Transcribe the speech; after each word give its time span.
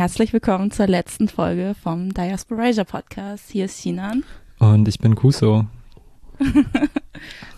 Herzlich 0.00 0.32
willkommen 0.32 0.70
zur 0.70 0.86
letzten 0.86 1.28
Folge 1.28 1.74
vom 1.82 2.14
Diasporasia 2.14 2.84
Podcast. 2.84 3.50
Hier 3.50 3.66
ist 3.66 3.82
Sinan. 3.82 4.24
Und 4.58 4.88
ich 4.88 4.98
bin 4.98 5.14
Kuso. 5.14 5.66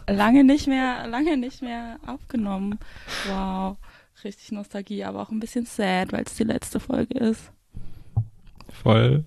lange 0.08 0.42
nicht 0.42 0.66
mehr, 0.66 1.06
lange 1.06 1.36
nicht 1.36 1.62
mehr 1.62 2.00
aufgenommen. 2.04 2.80
Wow. 3.28 3.76
Richtig 4.24 4.50
Nostalgie, 4.50 5.04
aber 5.04 5.22
auch 5.22 5.30
ein 5.30 5.38
bisschen 5.38 5.66
sad, 5.66 6.12
weil 6.12 6.24
es 6.24 6.34
die 6.34 6.42
letzte 6.42 6.80
Folge 6.80 7.16
ist. 7.16 7.52
Voll. 8.72 9.24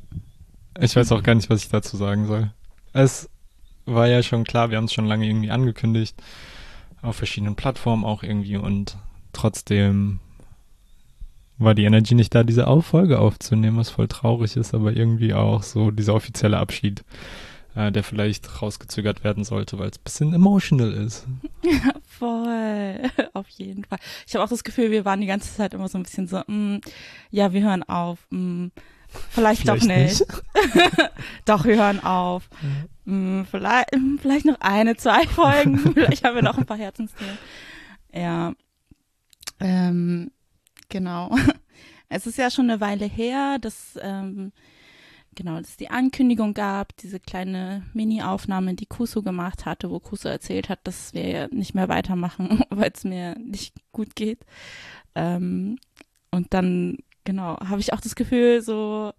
Ich 0.78 0.94
weiß 0.98 1.14
auch 1.14 1.24
gar 1.24 1.36
nicht, 1.36 1.50
was 1.50 1.64
ich 1.64 1.70
dazu 1.70 1.96
sagen 1.96 2.28
soll. 2.28 2.52
Es 2.92 3.30
war 3.86 4.08
ja 4.08 4.24
schon 4.24 4.44
klar, 4.44 4.72
wir 4.72 4.78
haben 4.78 4.86
es 4.86 4.94
schon 4.94 5.06
lange 5.06 5.26
irgendwie 5.26 5.52
angekündigt. 5.52 6.22
Auf 7.02 7.16
verschiedenen 7.16 7.56
Plattformen 7.56 8.04
auch 8.04 8.24
irgendwie 8.24 8.58
und 8.58 8.98
trotzdem 9.32 10.20
war 11.58 11.76
die 11.76 11.86
Energy 11.86 12.16
nicht 12.16 12.36
da, 12.36 12.44
diese 12.44 12.66
Folge 12.82 13.20
aufzunehmen, 13.20 13.78
was 13.78 13.90
voll 13.90 14.08
traurig 14.08 14.58
ist, 14.58 14.74
aber 14.74 14.94
irgendwie 14.94 15.34
auch 15.34 15.64
so 15.64 15.92
dieser 15.92 16.14
offizielle 16.14 16.58
Abschied, 16.58 17.04
äh, 17.76 17.92
der 17.92 18.04
vielleicht 18.04 18.62
rausgezögert 18.62 19.24
werden 19.24 19.44
sollte, 19.44 19.80
weil 19.80 19.90
es 19.90 19.98
ein 19.98 20.04
bisschen 20.04 20.34
emotional 20.34 20.92
ist. 20.92 21.26
Ja, 21.64 21.94
voll. 22.08 23.02
Auf 23.34 23.48
jeden 23.50 23.86
Fall. 23.86 24.00
Ich 24.28 24.36
habe 24.36 24.44
auch 24.44 24.50
das 24.50 24.64
Gefühl, 24.64 24.92
wir 24.92 25.06
waren 25.06 25.22
die 25.22 25.28
ganze 25.28 25.54
Zeit 25.56 25.74
immer 25.74 25.88
so 25.88 25.98
ein 25.98 26.04
bisschen 26.04 26.28
so, 26.28 26.42
mm, 26.46 26.80
ja, 27.32 27.54
wir 27.54 27.64
hören 27.64 27.84
auf. 27.84 28.20
Mm, 28.32 28.68
vielleicht, 29.30 29.62
vielleicht, 29.62 29.82
doch 29.82 29.88
nicht. 29.88 30.20
nicht. 30.20 31.10
doch, 31.46 31.66
wir 31.66 31.78
hören 31.78 32.04
auf. 32.04 32.50
Mhm. 33.06 33.42
Mm, 33.42 33.46
vielleicht, 33.46 33.90
vielleicht 34.22 34.46
noch 34.46 34.60
eine, 34.60 34.98
zwei 34.98 35.26
Folgen. 35.28 35.78
vielleicht 35.94 36.24
haben 36.26 36.36
wir 36.36 36.44
noch 36.44 36.58
ein 36.58 36.66
paar 36.66 36.78
Herzensthemen. 36.78 37.38
Ja. 38.14 38.54
Ähm, 39.60 40.32
Genau. 40.96 41.30
Es 42.08 42.28
ist 42.28 42.38
ja 42.38 42.52
schon 42.52 42.70
eine 42.70 42.80
Weile 42.80 43.06
her, 43.06 43.58
dass 43.60 44.00
ähm, 44.00 44.52
genau, 45.34 45.58
dass 45.58 45.76
die 45.76 45.90
Ankündigung 45.90 46.54
gab, 46.54 46.96
diese 46.98 47.20
kleine 47.20 47.84
Mini-Aufnahme, 47.94 48.76
die 48.76 48.86
Kuso 48.86 49.24
gemacht 49.24 49.66
hatte, 49.66 49.90
wo 49.90 50.00
Kuso 50.00 50.30
erzählt 50.30 50.70
hat, 50.70 50.80
dass 50.84 51.16
wir 51.16 51.50
nicht 51.52 51.74
mehr 51.74 51.90
weitermachen, 51.90 52.64
weil 52.70 52.92
es 52.94 53.04
mir 53.04 53.36
nicht 53.40 53.74
gut 53.92 54.16
geht. 54.16 54.46
Ähm, 55.16 55.80
und 56.30 56.54
dann, 56.54 57.00
genau, 57.24 57.58
habe 57.60 57.82
ich 57.82 57.92
auch 57.92 58.02
das 58.02 58.16
Gefühl, 58.16 58.62
so 58.62 59.12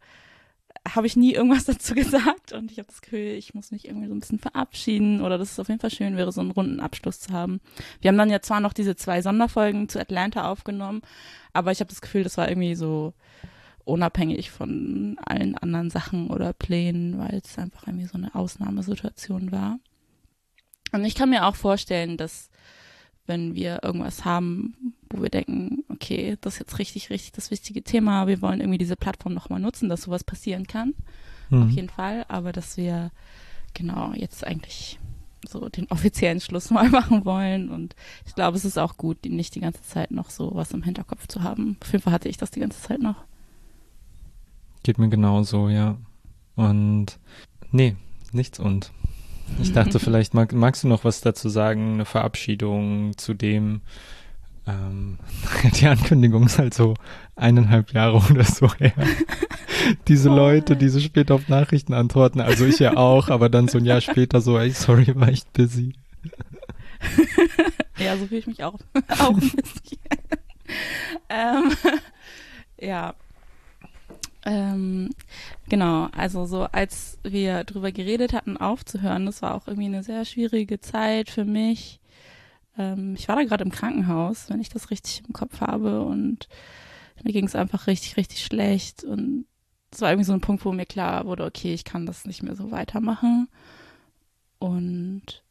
habe 0.95 1.07
ich 1.07 1.17
nie 1.17 1.35
irgendwas 1.35 1.65
dazu 1.67 1.95
gesagt 1.95 2.53
und 2.53 2.71
ich 2.71 2.79
habe 2.79 2.89
das 2.89 3.03
Gefühl, 3.03 3.33
ich 3.33 3.55
muss 3.55 3.71
mich 3.71 3.87
irgendwie 3.87 4.09
so 4.09 4.15
ein 4.15 4.21
bisschen 4.21 4.39
verabschieden 4.39 5.21
oder 5.21 5.39
dass 5.39 5.53
es 5.53 5.61
auf 5.61 5.69
jeden 5.69 5.81
Fall 5.81 5.91
schön 5.91 6.17
wäre, 6.17 6.33
so 6.33 6.41
einen 6.41 6.51
runden 6.51 6.81
Abschluss 6.81 7.21
zu 7.21 7.33
haben. 7.33 7.61
Wir 8.01 8.09
haben 8.09 8.19
dann 8.19 8.31
ja 8.31 8.41
zwar 8.41 8.61
noch 8.61 8.73
diese 8.73 8.97
zwei 8.97 9.23
Sonderfolgen 9.23 9.89
zu 9.89 10.01
Atlanta 10.01 10.51
aufgenommen, 10.51 11.03
aber 11.53 11.73
ich 11.73 11.81
habe 11.81 11.91
das 11.91 12.01
Gefühl, 12.01 12.23
das 12.23 12.37
war 12.37 12.49
irgendwie 12.49 12.75
so 12.75 13.15
unabhängig 13.85 14.51
von 14.51 15.17
allen 15.25 15.57
anderen 15.57 15.91
Sachen 15.91 16.29
oder 16.29 16.53
Plänen, 16.53 17.19
weil 17.19 17.41
es 17.45 17.57
einfach 17.57 17.87
irgendwie 17.87 18.07
so 18.07 18.19
eine 18.19 18.35
Ausnahmesituation 18.35 19.53
war. 19.53 19.79
Und 20.93 21.05
ich 21.05 21.15
kann 21.15 21.31
mir 21.31 21.47
auch 21.47 21.57
vorstellen, 21.57 22.17
dass 22.17 22.51
wenn 23.27 23.55
wir 23.55 23.83
irgendwas 23.83 24.25
haben, 24.25 24.95
wo 25.11 25.23
wir 25.23 25.31
denken, 25.31 25.85
okay, 25.89 26.37
das 26.41 26.55
ist 26.55 26.61
jetzt 26.61 26.79
richtig, 26.79 27.11
richtig 27.11 27.33
das 27.33 27.51
wichtige 27.51 27.83
Thema, 27.83 28.27
wir 28.27 28.43
wollen 28.43 28.61
irgendwie 28.61 28.79
diese 28.79 28.97
Plattform 28.97 29.35
nochmal 29.35 29.61
nutzen, 29.61 29.89
dass 29.89 30.03
sowas 30.03 30.25
passieren 30.25 30.67
kann. 30.67 30.95
Mhm. 31.51 31.63
Auf 31.63 31.71
jeden 31.71 31.89
Fall. 31.89 32.25
Aber 32.29 32.53
dass 32.53 32.77
wir 32.77 33.11
genau 33.75 34.13
jetzt 34.15 34.47
eigentlich 34.47 34.99
so 35.49 35.69
den 35.69 35.87
offiziellen 35.91 36.41
Schluss 36.41 36.71
mal 36.71 36.89
machen 36.89 37.25
wollen. 37.25 37.71
Und 37.71 37.95
ich 38.27 38.35
glaube, 38.35 38.57
es 38.57 38.65
ist 38.65 38.79
auch 38.79 38.97
gut, 38.97 39.25
nicht 39.25 39.55
die 39.55 39.61
ganze 39.61 39.83
Zeit 39.83 40.11
noch 40.11 40.31
so 40.31 40.53
was 40.55 40.73
im 40.73 40.83
Hinterkopf 40.83 41.27
zu 41.27 41.43
haben. 41.43 41.77
Auf 41.83 41.93
jeden 41.93 42.03
Fall 42.03 42.13
hatte 42.13 42.29
ich 42.29 42.37
das 42.37 42.51
die 42.51 42.61
ganze 42.61 42.81
Zeit 42.81 43.01
noch. 43.01 43.25
Geht 44.83 44.99
mir 44.99 45.09
genauso, 45.09 45.69
ja. 45.69 45.97
Und 46.55 47.19
nee, 47.71 47.97
nichts 48.33 48.59
und. 48.59 48.93
Ich 49.61 49.73
dachte, 49.73 49.99
vielleicht 49.99 50.35
mag, 50.35 50.53
magst 50.53 50.85
du 50.85 50.89
noch 50.89 51.05
was 51.05 51.21
dazu 51.21 51.49
sagen, 51.49 51.95
eine 51.95 52.05
Verabschiedung 52.05 53.17
zu 53.17 53.35
dem. 53.35 53.81
Ähm, 54.67 55.19
die 55.81 55.87
Ankündigung 55.87 56.47
ist 56.47 56.59
halt 56.59 56.75
so 56.75 56.95
eineinhalb 57.37 57.93
Jahre 57.93 58.17
oder 58.31 58.45
so 58.45 58.73
her. 58.75 58.93
Diese 60.09 60.31
oh. 60.31 60.37
Leute, 60.37 60.77
die 60.77 60.89
so 60.89 61.01
spät 61.01 61.31
auf 61.31 61.49
Nachrichten 61.49 61.95
antworten, 61.95 62.41
also 62.41 62.67
ich 62.67 62.79
ja 62.79 62.97
auch, 62.97 63.29
aber 63.29 63.49
dann 63.49 63.69
so 63.69 63.79
ein 63.79 63.85
Jahr 63.85 64.01
später 64.01 64.41
so, 64.41 64.59
ey, 64.59 64.71
sorry, 64.71 65.15
war 65.15 65.29
echt 65.29 65.53
busy. 65.53 65.95
ja, 67.99 68.17
so 68.17 68.27
fühle 68.27 68.41
ich 68.41 68.47
mich 68.47 68.65
auch, 68.65 68.79
auch 69.19 69.31
ein 69.31 69.41
bisschen. 69.41 69.99
ähm, 71.29 71.73
ja, 72.81 73.15
ähm, 74.47 75.11
genau, 75.69 76.09
also 76.13 76.47
so 76.47 76.63
als 76.63 77.19
wir 77.25 77.65
drüber 77.65 77.91
geredet 77.91 78.33
hatten, 78.33 78.57
aufzuhören, 78.57 79.27
das 79.27 79.43
war 79.43 79.57
auch 79.57 79.67
irgendwie 79.67 79.89
eine 79.89 80.05
sehr 80.05 80.25
schwierige 80.25 80.81
Zeit 80.81 81.31
für 81.31 81.45
mich. 81.45 82.01
Ähm, 82.79 83.17
ich 83.19 83.27
war 83.27 83.35
da 83.35 83.43
gerade 83.43 83.65
im 83.65 83.73
Krankenhaus, 83.73 84.49
wenn 84.49 84.61
ich 84.61 84.69
das 84.69 84.91
richtig 84.91 85.25
im 85.27 85.33
Kopf 85.33 85.61
habe 85.61 86.03
und 86.03 86.49
mir 87.25 87.33
ging 87.33 87.45
es 87.45 87.57
einfach 87.57 87.89
richtig, 87.89 88.17
richtig 88.17 88.45
schlecht 88.45 89.03
und 89.03 89.47
es 89.91 90.01
war 90.01 90.11
irgendwie 90.11 90.27
so 90.27 90.33
ein 90.33 90.41
Punkt, 90.41 90.65
wo 90.65 90.71
mir 90.71 90.87
klar 90.87 91.27
wurde, 91.27 91.45
okay, 91.45 91.75
ich 91.75 91.85
kann 91.85 92.07
das 92.07 92.25
nicht 92.25 92.45
mehr 92.45 92.55
so 92.55 92.71
weitermachen 92.71 93.49
und 94.61 95.43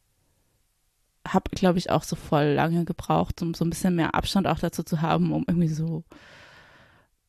habe, 1.28 1.50
glaube 1.50 1.78
ich, 1.78 1.90
auch 1.90 2.04
so 2.04 2.16
voll 2.16 2.54
lange 2.54 2.86
gebraucht, 2.86 3.42
um 3.42 3.52
so 3.52 3.64
ein 3.64 3.70
bisschen 3.70 3.94
mehr 3.94 4.14
Abstand 4.14 4.46
auch 4.46 4.58
dazu 4.58 4.82
zu 4.82 5.02
haben, 5.02 5.32
um 5.32 5.44
irgendwie 5.46 5.68
so 5.68 6.02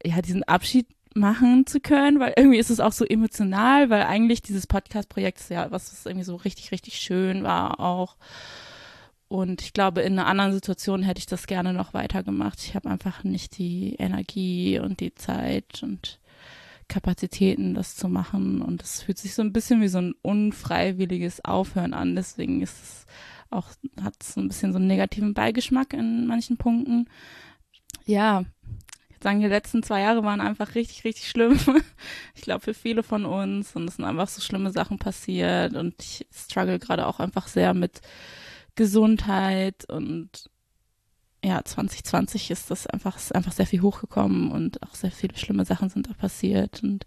ja, 0.05 0.21
diesen 0.21 0.43
Abschied 0.43 0.87
machen 1.17 1.65
zu 1.65 1.79
können, 1.79 2.19
weil 2.19 2.33
irgendwie 2.37 2.57
ist 2.57 2.69
es 2.69 2.79
auch 2.79 2.91
so 2.91 3.05
emotional, 3.05 3.89
weil 3.89 4.03
eigentlich 4.03 4.41
dieses 4.41 4.67
Podcast-Projekt 4.67 5.39
ist 5.39 5.49
ja 5.49 5.71
was, 5.71 5.91
was 5.91 6.05
irgendwie 6.05 6.25
so 6.25 6.35
richtig, 6.35 6.71
richtig 6.71 6.99
schön 6.99 7.43
war 7.43 7.79
auch. 7.79 8.15
Und 9.27 9.61
ich 9.61 9.73
glaube, 9.73 10.01
in 10.01 10.13
einer 10.13 10.27
anderen 10.27 10.53
Situation 10.53 11.03
hätte 11.03 11.19
ich 11.19 11.25
das 11.25 11.47
gerne 11.47 11.73
noch 11.73 11.93
weitergemacht. 11.93 12.59
Ich 12.63 12.75
habe 12.75 12.89
einfach 12.89 13.23
nicht 13.23 13.57
die 13.57 13.95
Energie 13.95 14.79
und 14.79 15.01
die 15.01 15.13
Zeit 15.15 15.83
und 15.83 16.19
Kapazitäten, 16.87 17.73
das 17.73 17.97
zu 17.97 18.07
machen. 18.07 18.61
Und 18.61 18.81
es 18.81 19.01
fühlt 19.01 19.17
sich 19.17 19.33
so 19.33 19.41
ein 19.41 19.51
bisschen 19.51 19.81
wie 19.81 19.89
so 19.89 19.97
ein 19.97 20.15
unfreiwilliges 20.21 21.43
Aufhören 21.43 21.93
an. 21.93 22.15
Deswegen 22.15 22.61
ist 22.61 22.81
es 22.81 23.05
auch, 23.49 23.67
hat 24.01 24.15
es 24.21 24.33
so 24.33 24.41
ein 24.41 24.47
bisschen 24.47 24.71
so 24.71 24.77
einen 24.77 24.87
negativen 24.87 25.33
Beigeschmack 25.33 25.93
in 25.93 26.25
manchen 26.27 26.55
Punkten. 26.55 27.09
Ja, 28.05 28.45
sagen, 29.23 29.39
die 29.39 29.47
letzten 29.47 29.83
zwei 29.83 30.01
Jahre 30.01 30.23
waren 30.23 30.41
einfach 30.41 30.75
richtig, 30.75 31.03
richtig 31.03 31.29
schlimm. 31.29 31.59
Ich 32.35 32.43
glaube, 32.43 32.61
für 32.61 32.73
viele 32.73 33.03
von 33.03 33.25
uns. 33.25 33.75
Und 33.75 33.87
es 33.89 33.95
sind 33.95 34.05
einfach 34.05 34.27
so 34.27 34.41
schlimme 34.41 34.71
Sachen 34.71 34.99
passiert. 34.99 35.75
Und 35.75 35.95
ich 36.01 36.27
struggle 36.31 36.79
gerade 36.79 37.07
auch 37.07 37.19
einfach 37.19 37.47
sehr 37.47 37.73
mit 37.73 38.01
Gesundheit. 38.75 39.89
Und 39.89 40.49
ja, 41.43 41.63
2020 41.63 42.51
ist 42.51 42.71
das 42.71 42.87
einfach, 42.87 43.17
ist 43.17 43.35
einfach 43.35 43.51
sehr 43.51 43.67
viel 43.67 43.81
hochgekommen 43.81 44.51
und 44.51 44.83
auch 44.83 44.95
sehr 44.95 45.11
viele 45.11 45.37
schlimme 45.37 45.65
Sachen 45.65 45.89
sind 45.89 46.09
da 46.09 46.13
passiert. 46.13 46.83
Und 46.83 47.05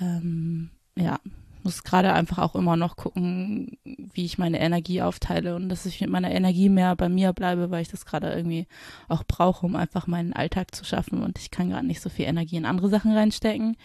ähm, 0.00 0.70
ja, 0.96 1.18
muss 1.64 1.82
gerade 1.82 2.12
einfach 2.12 2.38
auch 2.38 2.54
immer 2.54 2.76
noch 2.76 2.96
gucken, 2.96 3.78
wie 3.84 4.24
ich 4.24 4.38
meine 4.38 4.60
Energie 4.60 5.02
aufteile 5.02 5.56
und 5.56 5.68
dass 5.68 5.86
ich 5.86 6.00
mit 6.00 6.10
meiner 6.10 6.30
Energie 6.30 6.68
mehr 6.68 6.94
bei 6.94 7.08
mir 7.08 7.32
bleibe, 7.32 7.70
weil 7.70 7.82
ich 7.82 7.88
das 7.88 8.06
gerade 8.06 8.32
irgendwie 8.32 8.66
auch 9.08 9.24
brauche, 9.24 9.66
um 9.66 9.74
einfach 9.74 10.06
meinen 10.06 10.32
Alltag 10.32 10.74
zu 10.74 10.84
schaffen 10.84 11.22
und 11.22 11.38
ich 11.38 11.50
kann 11.50 11.70
gerade 11.70 11.86
nicht 11.86 12.00
so 12.00 12.10
viel 12.10 12.26
Energie 12.26 12.56
in 12.56 12.66
andere 12.66 12.88
Sachen 12.88 13.12
reinstecken. 13.12 13.76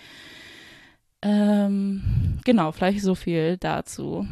Ähm, 1.22 2.39
genau, 2.45 2.72
vielleicht 2.72 3.01
so 3.01 3.16
viel 3.16 3.57
dazu. 3.57 4.28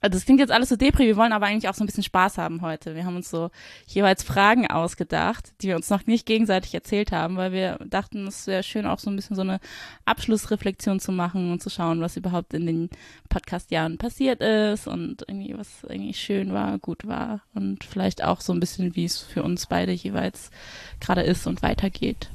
Also 0.00 0.16
das 0.16 0.24
klingt 0.24 0.38
jetzt 0.38 0.52
alles 0.52 0.68
so 0.68 0.76
depri, 0.76 1.06
wir 1.06 1.16
wollen 1.16 1.32
aber 1.32 1.46
eigentlich 1.46 1.68
auch 1.68 1.74
so 1.74 1.82
ein 1.82 1.86
bisschen 1.86 2.04
Spaß 2.04 2.38
haben 2.38 2.62
heute. 2.62 2.94
Wir 2.94 3.04
haben 3.04 3.16
uns 3.16 3.30
so 3.30 3.50
jeweils 3.86 4.22
Fragen 4.22 4.70
ausgedacht, 4.70 5.52
die 5.60 5.68
wir 5.68 5.76
uns 5.76 5.90
noch 5.90 6.06
nicht 6.06 6.24
gegenseitig 6.24 6.72
erzählt 6.72 7.10
haben, 7.10 7.36
weil 7.36 7.50
wir 7.50 7.78
dachten, 7.84 8.26
es 8.28 8.46
wäre 8.46 8.62
schön 8.62 8.86
auch 8.86 9.00
so 9.00 9.10
ein 9.10 9.16
bisschen 9.16 9.34
so 9.34 9.42
eine 9.42 9.58
Abschlussreflexion 10.04 11.00
zu 11.00 11.10
machen 11.10 11.50
und 11.50 11.62
zu 11.62 11.68
schauen, 11.68 12.00
was 12.00 12.16
überhaupt 12.16 12.54
in 12.54 12.66
den 12.66 12.90
Podcast-Jahren 13.28 13.98
passiert 13.98 14.40
ist 14.40 14.86
und 14.86 15.24
irgendwie 15.26 15.58
was 15.58 15.82
irgendwie 15.88 16.14
schön 16.14 16.52
war, 16.52 16.78
gut 16.78 17.08
war 17.08 17.40
und 17.54 17.82
vielleicht 17.82 18.22
auch 18.22 18.40
so 18.40 18.52
ein 18.52 18.60
bisschen, 18.60 18.94
wie 18.94 19.04
es 19.04 19.18
für 19.18 19.42
uns 19.42 19.66
beide 19.66 19.90
jeweils 19.90 20.52
gerade 21.00 21.22
ist 21.22 21.48
und 21.48 21.62
weitergeht. 21.62 22.30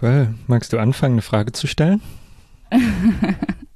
Well, 0.00 0.34
magst 0.48 0.72
du 0.72 0.78
anfangen, 0.78 1.14
eine 1.14 1.22
Frage 1.22 1.52
zu 1.52 1.68
stellen? 1.68 2.02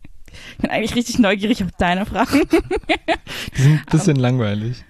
Ich 0.52 0.58
bin 0.58 0.70
eigentlich 0.70 0.94
richtig 0.94 1.18
neugierig 1.18 1.62
auf 1.62 1.70
deine 1.78 2.06
Fragen. 2.06 2.42
Die 3.56 3.62
sind 3.62 3.78
ein 3.78 3.84
bisschen 3.90 4.16
um, 4.16 4.22
langweilig. 4.22 4.84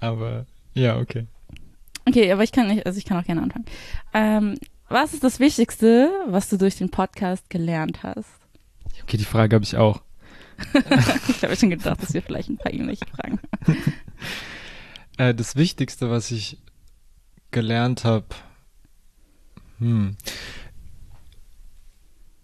Aber 0.00 0.46
ja, 0.74 0.98
okay. 0.98 1.26
Okay, 2.06 2.32
aber 2.32 2.42
ich 2.42 2.52
kann 2.52 2.68
nicht, 2.68 2.86
also 2.86 2.98
ich 2.98 3.04
kann 3.04 3.18
auch 3.18 3.24
gerne 3.24 3.42
anfangen. 3.42 3.66
Ähm, 4.14 4.58
was 4.88 5.12
ist 5.12 5.24
das 5.24 5.40
Wichtigste, 5.40 6.10
was 6.26 6.48
du 6.48 6.56
durch 6.56 6.76
den 6.76 6.90
Podcast 6.90 7.50
gelernt 7.50 8.02
hast? 8.02 8.30
Okay, 9.02 9.16
die 9.16 9.24
Frage 9.24 9.54
habe 9.54 9.64
ich 9.64 9.76
auch. 9.76 10.00
ich 11.28 11.42
habe 11.42 11.56
schon 11.56 11.70
gedacht, 11.70 12.02
dass 12.02 12.14
wir 12.14 12.22
vielleicht 12.22 12.48
ein 12.48 12.56
paar 12.56 12.72
ähnliche 12.72 13.06
Fragen 13.06 13.38
haben. 13.66 13.76
äh, 15.18 15.34
das 15.34 15.56
Wichtigste, 15.56 16.10
was 16.10 16.30
ich 16.30 16.58
gelernt 17.50 18.04
habe, 18.04 18.26
Hm. 19.78 20.16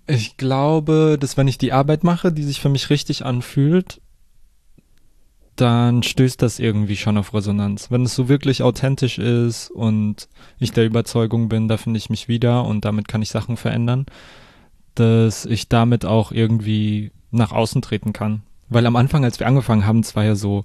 Ich 0.07 0.37
glaube, 0.37 1.17
dass 1.19 1.37
wenn 1.37 1.49
ich 1.49 1.59
die 1.59 1.73
Arbeit 1.73 2.05
mache, 2.05 2.33
die 2.33 2.43
sich 2.43 2.61
für 2.61 2.69
mich 2.69 2.91
richtig 2.91 3.25
anfühlt, 3.25 4.01
dann 5.57 6.03
stößt 6.03 6.43
das 6.43 6.59
irgendwie 6.59 6.97
schon 6.97 7.17
auf 7.17 7.33
Resonanz. 7.33 7.91
Wenn 7.91 8.03
es 8.03 8.15
so 8.15 8.29
wirklich 8.29 8.63
authentisch 8.63 9.19
ist 9.19 9.71
und 9.71 10.29
ich 10.59 10.73
der 10.73 10.85
Überzeugung 10.85 11.49
bin, 11.49 11.69
da 11.69 11.77
finde 11.77 11.99
ich 11.99 12.11
mich 12.11 12.29
wieder 12.29 12.65
und 12.65 12.85
damit 12.85 13.09
kann 13.09 13.23
ich 13.23 13.31
Sachen 13.31 13.57
verändern, 13.57 14.07
dass 14.95 15.47
ich 15.47 15.69
damit 15.69 16.05
auch 16.05 16.33
irgendwie 16.33 17.13
nach 17.31 17.53
außen 17.53 17.83
treten 17.83 18.13
kann. 18.13 18.43
Weil 18.69 18.87
am 18.87 18.97
Anfang, 18.97 19.25
als 19.25 19.39
wir 19.39 19.47
angefangen 19.47 19.87
haben, 19.87 20.01
es 20.01 20.17
war 20.17 20.25
ja 20.25 20.35
so 20.35 20.65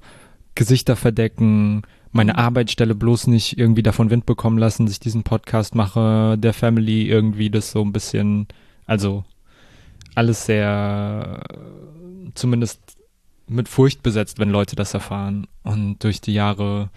Gesichter 0.56 0.96
verdecken, 0.96 1.84
meine 2.12 2.34
mhm. 2.34 2.40
Arbeitsstelle 2.40 2.96
bloß 2.96 3.28
nicht 3.28 3.58
irgendwie 3.58 3.84
davon 3.84 4.10
Wind 4.10 4.26
bekommen 4.26 4.58
lassen, 4.58 4.86
dass 4.86 4.94
ich 4.94 5.00
diesen 5.00 5.24
Podcast 5.24 5.76
mache, 5.76 6.38
der 6.38 6.54
Family 6.54 7.08
irgendwie 7.08 7.50
das 7.50 7.72
so 7.72 7.82
ein 7.82 7.94
bisschen, 7.94 8.48
also 8.90 9.24
alles 10.16 10.46
sehr, 10.46 11.44
zumindest 12.34 12.98
mit 13.48 13.70
Furcht 13.70 14.02
besetzt, 14.02 14.40
wenn 14.40 14.50
Leute 14.50 14.76
das 14.76 14.96
erfahren. 14.96 15.48
Und 15.64 16.04
durch 16.04 16.22
die 16.22 16.34
Jahre 16.34 16.90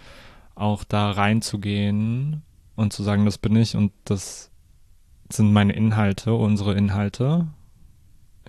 auch 0.55 0.83
da 0.83 1.11
reinzugehen 1.11 2.41
und 2.75 2.93
zu 2.93 3.03
sagen, 3.03 3.25
das 3.25 3.37
bin 3.37 3.55
ich 3.55 3.75
und 3.75 3.91
das 4.05 4.49
sind 5.31 5.53
meine 5.53 5.73
Inhalte, 5.73 6.33
unsere 6.33 6.73
Inhalte. 6.73 7.47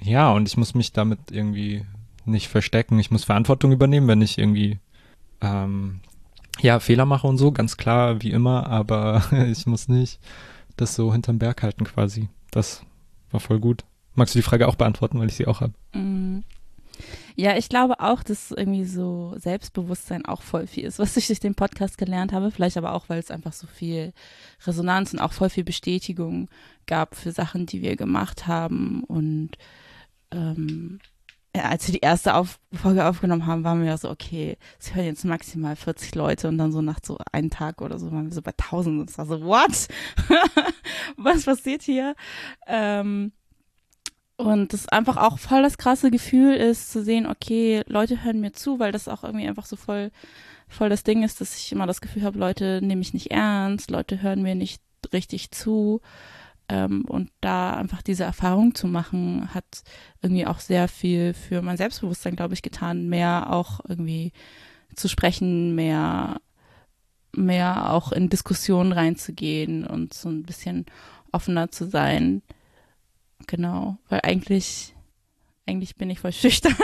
Ja, 0.01 0.33
und 0.33 0.49
ich 0.49 0.57
muss 0.57 0.75
mich 0.75 0.93
damit 0.93 1.31
irgendwie 1.31 1.85
nicht 2.25 2.49
verstecken. 2.49 2.99
Ich 2.99 3.11
muss 3.11 3.25
Verantwortung 3.25 3.73
übernehmen, 3.73 4.09
wenn 4.09 4.23
ich 4.23 4.39
irgendwie 4.39 4.79
ähm, 5.43 6.01
ja, 6.61 6.81
Fehler 6.81 7.05
mache 7.05 7.27
und 7.27 7.37
so, 7.37 7.53
ganz 7.53 7.77
klar, 7.77 8.23
wie 8.23 8.31
immer, 8.31 8.69
aber 8.69 9.23
ich 9.51 9.67
muss 9.67 9.89
nicht 9.89 10.19
das 10.77 10.95
so 10.95 11.13
hinterm 11.13 11.39
Berg 11.39 11.63
halten 11.63 11.85
quasi. 11.85 12.29
Das 12.51 12.83
war 13.35 13.41
voll 13.41 13.61
gut. 13.61 13.85
Magst 14.15 14.35
du 14.35 14.39
die 14.39 14.45
Frage 14.45 14.69
auch 14.69 14.77
beantworten, 14.77 15.19
weil 15.19 15.29
ich 15.29 15.35
sie 15.35 15.47
auch 15.47 15.61
habe? 15.61 15.75
Mm. 15.93 16.45
Ja, 17.35 17.57
ich 17.57 17.69
glaube 17.69 17.99
auch, 17.99 18.23
dass 18.23 18.53
irgendwie 18.53 18.85
so 18.85 19.35
Selbstbewusstsein 19.37 20.25
auch 20.25 20.43
voll 20.43 20.69
viel 20.69 20.85
ist, 20.85 20.99
was 21.01 21.17
ich 21.17 21.27
durch 21.27 21.41
den 21.41 21.57
Podcast 21.57 21.99
gelernt 21.99 22.33
habe. 22.33 22.51
Vielleicht 22.51 22.77
aber 22.77 22.95
auch, 22.95 23.09
weil 23.09 23.19
es 23.19 23.33
einfach 23.33 23.53
so 23.53 23.67
viel 23.67 24.13
Resonanz 24.65 25.13
und 25.13 25.19
auch 25.19 25.33
voll 25.33 25.51
viel 25.51 25.65
Bestätigung 25.65 26.49
gab 26.87 27.17
für 27.17 27.33
Sachen, 27.33 27.67
die 27.67 27.83
wir 27.83 27.97
gemacht 27.97 28.47
haben. 28.47 29.03
Und 29.03 29.51
ähm, 30.31 31.01
als 31.63 31.87
wir 31.87 31.93
die 31.93 32.01
erste 32.01 32.35
Auf 32.35 32.59
Folge 32.73 33.07
aufgenommen 33.07 33.47
haben, 33.47 33.65
waren 33.65 33.81
wir 33.81 33.89
ja 33.89 33.97
so, 33.97 34.11
okay, 34.11 34.57
es 34.81 34.95
hören 34.95 35.07
jetzt 35.07 35.25
maximal 35.25 35.77
40 35.77 36.15
Leute 36.15 36.49
und 36.49 36.59
dann 36.59 36.73
so 36.73 36.83
nach 36.83 36.99
so 37.03 37.19
einem 37.33 37.51
Tag 37.51 37.81
oder 37.81 37.99
so 37.99 38.11
waren 38.11 38.27
wir 38.27 38.33
so 38.33 38.43
bei 38.43 38.51
1000 38.51 39.01
und 39.01 39.11
es 39.11 39.19
war 39.19 39.27
so, 39.27 39.41
what? 39.43 39.89
Was 41.17 41.45
passiert 41.45 41.83
hier? 41.83 42.17
Ähm, 42.67 43.33
und 44.37 44.73
das 44.73 44.89
einfach 44.89 45.17
auch 45.17 45.39
voll 45.39 45.63
das 45.63 45.79
krasse 45.79 46.11
Gefühl 46.11 46.55
ist, 46.55 46.91
zu 46.91 47.05
sehen, 47.05 47.27
okay, 47.27 47.85
Leute 47.87 48.25
hören 48.25 48.41
mir 48.41 48.53
zu, 48.53 48.81
weil 48.81 48.91
das 48.91 49.07
auch 49.07 49.23
irgendwie 49.23 49.47
einfach 49.47 49.67
so 49.67 49.77
voll, 49.77 50.11
voll 50.69 50.89
das 50.89 51.05
Ding 51.05 51.23
ist, 51.23 51.41
dass 51.41 51.57
ich 51.57 51.71
immer 51.71 51.87
das 51.87 52.01
Gefühl 52.01 52.25
habe, 52.25 52.39
Leute 52.39 52.81
nehmen 52.83 52.99
mich 52.99 53.15
nicht 53.15 53.31
ernst, 53.31 53.93
Leute 53.93 54.23
hören 54.23 54.43
mir 54.43 54.57
nicht 54.57 54.83
richtig 55.13 55.53
zu. 55.53 56.01
Ähm, 56.69 57.05
und 57.07 57.31
da 57.41 57.75
einfach 57.75 58.03
diese 58.03 58.25
Erfahrung 58.25 58.75
zu 58.75 58.87
machen, 58.87 59.53
hat 59.53 59.83
irgendwie 60.23 60.47
auch 60.47 60.61
sehr 60.61 60.89
viel 60.89 61.35
für 61.35 61.61
mein 61.63 61.77
Selbstbewusstsein, 61.77 62.37
glaube 62.37 62.55
ich, 62.55 62.63
getan, 62.63 63.09
mehr 63.09 63.53
auch 63.53 63.81
irgendwie 63.87 64.33
zu 64.95 65.09
sprechen, 65.09 65.75
mehr, 65.75 66.41
mehr 67.33 67.93
auch 67.93 68.13
in 68.13 68.31
Diskussionen 68.31 68.93
reinzugehen 68.93 69.87
und 69.87 70.15
so 70.15 70.29
ein 70.29 70.45
bisschen 70.45 70.87
offener 71.33 71.71
zu 71.71 71.89
sein. 71.89 72.43
Genau, 73.47 73.99
weil 74.09 74.21
eigentlich, 74.23 74.95
eigentlich 75.67 75.97
bin 75.97 76.09
ich 76.09 76.21
voll 76.21 76.33
schüchtern. 76.33 76.77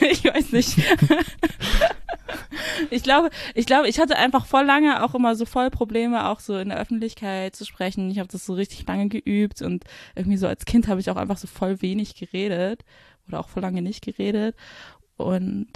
ich 0.00 0.24
weiß 0.24 0.52
nicht. 0.52 0.76
ich 2.90 3.02
glaube, 3.02 3.30
ich 3.54 3.66
glaube, 3.66 3.88
ich 3.88 3.98
hatte 3.98 4.16
einfach 4.16 4.46
voll 4.46 4.64
lange 4.64 5.02
auch 5.02 5.14
immer 5.14 5.34
so 5.36 5.44
voll 5.44 5.70
Probleme, 5.70 6.28
auch 6.28 6.40
so 6.40 6.56
in 6.58 6.68
der 6.68 6.78
Öffentlichkeit 6.78 7.56
zu 7.56 7.64
sprechen. 7.64 8.10
Ich 8.10 8.18
habe 8.18 8.28
das 8.28 8.46
so 8.46 8.54
richtig 8.54 8.86
lange 8.86 9.08
geübt 9.08 9.62
und 9.62 9.84
irgendwie 10.14 10.38
so 10.38 10.46
als 10.46 10.64
Kind 10.64 10.88
habe 10.88 11.00
ich 11.00 11.10
auch 11.10 11.16
einfach 11.16 11.38
so 11.38 11.46
voll 11.46 11.82
wenig 11.82 12.14
geredet 12.14 12.84
oder 13.28 13.40
auch 13.40 13.48
voll 13.48 13.62
lange 13.62 13.82
nicht 13.82 14.04
geredet 14.04 14.56
und 15.16 15.68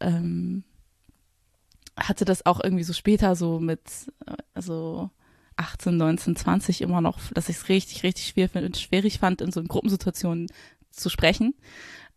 ähm, 0.00 0.64
hatte 1.96 2.24
das 2.24 2.46
auch 2.46 2.60
irgendwie 2.62 2.84
so 2.84 2.92
später 2.92 3.36
so 3.36 3.60
mit, 3.60 3.80
also 4.54 5.10
18, 5.56 5.96
19, 5.96 6.36
20 6.36 6.80
immer 6.80 7.00
noch, 7.00 7.18
dass 7.32 7.48
ich 7.48 7.56
es 7.56 7.68
richtig, 7.68 8.02
richtig 8.02 8.26
schwer, 8.26 8.48
schwierig 8.74 9.18
fand, 9.18 9.42
in 9.42 9.52
so 9.52 9.62
Gruppensituationen 9.62 10.46
zu 10.90 11.10
sprechen. 11.10 11.54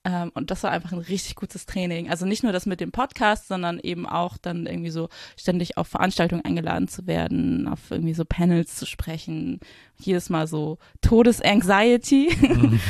Ähm, 0.05 0.31
und 0.33 0.51
das 0.51 0.63
war 0.63 0.71
einfach 0.71 0.91
ein 0.91 1.00
richtig 1.00 1.35
gutes 1.35 1.65
Training. 1.65 2.09
Also 2.09 2.25
nicht 2.25 2.44
nur 2.44 2.51
das 2.51 2.65
mit 2.65 2.81
dem 2.81 2.91
Podcast, 2.91 3.47
sondern 3.47 3.79
eben 3.79 4.05
auch 4.05 4.38
dann 4.38 4.65
irgendwie 4.65 4.89
so 4.89 5.07
ständig 5.38 5.77
auf 5.77 5.88
Veranstaltungen 5.88 6.44
eingeladen 6.44 6.89
zu 6.89 7.07
werden, 7.07 7.69
auf 7.69 7.89
irgendwie 7.89 8.13
so 8.13 8.25
Panels 8.25 8.75
zu 8.75 8.85
sprechen. 8.85 9.61
Jedes 9.97 10.29
Mal 10.29 10.47
so 10.47 10.77
Todesanxiety, 11.01 12.35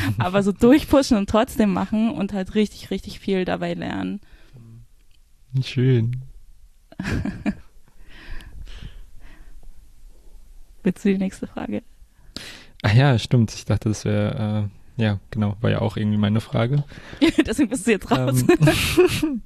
aber 0.17 0.41
so 0.41 0.51
durchpushen 0.51 1.17
und 1.17 1.29
trotzdem 1.29 1.71
machen 1.71 2.09
und 2.09 2.33
halt 2.33 2.55
richtig, 2.55 2.89
richtig 2.89 3.19
viel 3.19 3.45
dabei 3.45 3.75
lernen. 3.75 4.19
Schön. 5.61 6.23
Willst 10.81 11.05
du 11.05 11.09
die 11.09 11.17
nächste 11.19 11.45
Frage? 11.45 11.83
Ach 12.81 12.93
ja, 12.93 13.19
stimmt. 13.19 13.53
Ich 13.53 13.65
dachte, 13.65 13.89
das 13.89 14.03
wäre, 14.03 14.69
äh, 14.69 14.82
ja, 14.97 15.19
genau, 15.31 15.57
war 15.61 15.71
ja 15.71 15.81
auch 15.81 15.97
irgendwie 15.97 16.17
meine 16.17 16.41
Frage. 16.41 16.83
Deswegen 17.45 17.69
bist 17.69 17.87
du 17.87 17.91
jetzt 17.91 18.11
raus. 18.11 18.43
Ähm, 19.23 19.41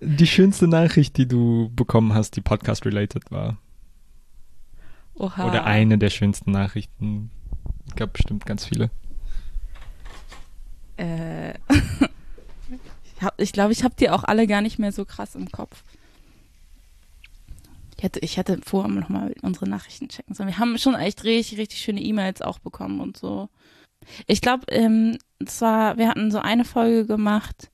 die 0.00 0.26
schönste 0.26 0.68
Nachricht, 0.68 1.16
die 1.16 1.26
du 1.26 1.70
bekommen 1.74 2.14
hast, 2.14 2.36
die 2.36 2.40
Podcast-related 2.40 3.30
war. 3.30 3.58
Oha. 5.14 5.48
Oder 5.48 5.64
eine 5.64 5.98
der 5.98 6.10
schönsten 6.10 6.52
Nachrichten. 6.52 7.30
Es 7.88 7.96
gab 7.96 8.12
bestimmt 8.12 8.46
ganz 8.46 8.64
viele. 8.64 8.90
Äh, 10.96 11.54
ich 13.36 13.52
glaube, 13.52 13.72
ich 13.72 13.82
habe 13.84 13.94
die 13.98 14.10
auch 14.10 14.24
alle 14.24 14.46
gar 14.46 14.60
nicht 14.60 14.78
mehr 14.78 14.92
so 14.92 15.04
krass 15.04 15.34
im 15.34 15.50
Kopf. 15.50 15.82
Ich 17.96 18.04
hätte, 18.04 18.20
ich 18.20 18.36
hätte 18.38 18.60
vorher 18.64 18.90
nochmal 18.90 19.34
unsere 19.42 19.68
Nachrichten 19.68 20.08
checken 20.08 20.34
sollen. 20.34 20.48
Wir 20.48 20.58
haben 20.58 20.78
schon 20.78 20.94
echt 20.94 21.24
richtig, 21.24 21.58
richtig 21.58 21.80
schöne 21.80 22.00
E-Mails 22.00 22.40
auch 22.40 22.58
bekommen 22.58 23.00
und 23.00 23.18
so. 23.18 23.50
Ich 24.26 24.40
glaube, 24.40 24.66
ähm, 24.68 25.18
zwar, 25.44 25.98
wir 25.98 26.08
hatten 26.08 26.30
so 26.30 26.38
eine 26.38 26.64
Folge 26.64 27.06
gemacht. 27.06 27.70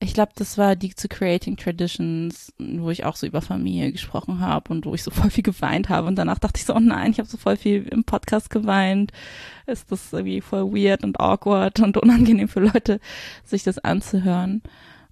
Ich 0.00 0.14
glaube, 0.14 0.32
das 0.36 0.56
war 0.58 0.76
die 0.76 0.94
zu 0.94 1.08
Creating 1.08 1.56
Traditions, 1.56 2.52
wo 2.58 2.90
ich 2.90 3.04
auch 3.04 3.16
so 3.16 3.26
über 3.26 3.42
Familie 3.42 3.90
gesprochen 3.90 4.38
habe 4.38 4.72
und 4.72 4.86
wo 4.86 4.94
ich 4.94 5.02
so 5.02 5.10
voll 5.12 5.30
viel 5.30 5.42
geweint 5.42 5.88
habe. 5.88 6.06
Und 6.06 6.16
danach 6.16 6.38
dachte 6.38 6.58
ich 6.58 6.64
so, 6.64 6.74
oh 6.74 6.80
nein, 6.80 7.10
ich 7.10 7.18
habe 7.18 7.28
so 7.28 7.36
voll 7.36 7.56
viel 7.56 7.86
im 7.88 8.04
Podcast 8.04 8.50
geweint. 8.50 9.12
Ist 9.66 9.90
das 9.90 10.12
irgendwie 10.12 10.40
voll 10.40 10.72
weird 10.72 11.04
und 11.04 11.20
awkward 11.20 11.80
und 11.80 11.96
unangenehm 11.96 12.48
für 12.48 12.60
Leute, 12.60 13.00
sich 13.44 13.64
das 13.64 13.78
anzuhören. 13.78 14.62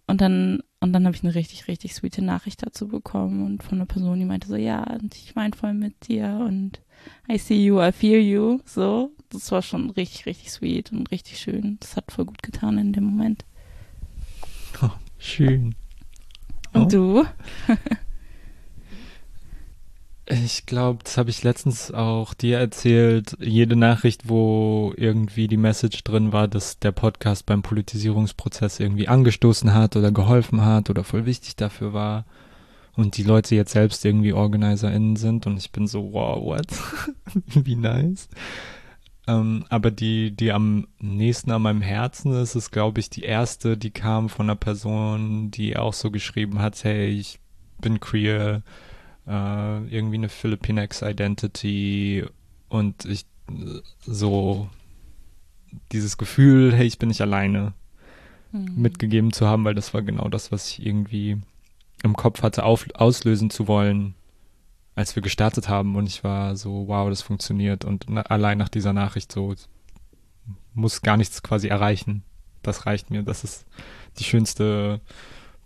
Und 0.06 0.20
dann, 0.20 0.62
und 0.80 0.92
dann 0.92 1.04
habe 1.04 1.16
ich 1.16 1.24
eine 1.24 1.34
richtig, 1.34 1.66
richtig 1.66 1.94
sweete 1.94 2.22
Nachricht 2.22 2.64
dazu 2.64 2.86
bekommen 2.86 3.44
und 3.44 3.64
von 3.64 3.78
einer 3.78 3.86
Person, 3.86 4.20
die 4.20 4.24
meinte 4.24 4.46
so, 4.46 4.54
ja, 4.54 4.84
und 4.84 5.16
ich 5.16 5.34
weine 5.34 5.56
voll 5.56 5.74
mit 5.74 6.08
dir 6.08 6.44
und 6.46 6.80
I 7.30 7.38
see 7.38 7.64
you, 7.64 7.80
I 7.80 7.90
feel 7.90 8.20
you. 8.20 8.60
So, 8.64 9.10
das 9.36 9.52
war 9.52 9.62
schon 9.62 9.90
richtig, 9.90 10.26
richtig 10.26 10.50
sweet 10.50 10.92
und 10.92 11.10
richtig 11.10 11.38
schön. 11.38 11.78
Das 11.80 11.96
hat 11.96 12.12
voll 12.12 12.26
gut 12.26 12.42
getan 12.42 12.78
in 12.78 12.92
dem 12.92 13.04
Moment. 13.04 13.44
Oh, 14.82 14.90
schön. 15.18 15.74
Und 16.72 16.94
oh. 16.94 17.24
du? 17.24 17.24
Ich 20.28 20.66
glaube, 20.66 21.04
das 21.04 21.18
habe 21.18 21.30
ich 21.30 21.44
letztens 21.44 21.92
auch 21.92 22.34
dir 22.34 22.58
erzählt. 22.58 23.36
Jede 23.38 23.76
Nachricht, 23.76 24.28
wo 24.28 24.92
irgendwie 24.96 25.46
die 25.46 25.56
Message 25.56 26.02
drin 26.02 26.32
war, 26.32 26.48
dass 26.48 26.80
der 26.80 26.90
Podcast 26.90 27.46
beim 27.46 27.62
Politisierungsprozess 27.62 28.80
irgendwie 28.80 29.06
angestoßen 29.06 29.72
hat 29.72 29.94
oder 29.94 30.10
geholfen 30.10 30.64
hat 30.64 30.90
oder 30.90 31.04
voll 31.04 31.26
wichtig 31.26 31.54
dafür 31.54 31.92
war 31.92 32.24
und 32.96 33.16
die 33.18 33.22
Leute 33.22 33.54
jetzt 33.54 33.72
selbst 33.72 34.04
irgendwie 34.04 34.32
OrganizerInnen 34.32 35.14
sind 35.16 35.46
und 35.46 35.58
ich 35.58 35.70
bin 35.70 35.86
so, 35.86 36.12
wow, 36.12 36.42
what? 36.42 36.66
Wie 37.64 37.76
nice. 37.76 38.28
Ähm, 39.28 39.64
aber 39.68 39.90
die, 39.90 40.30
die 40.30 40.52
am 40.52 40.86
nächsten 41.00 41.50
an 41.50 41.62
meinem 41.62 41.82
Herzen 41.82 42.32
ist, 42.32 42.54
ist, 42.54 42.70
glaube 42.70 43.00
ich, 43.00 43.10
die 43.10 43.24
erste, 43.24 43.76
die 43.76 43.90
kam 43.90 44.28
von 44.28 44.46
einer 44.46 44.56
Person, 44.56 45.50
die 45.50 45.76
auch 45.76 45.94
so 45.94 46.10
geschrieben 46.10 46.60
hat, 46.60 46.82
hey, 46.84 47.08
ich 47.08 47.40
bin 47.80 47.98
queer, 47.98 48.62
äh, 49.26 49.84
irgendwie 49.88 50.16
eine 50.16 50.28
Philippinex 50.28 51.02
Identity 51.02 52.24
und 52.68 53.04
ich 53.04 53.26
so 54.04 54.68
dieses 55.92 56.18
Gefühl, 56.18 56.72
hey, 56.72 56.86
ich 56.86 56.98
bin 56.98 57.08
nicht 57.08 57.20
alleine, 57.20 57.74
mhm. 58.52 58.74
mitgegeben 58.76 59.32
zu 59.32 59.46
haben, 59.46 59.64
weil 59.64 59.74
das 59.74 59.92
war 59.94 60.02
genau 60.02 60.28
das, 60.28 60.52
was 60.52 60.70
ich 60.70 60.86
irgendwie 60.86 61.38
im 62.02 62.14
Kopf 62.14 62.42
hatte, 62.42 62.64
auf, 62.64 62.86
auslösen 62.94 63.50
zu 63.50 63.66
wollen, 63.68 64.14
als 64.96 65.14
wir 65.14 65.22
gestartet 65.22 65.68
haben 65.68 65.94
und 65.94 66.08
ich 66.08 66.24
war 66.24 66.56
so, 66.56 66.88
wow, 66.88 67.08
das 67.08 67.20
funktioniert 67.20 67.84
und 67.84 68.06
na, 68.08 68.22
allein 68.22 68.58
nach 68.58 68.70
dieser 68.70 68.94
Nachricht 68.94 69.30
so 69.30 69.54
muss 70.72 71.02
gar 71.02 71.18
nichts 71.18 71.42
quasi 71.42 71.68
erreichen. 71.68 72.24
Das 72.62 72.86
reicht 72.86 73.10
mir. 73.10 73.22
Das 73.22 73.44
ist 73.44 73.66
die 74.18 74.24
schönste 74.24 75.00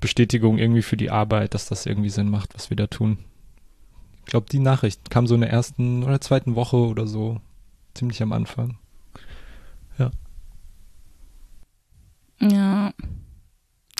Bestätigung 0.01 0.59
irgendwie 0.59 0.83
für 0.83 0.97
die 0.97 1.11
Arbeit, 1.11 1.55
dass 1.55 1.67
das 1.67 1.87
irgendwie 1.87 2.11
Sinn 2.11 2.29
macht, 2.29 2.55
was 2.55 2.71
wir 2.71 2.77
da 2.77 2.89
tun. 2.89 3.19
Ich 4.19 4.27
glaube, 4.27 4.47
die 4.51 4.59
Nachricht 4.59 5.11
kam 5.11 5.27
so 5.27 5.37
in 5.37 5.43
der 5.43 5.51
ersten 5.51 6.03
oder 6.03 6.21
zweiten 6.21 6.57
Woche 6.57 6.77
oder 6.77 7.07
so, 7.07 7.41
ziemlich 7.95 8.23
am 8.23 8.33
Anfang. 8.33 8.79
Ja. 9.97 10.11
Ja. 12.41 12.93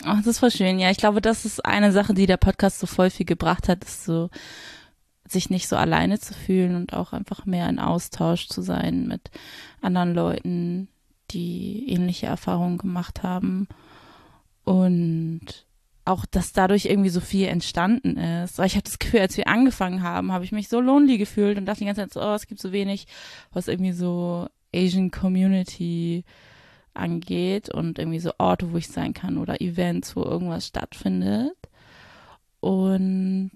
Oh, 0.05 0.15
das 0.17 0.27
ist 0.27 0.39
voll 0.39 0.51
schön. 0.51 0.77
Ja, 0.79 0.91
ich 0.91 0.97
glaube, 0.97 1.21
das 1.21 1.45
ist 1.45 1.63
eine 1.63 1.91
Sache, 1.93 2.13
die 2.13 2.25
der 2.25 2.37
Podcast 2.37 2.79
so 2.79 2.87
voll 2.87 3.09
viel 3.09 3.25
gebracht 3.25 3.69
hat, 3.69 3.83
ist 3.83 4.03
so, 4.03 4.29
sich 5.31 5.49
nicht 5.49 5.67
so 5.67 5.75
alleine 5.75 6.19
zu 6.19 6.33
fühlen 6.33 6.75
und 6.75 6.93
auch 6.93 7.13
einfach 7.13 7.45
mehr 7.45 7.69
in 7.69 7.79
Austausch 7.79 8.47
zu 8.47 8.61
sein 8.61 9.07
mit 9.07 9.31
anderen 9.81 10.13
Leuten, 10.13 10.87
die 11.31 11.89
ähnliche 11.89 12.27
Erfahrungen 12.27 12.77
gemacht 12.77 13.23
haben. 13.23 13.67
Und 14.63 15.65
auch, 16.05 16.25
dass 16.25 16.53
dadurch 16.53 16.85
irgendwie 16.85 17.09
so 17.09 17.19
viel 17.19 17.47
entstanden 17.47 18.17
ist. 18.17 18.57
Weil 18.57 18.67
ich 18.67 18.75
hatte 18.75 18.89
das 18.89 18.99
Gefühl, 18.99 19.21
als 19.21 19.37
wir 19.37 19.47
angefangen 19.47 20.01
haben, 20.01 20.31
habe 20.31 20.45
ich 20.45 20.51
mich 20.51 20.67
so 20.67 20.81
lonely 20.81 21.17
gefühlt 21.17 21.57
und 21.57 21.65
dachte 21.65 21.79
die 21.79 21.85
ganze 21.85 22.01
Zeit 22.01 22.13
so, 22.13 22.21
oh, 22.21 22.33
es 22.33 22.47
gibt 22.47 22.59
so 22.59 22.71
wenig, 22.71 23.07
was 23.51 23.67
irgendwie 23.67 23.93
so 23.93 24.47
Asian 24.73 25.11
Community 25.11 26.23
angeht 26.93 27.69
und 27.69 27.99
irgendwie 27.99 28.19
so 28.19 28.31
Orte, 28.37 28.71
wo 28.71 28.77
ich 28.77 28.89
sein 28.89 29.13
kann 29.13 29.37
oder 29.37 29.61
Events, 29.61 30.15
wo 30.15 30.23
irgendwas 30.23 30.67
stattfindet. 30.67 31.55
Und 32.59 33.51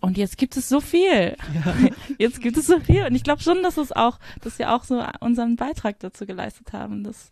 und 0.00 0.16
jetzt 0.16 0.38
gibt 0.38 0.56
es 0.56 0.68
so 0.68 0.80
viel. 0.80 1.36
Ja. 1.54 1.74
Jetzt 2.18 2.40
gibt 2.40 2.56
es 2.56 2.66
so 2.66 2.80
viel. 2.80 3.04
Und 3.04 3.14
ich 3.14 3.22
glaube 3.22 3.42
schon, 3.42 3.62
dass 3.62 3.76
es 3.76 3.92
auch, 3.92 4.18
dass 4.40 4.58
wir 4.58 4.74
auch 4.74 4.84
so 4.84 5.02
unseren 5.20 5.56
Beitrag 5.56 5.98
dazu 6.00 6.26
geleistet 6.26 6.72
haben, 6.72 7.04
dass 7.04 7.30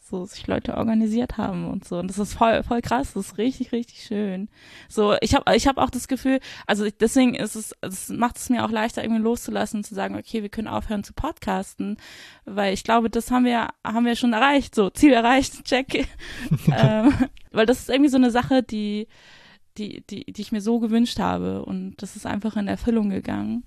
so 0.00 0.26
sich 0.26 0.46
Leute 0.46 0.76
organisiert 0.76 1.38
haben 1.38 1.66
und 1.66 1.86
so. 1.86 1.98
Und 1.98 2.08
das 2.08 2.18
ist 2.18 2.34
voll, 2.34 2.62
voll 2.62 2.82
krass. 2.82 3.14
Das 3.14 3.26
ist 3.26 3.38
richtig, 3.38 3.72
richtig 3.72 4.04
schön. 4.04 4.48
So, 4.88 5.16
ich 5.20 5.34
habe, 5.34 5.56
ich 5.56 5.66
habe 5.66 5.80
auch 5.80 5.88
das 5.88 6.08
Gefühl, 6.08 6.40
also 6.66 6.86
deswegen 6.88 7.34
ist 7.34 7.54
es, 7.54 7.74
es 7.80 8.10
macht 8.10 8.36
es 8.36 8.50
mir 8.50 8.64
auch 8.64 8.70
leichter, 8.70 9.02
irgendwie 9.02 9.22
loszulassen 9.22 9.78
und 9.78 9.84
zu 9.84 9.94
sagen, 9.94 10.16
okay, 10.16 10.42
wir 10.42 10.50
können 10.50 10.68
aufhören 10.68 11.04
zu 11.04 11.14
podcasten, 11.14 11.96
weil 12.44 12.74
ich 12.74 12.84
glaube, 12.84 13.08
das 13.08 13.30
haben 13.30 13.44
wir, 13.44 13.68
haben 13.82 14.04
wir 14.04 14.16
schon 14.16 14.34
erreicht. 14.34 14.74
So, 14.74 14.90
Ziel 14.90 15.12
erreicht, 15.12 15.64
check. 15.64 15.94
ähm, 16.76 17.14
weil 17.52 17.66
das 17.66 17.80
ist 17.80 17.88
irgendwie 17.88 18.10
so 18.10 18.18
eine 18.18 18.30
Sache, 18.30 18.62
die, 18.62 19.08
die, 19.78 20.04
die, 20.06 20.24
die 20.24 20.42
ich 20.42 20.52
mir 20.52 20.60
so 20.60 20.78
gewünscht 20.78 21.18
habe. 21.18 21.64
Und 21.64 21.96
das 21.98 22.16
ist 22.16 22.26
einfach 22.26 22.56
in 22.56 22.68
Erfüllung 22.68 23.10
gegangen. 23.10 23.64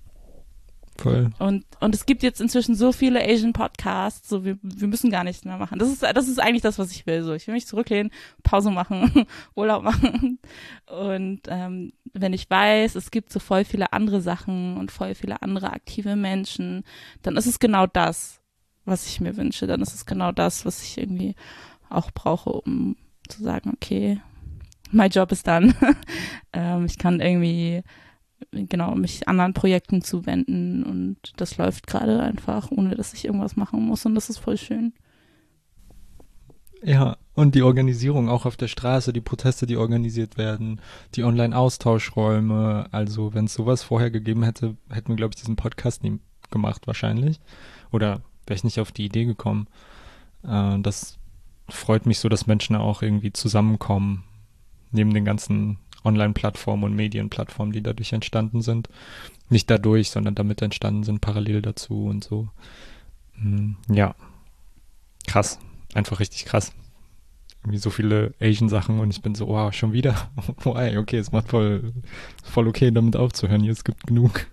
Voll. 1.00 1.30
Und, 1.38 1.64
und 1.78 1.94
es 1.94 2.06
gibt 2.06 2.24
jetzt 2.24 2.40
inzwischen 2.40 2.74
so 2.74 2.90
viele 2.90 3.22
Asian 3.22 3.52
Podcasts, 3.52 4.28
so 4.28 4.44
wir, 4.44 4.58
wir 4.62 4.88
müssen 4.88 5.10
gar 5.10 5.22
nichts 5.22 5.44
mehr 5.44 5.56
machen. 5.56 5.78
Das 5.78 5.88
ist, 5.88 6.02
das 6.02 6.26
ist 6.26 6.40
eigentlich 6.40 6.62
das, 6.62 6.78
was 6.78 6.90
ich 6.90 7.06
will. 7.06 7.22
So, 7.22 7.34
ich 7.34 7.46
will 7.46 7.54
mich 7.54 7.68
zurücklehnen, 7.68 8.10
Pause 8.42 8.72
machen, 8.72 9.26
Urlaub 9.54 9.84
machen. 9.84 10.40
Und 10.86 11.42
ähm, 11.46 11.92
wenn 12.14 12.32
ich 12.32 12.50
weiß, 12.50 12.96
es 12.96 13.12
gibt 13.12 13.32
so 13.32 13.38
voll 13.38 13.64
viele 13.64 13.92
andere 13.92 14.20
Sachen 14.20 14.76
und 14.76 14.90
voll 14.90 15.14
viele 15.14 15.40
andere 15.40 15.72
aktive 15.72 16.16
Menschen, 16.16 16.82
dann 17.22 17.36
ist 17.36 17.46
es 17.46 17.60
genau 17.60 17.86
das, 17.86 18.40
was 18.84 19.06
ich 19.06 19.20
mir 19.20 19.36
wünsche. 19.36 19.68
Dann 19.68 19.80
ist 19.80 19.94
es 19.94 20.04
genau 20.04 20.32
das, 20.32 20.66
was 20.66 20.82
ich 20.82 20.98
irgendwie 20.98 21.36
auch 21.90 22.10
brauche, 22.10 22.50
um 22.50 22.96
zu 23.28 23.44
sagen, 23.44 23.70
okay, 23.72 24.20
my 24.90 25.06
job 25.06 25.32
is 25.32 25.42
done. 25.42 25.74
ähm, 26.52 26.84
ich 26.84 26.98
kann 26.98 27.20
irgendwie 27.20 27.82
genau, 28.52 28.94
mich 28.94 29.28
anderen 29.28 29.54
Projekten 29.54 30.02
zuwenden 30.02 30.84
und 30.84 31.16
das 31.36 31.56
läuft 31.56 31.86
gerade 31.86 32.20
einfach, 32.20 32.70
ohne 32.70 32.94
dass 32.94 33.14
ich 33.14 33.24
irgendwas 33.24 33.56
machen 33.56 33.82
muss 33.82 34.06
und 34.06 34.14
das 34.14 34.30
ist 34.30 34.38
voll 34.38 34.56
schön. 34.56 34.92
Ja, 36.82 37.16
und 37.34 37.56
die 37.56 37.62
Organisierung 37.62 38.28
auch 38.28 38.46
auf 38.46 38.56
der 38.56 38.68
Straße, 38.68 39.12
die 39.12 39.20
Proteste, 39.20 39.66
die 39.66 39.76
organisiert 39.76 40.38
werden, 40.38 40.80
die 41.16 41.24
Online-Austauschräume, 41.24 42.86
also 42.92 43.34
wenn 43.34 43.46
es 43.46 43.54
sowas 43.54 43.82
vorher 43.82 44.12
gegeben 44.12 44.44
hätte, 44.44 44.76
hätten 44.88 45.08
wir, 45.08 45.16
glaube 45.16 45.32
ich, 45.34 45.40
diesen 45.40 45.56
Podcast 45.56 46.04
nie 46.04 46.20
gemacht 46.50 46.86
wahrscheinlich. 46.86 47.40
Oder 47.90 48.22
wäre 48.46 48.56
ich 48.56 48.64
nicht 48.64 48.78
auf 48.78 48.92
die 48.92 49.06
Idee 49.06 49.24
gekommen. 49.24 49.66
Äh, 50.44 50.78
das 50.80 51.18
freut 51.68 52.06
mich 52.06 52.20
so, 52.20 52.28
dass 52.28 52.46
Menschen 52.46 52.76
auch 52.76 53.02
irgendwie 53.02 53.32
zusammenkommen, 53.32 54.24
neben 54.92 55.12
den 55.12 55.24
ganzen 55.24 55.78
Online-Plattformen 56.04 56.84
und 56.84 56.94
Medienplattformen, 56.94 57.72
die 57.72 57.82
dadurch 57.82 58.12
entstanden 58.12 58.62
sind. 58.62 58.88
Nicht 59.50 59.70
dadurch, 59.70 60.10
sondern 60.10 60.34
damit 60.34 60.62
entstanden 60.62 61.04
sind, 61.04 61.20
parallel 61.20 61.62
dazu 61.62 62.06
und 62.06 62.24
so. 62.24 62.48
Hm, 63.34 63.76
ja, 63.90 64.14
krass. 65.26 65.58
Einfach 65.94 66.20
richtig 66.20 66.44
krass. 66.44 66.72
Irgendwie 67.62 67.78
so 67.78 67.90
viele 67.90 68.34
Asian-Sachen 68.40 69.00
und 69.00 69.10
ich 69.10 69.22
bin 69.22 69.34
so, 69.34 69.48
wow, 69.48 69.72
schon 69.72 69.92
wieder? 69.92 70.30
Why? 70.64 70.96
Okay, 70.98 71.18
es 71.18 71.32
macht 71.32 71.48
voll, 71.48 71.92
voll 72.42 72.68
okay, 72.68 72.90
damit 72.90 73.16
aufzuhören. 73.16 73.62
Hier, 73.62 73.72
es 73.72 73.84
gibt 73.84 74.06
genug. 74.06 74.46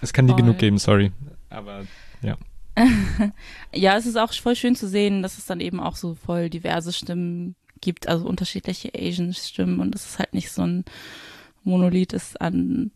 Es 0.00 0.12
kann 0.12 0.24
nie 0.24 0.32
voll. 0.32 0.42
genug 0.42 0.58
geben, 0.58 0.78
sorry. 0.78 1.12
Aber 1.50 1.84
ja. 2.22 2.36
ja, 3.74 3.96
es 3.96 4.06
ist 4.06 4.16
auch 4.16 4.32
voll 4.32 4.54
schön 4.54 4.76
zu 4.76 4.88
sehen, 4.88 5.22
dass 5.22 5.38
es 5.38 5.46
dann 5.46 5.60
eben 5.60 5.80
auch 5.80 5.96
so 5.96 6.14
voll 6.14 6.48
diverse 6.48 6.92
Stimmen 6.92 7.56
gibt, 7.80 8.08
also 8.08 8.26
unterschiedliche 8.26 8.92
Asian-Stimmen 8.94 9.80
und 9.80 9.94
das 9.94 10.06
ist 10.06 10.18
halt 10.18 10.34
nicht 10.34 10.50
so 10.50 10.62
ein 10.62 10.84
Monolith 11.64 12.12
ist 12.12 12.40
an 12.40 12.90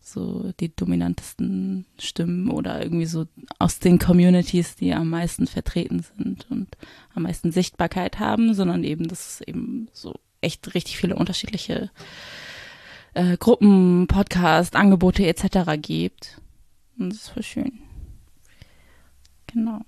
so 0.00 0.52
die 0.58 0.74
dominantesten 0.74 1.84
Stimmen 1.98 2.50
oder 2.50 2.82
irgendwie 2.82 3.06
so 3.06 3.26
aus 3.58 3.78
den 3.78 3.98
Communities, 3.98 4.76
die 4.76 4.94
am 4.94 5.10
meisten 5.10 5.46
vertreten 5.46 6.04
sind 6.16 6.46
und 6.50 6.68
am 7.14 7.24
meisten 7.24 7.52
Sichtbarkeit 7.52 8.18
haben, 8.18 8.54
sondern 8.54 8.84
eben, 8.84 9.08
dass 9.08 9.34
es 9.34 9.40
eben 9.42 9.88
so 9.92 10.18
echt 10.40 10.74
richtig 10.74 10.96
viele 10.96 11.16
unterschiedliche 11.16 11.90
äh, 13.14 13.36
Gruppen, 13.36 14.06
Podcast, 14.06 14.76
Angebote 14.76 15.26
etc. 15.26 15.72
gibt. 15.80 16.40
Und 16.98 17.10
das 17.10 17.18
ist 17.18 17.28
voll 17.28 17.42
schön. 17.42 17.72
Genau. 19.52 19.80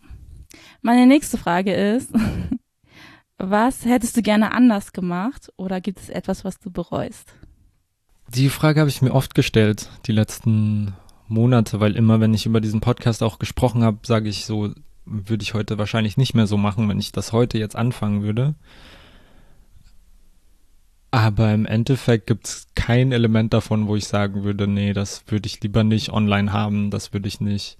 Meine 0.83 1.07
nächste 1.07 1.39
Frage 1.39 1.73
ist, 1.73 2.11
Was 3.43 3.87
hättest 3.87 4.19
du 4.19 4.23
gerne 4.23 4.53
anders 4.53 4.93
gemacht 4.93 5.51
oder 5.57 5.81
gibt 5.81 5.99
es 5.99 6.11
etwas, 6.11 6.45
was 6.45 6.59
du 6.59 6.71
bereust? 6.71 7.33
Die 8.29 8.51
Frage 8.51 8.81
habe 8.81 8.91
ich 8.91 9.01
mir 9.01 9.15
oft 9.15 9.35
gestellt, 9.35 9.89
die 10.05 10.13
letzten 10.13 10.93
Monate, 11.27 11.81
weil 11.81 11.97
immer, 11.97 12.21
wenn 12.21 12.35
ich 12.35 12.45
über 12.45 12.61
diesen 12.61 12.83
Podcast 12.83 13.23
auch 13.23 13.39
gesprochen 13.39 13.83
habe, 13.83 14.01
sage 14.03 14.29
ich 14.29 14.45
so, 14.45 14.75
würde 15.07 15.43
ich 15.43 15.55
heute 15.55 15.79
wahrscheinlich 15.79 16.19
nicht 16.19 16.35
mehr 16.35 16.47
so 16.47 16.59
machen, 16.59 16.87
wenn 16.91 16.99
ich 16.99 17.13
das 17.13 17.33
heute 17.33 17.57
jetzt 17.57 17.77
anfangen 17.77 18.23
würde. 18.23 18.57
Aber 21.11 21.55
im 21.55 21.65
Endeffekt 21.65 22.27
gibt 22.27 22.47
es 22.47 22.67
kein 22.75 23.11
Element 23.11 23.55
davon, 23.55 23.89
wo 23.89 23.97
ich 23.97 24.07
sagen 24.07 24.45
würde, 24.45 24.67
nee, 24.67 24.93
das 24.93 25.25
würde 25.29 25.47
ich 25.47 25.63
lieber 25.63 25.83
nicht 25.83 26.13
online 26.13 26.53
haben, 26.53 26.91
das 26.91 27.15
würde 27.15 27.27
ich 27.27 27.41
nicht 27.41 27.79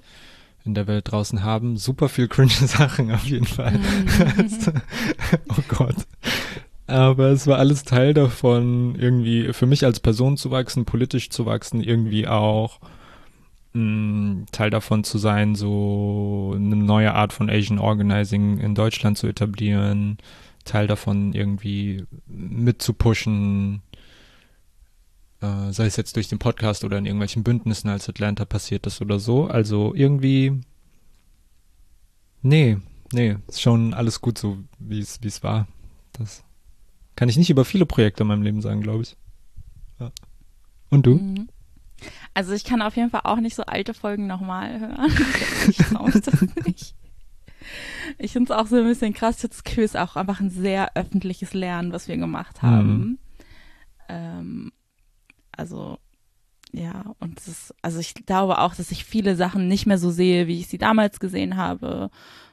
in 0.65 0.75
der 0.75 0.87
Welt 0.87 1.11
draußen 1.11 1.43
haben. 1.43 1.77
Super 1.77 2.09
viel 2.09 2.29
cringe 2.29 2.51
Sachen 2.67 3.11
auf 3.13 3.25
jeden 3.25 3.47
Fall. 3.47 3.73
Mhm. 3.73 4.83
oh 5.49 5.63
Gott. 5.69 5.97
Aber 6.87 7.29
es 7.29 7.47
war 7.47 7.59
alles 7.59 7.85
Teil 7.85 8.15
davon, 8.15 8.97
irgendwie 8.97 9.53
für 9.53 9.67
mich 9.67 9.85
als 9.85 10.01
Person 10.01 10.37
zu 10.37 10.51
wachsen, 10.51 10.85
politisch 10.85 11.31
zu 11.31 11.47
wachsen, 11.47 11.81
irgendwie 11.81 12.27
auch 12.27 12.81
mh, 13.75 13.83
mm, 13.83 14.47
Teil 14.51 14.71
davon 14.71 15.05
zu 15.05 15.19
sein, 15.19 15.55
so 15.55 16.53
eine 16.57 16.77
neue 16.77 17.15
Art 17.15 17.33
von 17.33 17.49
Asian 17.49 17.79
Organizing 17.79 18.59
in 18.59 18.75
Deutschland 18.75 19.19
zu 19.19 19.29
etablieren, 19.29 20.19
Teil 20.65 20.89
davon 20.89 21.33
irgendwie 21.33 22.05
mitzupushen, 22.27 23.83
äh, 25.41 25.73
sei 25.73 25.87
es 25.87 25.97
jetzt 25.97 26.17
durch 26.17 26.29
den 26.29 26.39
Podcast 26.39 26.85
oder 26.85 26.99
in 26.99 27.07
irgendwelchen 27.07 27.43
Bündnissen 27.43 27.89
als 27.89 28.09
Atlanta 28.09 28.45
passiert 28.45 28.87
ist 28.87 29.01
oder 29.01 29.19
so. 29.19 29.47
Also 29.47 29.95
irgendwie, 29.95 30.61
nee, 32.43 32.79
nee, 33.13 33.37
ist 33.49 33.63
schon 33.63 33.95
alles 33.95 34.21
gut 34.21 34.39
so, 34.39 34.59
wie 34.79 35.01
es, 35.01 35.23
wie 35.23 35.29
es 35.29 35.43
war. 35.43 35.67
Das 36.13 36.45
kann 37.17 37.29
ich 37.29 37.37
nicht 37.37 37.51
über 37.51 37.65
viele 37.65 37.87
Projekte 37.87 38.23
in 38.23 38.29
meinem 38.29 38.43
Leben 38.43 38.61
sagen, 38.61 38.83
glaube 38.83 39.03
ich. 39.03 39.17
Ja. 39.99 40.11
Und 40.91 41.07
du? 41.07 41.17
Mhm. 41.17 41.49
Also 42.33 42.53
ich 42.53 42.65
kann 42.65 42.83
auf 42.83 42.97
jeden 42.97 43.11
Fall 43.11 43.23
auch 43.25 43.41
nicht 43.41 43.55
so 43.55 43.65
alte 43.65 43.95
Folgen 43.95 44.27
nochmal 44.27 44.81
hören. 44.81 45.13
ich 45.69 45.77
traue 45.77 46.11
das 46.11 46.47
nicht. 46.65 46.95
Ich 48.19 48.33
finde 48.33 48.53
es 48.53 48.59
auch 48.59 48.67
so 48.67 48.77
ein 48.77 48.85
bisschen 48.85 49.13
krass. 49.13 49.45
Es 49.45 49.61
ist 49.77 49.97
auch 49.97 50.17
einfach 50.17 50.41
ein 50.41 50.51
sehr 50.51 50.97
öffentliches 50.97 51.53
Lernen, 51.53 51.93
was 51.93 52.09
wir 52.09 52.17
gemacht 52.17 52.63
haben. 52.63 52.99
Mhm. 52.99 53.19
Ähm, 54.09 54.73
also 55.61 55.99
ja, 56.73 57.15
und 57.19 57.39
es 57.39 57.49
ist, 57.49 57.75
also 57.83 57.99
ich 57.99 58.15
glaube 58.15 58.59
auch, 58.59 58.75
dass 58.75 58.91
ich 58.91 59.05
viele 59.05 59.37
Sachen 59.37 59.69
nicht 59.69 59.87
mehr 59.87 59.99
so 59.99 60.11
sehe, 60.11 60.47
wie 60.47 60.59
ich 60.59 60.69
sie 60.69 60.79
damals 60.79 61.21
gesehen 61.21 61.57
habe 61.57 62.11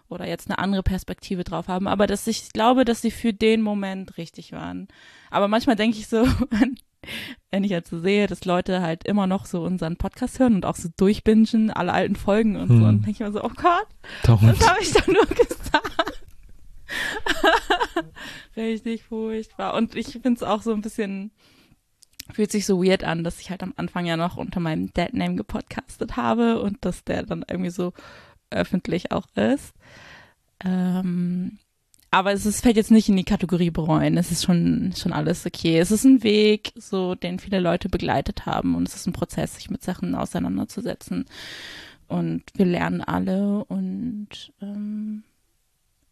oder 0.10 0.28
jetzt 0.28 0.50
eine 0.50 0.60
andere 0.60 0.84
Perspektive 0.84 1.44
drauf 1.44 1.68
haben, 1.68 1.88
aber 1.88 2.08
dass 2.08 2.28
ich 2.28 2.52
glaube, 2.52 2.84
dass 2.84 3.02
sie 3.02 3.12
für 3.12 3.34
den 3.34 3.62
Moment 3.62 4.18
richtig 4.18 4.52
waren. 4.52 4.88
Aber 5.30 5.48
manchmal 5.48 5.76
denke 5.76 5.98
ich 6.00 6.08
so, 6.08 6.26
wenn 7.52 7.64
ich 7.64 7.72
jetzt 7.72 7.92
so 7.92 8.00
sehe, 8.00 8.28
dass 8.28 8.44
Leute 8.44 8.82
halt 8.82 9.06
immer 9.06 9.28
noch 9.28 9.46
so 9.46 9.64
unseren 9.64 9.96
Podcast 9.96 10.40
hören 10.40 10.56
und 10.56 10.66
auch 10.66 10.76
so 10.76 10.90
durchbingen, 10.98 11.72
alle 11.72 11.94
alten 11.94 12.16
Folgen 12.16 12.58
und 12.58 12.70
hm. 12.70 12.80
so, 12.80 12.86
und 12.86 13.06
denke 13.06 13.12
ich 13.12 13.20
mir 13.20 13.32
so, 13.32 13.44
oh 13.44 13.52
Gott, 13.56 13.88
Don't. 14.24 14.42
was 14.42 14.68
habe 14.68 14.82
ich 14.82 14.92
da 14.92 15.04
nur 15.10 15.26
gesagt? 15.28 16.24
Richtig 18.58 19.04
furchtbar. 19.04 19.76
Und 19.76 19.96
ich 19.96 20.08
finde 20.08 20.34
es 20.34 20.44
auch 20.44 20.62
so 20.62 20.74
ein 20.74 20.82
bisschen, 20.82 21.32
fühlt 22.31 22.51
sich 22.51 22.65
so 22.65 22.84
weird 22.84 23.03
an, 23.03 23.24
dass 23.24 23.39
ich 23.39 23.50
halt 23.50 23.63
am 23.63 23.74
Anfang 23.77 24.05
ja 24.05 24.17
noch 24.17 24.38
unter 24.38 24.60
meinem 24.60 24.93
Deadname 24.93 25.36
gepodcastet 25.36 26.17
habe 26.17 26.62
und 26.62 26.77
dass 26.81 27.03
der 27.03 27.24
dann 27.24 27.46
irgendwie 27.48 27.72
so 27.72 27.93
öffentlich 28.50 29.12
auch 29.12 29.27
ist. 29.36 29.74
Ähm, 30.63 31.60
aber 32.10 32.31
es 32.31 32.46
ist, 32.46 32.62
fällt 32.62 32.77
jetzt 32.77 32.91
nicht 32.91 33.10
in 33.10 33.17
die 33.17 33.24
Kategorie 33.24 33.69
bereuen. 33.69 34.17
Es 34.17 34.31
ist 34.31 34.43
schon, 34.43 34.93
schon 34.96 35.13
alles 35.13 35.46
okay. 35.46 35.77
Es 35.79 35.91
ist 35.91 36.05
ein 36.05 36.24
Weg, 36.24 36.72
so, 36.75 37.15
den 37.15 37.39
viele 37.39 37.60
Leute 37.60 37.89
begleitet 37.89 38.46
haben 38.46 38.75
und 38.75 38.88
es 38.88 38.96
ist 38.96 39.07
ein 39.07 39.13
Prozess, 39.13 39.55
sich 39.55 39.69
mit 39.69 39.84
Sachen 39.84 40.15
auseinanderzusetzen. 40.15 41.25
Und 42.07 42.43
wir 42.55 42.65
lernen 42.65 43.01
alle 43.01 43.65
und 43.65 44.53
ähm, 44.62 45.24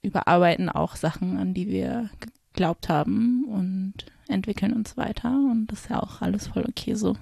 überarbeiten 0.01 0.69
auch 0.69 0.97
Sachen, 0.97 1.37
an 1.37 1.53
die 1.53 1.67
wir 1.69 2.09
geglaubt 2.51 2.89
haben 2.89 3.45
und 3.45 4.05
entwickeln 4.27 4.73
uns 4.73 4.97
weiter. 4.97 5.29
Und 5.29 5.67
das 5.67 5.81
ist 5.81 5.89
ja 5.89 6.01
auch 6.01 6.21
alles 6.21 6.47
voll 6.47 6.65
okay 6.67 6.95
so. 6.95 7.15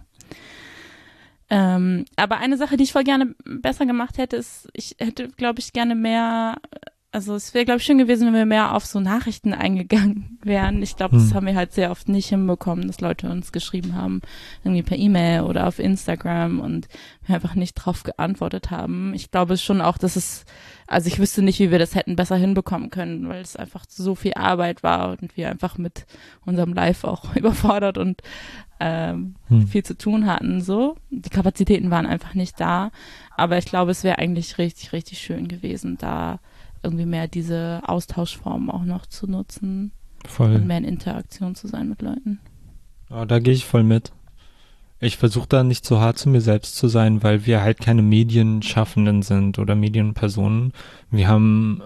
Ähm, 1.50 2.06
aber 2.16 2.38
eine 2.38 2.58
Sache, 2.58 2.78
die 2.78 2.84
ich 2.84 2.94
voll 2.94 3.04
gerne 3.04 3.36
besser 3.46 3.86
gemacht 3.86 4.18
hätte, 4.18 4.38
ist, 4.38 4.70
ich 4.74 4.96
hätte, 5.00 5.28
glaube 5.30 5.60
ich, 5.60 5.74
gerne 5.74 5.94
mehr 5.94 6.58
also 7.14 7.36
es 7.36 7.54
wäre, 7.54 7.64
glaube 7.64 7.78
ich, 7.78 7.86
schön 7.86 8.00
gewesen, 8.00 8.26
wenn 8.26 8.34
wir 8.34 8.46
mehr 8.48 8.74
auf 8.74 8.88
so 8.88 9.00
Nachrichten 9.00 9.54
eingegangen 9.54 10.40
wären. 10.44 10.82
Ich 10.82 10.96
glaube, 10.96 11.16
hm. 11.16 11.24
das 11.24 11.36
haben 11.36 11.46
wir 11.46 11.56
halt 11.56 11.72
sehr 11.72 11.92
oft 11.92 12.10
nicht 12.10 12.30
hinbekommen, 12.30 12.88
dass 12.88 13.02
Leute 13.02 13.30
uns 13.30 13.52
geschrieben 13.52 13.94
haben, 13.94 14.22
irgendwie 14.64 14.82
per 14.82 14.98
E-Mail 14.98 15.42
oder 15.42 15.68
auf 15.68 15.78
Instagram 15.78 16.60
und 16.60 16.88
wir 17.28 17.36
einfach 17.36 17.54
nicht 17.54 17.76
drauf 17.76 18.02
geantwortet 18.02 18.72
haben. 18.72 19.14
Ich 19.14 19.30
glaube 19.30 19.58
schon 19.58 19.80
auch, 19.80 20.00
dass 20.00 20.16
es, 20.16 20.46
also 20.88 21.08
ich 21.08 21.20
wüsste 21.20 21.44
nicht, 21.44 21.60
wie 21.60 21.70
wir 21.70 21.78
das 21.78 21.94
hätten 21.94 22.16
besser 22.16 22.36
hinbekommen 22.36 22.90
können, 22.90 23.30
weil 23.30 23.42
es 23.42 23.56
einfach 23.56 23.86
so 23.88 24.16
viel 24.16 24.34
Arbeit 24.34 24.82
war 24.82 25.12
und 25.22 25.38
wir 25.38 25.52
einfach 25.52 25.78
mit 25.78 26.08
unserem 26.46 26.74
Live 26.74 27.04
auch 27.04 27.36
überfordert 27.36 28.00
und 28.00 28.24
ähm, 28.80 29.36
hm. 29.50 29.68
viel 29.68 29.84
zu 29.84 29.96
tun 29.96 30.26
hatten. 30.26 30.62
So, 30.62 30.96
die 31.12 31.30
Kapazitäten 31.30 31.92
waren 31.92 32.08
einfach 32.08 32.34
nicht 32.34 32.60
da. 32.60 32.90
Aber 33.38 33.60
ich 33.60 33.66
glaube, 33.66 33.92
es 33.92 34.04
wäre 34.04 34.18
eigentlich 34.18 34.58
richtig, 34.58 34.94
richtig 34.94 35.20
schön 35.20 35.48
gewesen, 35.48 35.98
da 36.00 36.40
irgendwie 36.84 37.06
mehr 37.06 37.28
diese 37.28 37.82
Austauschformen 37.86 38.70
auch 38.70 38.84
noch 38.84 39.06
zu 39.06 39.28
nutzen. 39.30 39.92
Voll. 40.26 40.56
Und 40.56 40.68
mehr 40.68 40.78
in 40.78 40.86
Interaktion 40.86 41.56
zu 41.56 41.68
sein 41.68 41.90
mit 41.90 42.02
Leuten. 42.02 42.40
Ja, 43.10 43.26
da 43.26 43.40
gehe 43.40 43.54
ich 43.54 43.66
voll 43.66 43.84
mit. 43.84 44.12
Ich 45.00 45.18
versuche 45.18 45.48
da 45.48 45.64
nicht 45.64 45.86
zu 45.86 46.00
hart 46.00 46.18
zu 46.18 46.30
mir 46.30 46.40
selbst 46.40 46.78
zu 46.78 46.88
sein, 46.88 47.24
weil 47.24 47.46
wir 47.46 47.62
halt 47.62 47.80
keine 47.80 48.02
Medienschaffenden 48.02 49.22
sind 49.22 49.60
oder 49.60 49.76
Medienpersonen. 49.76 50.72
Wir 51.12 51.28
haben 51.28 51.82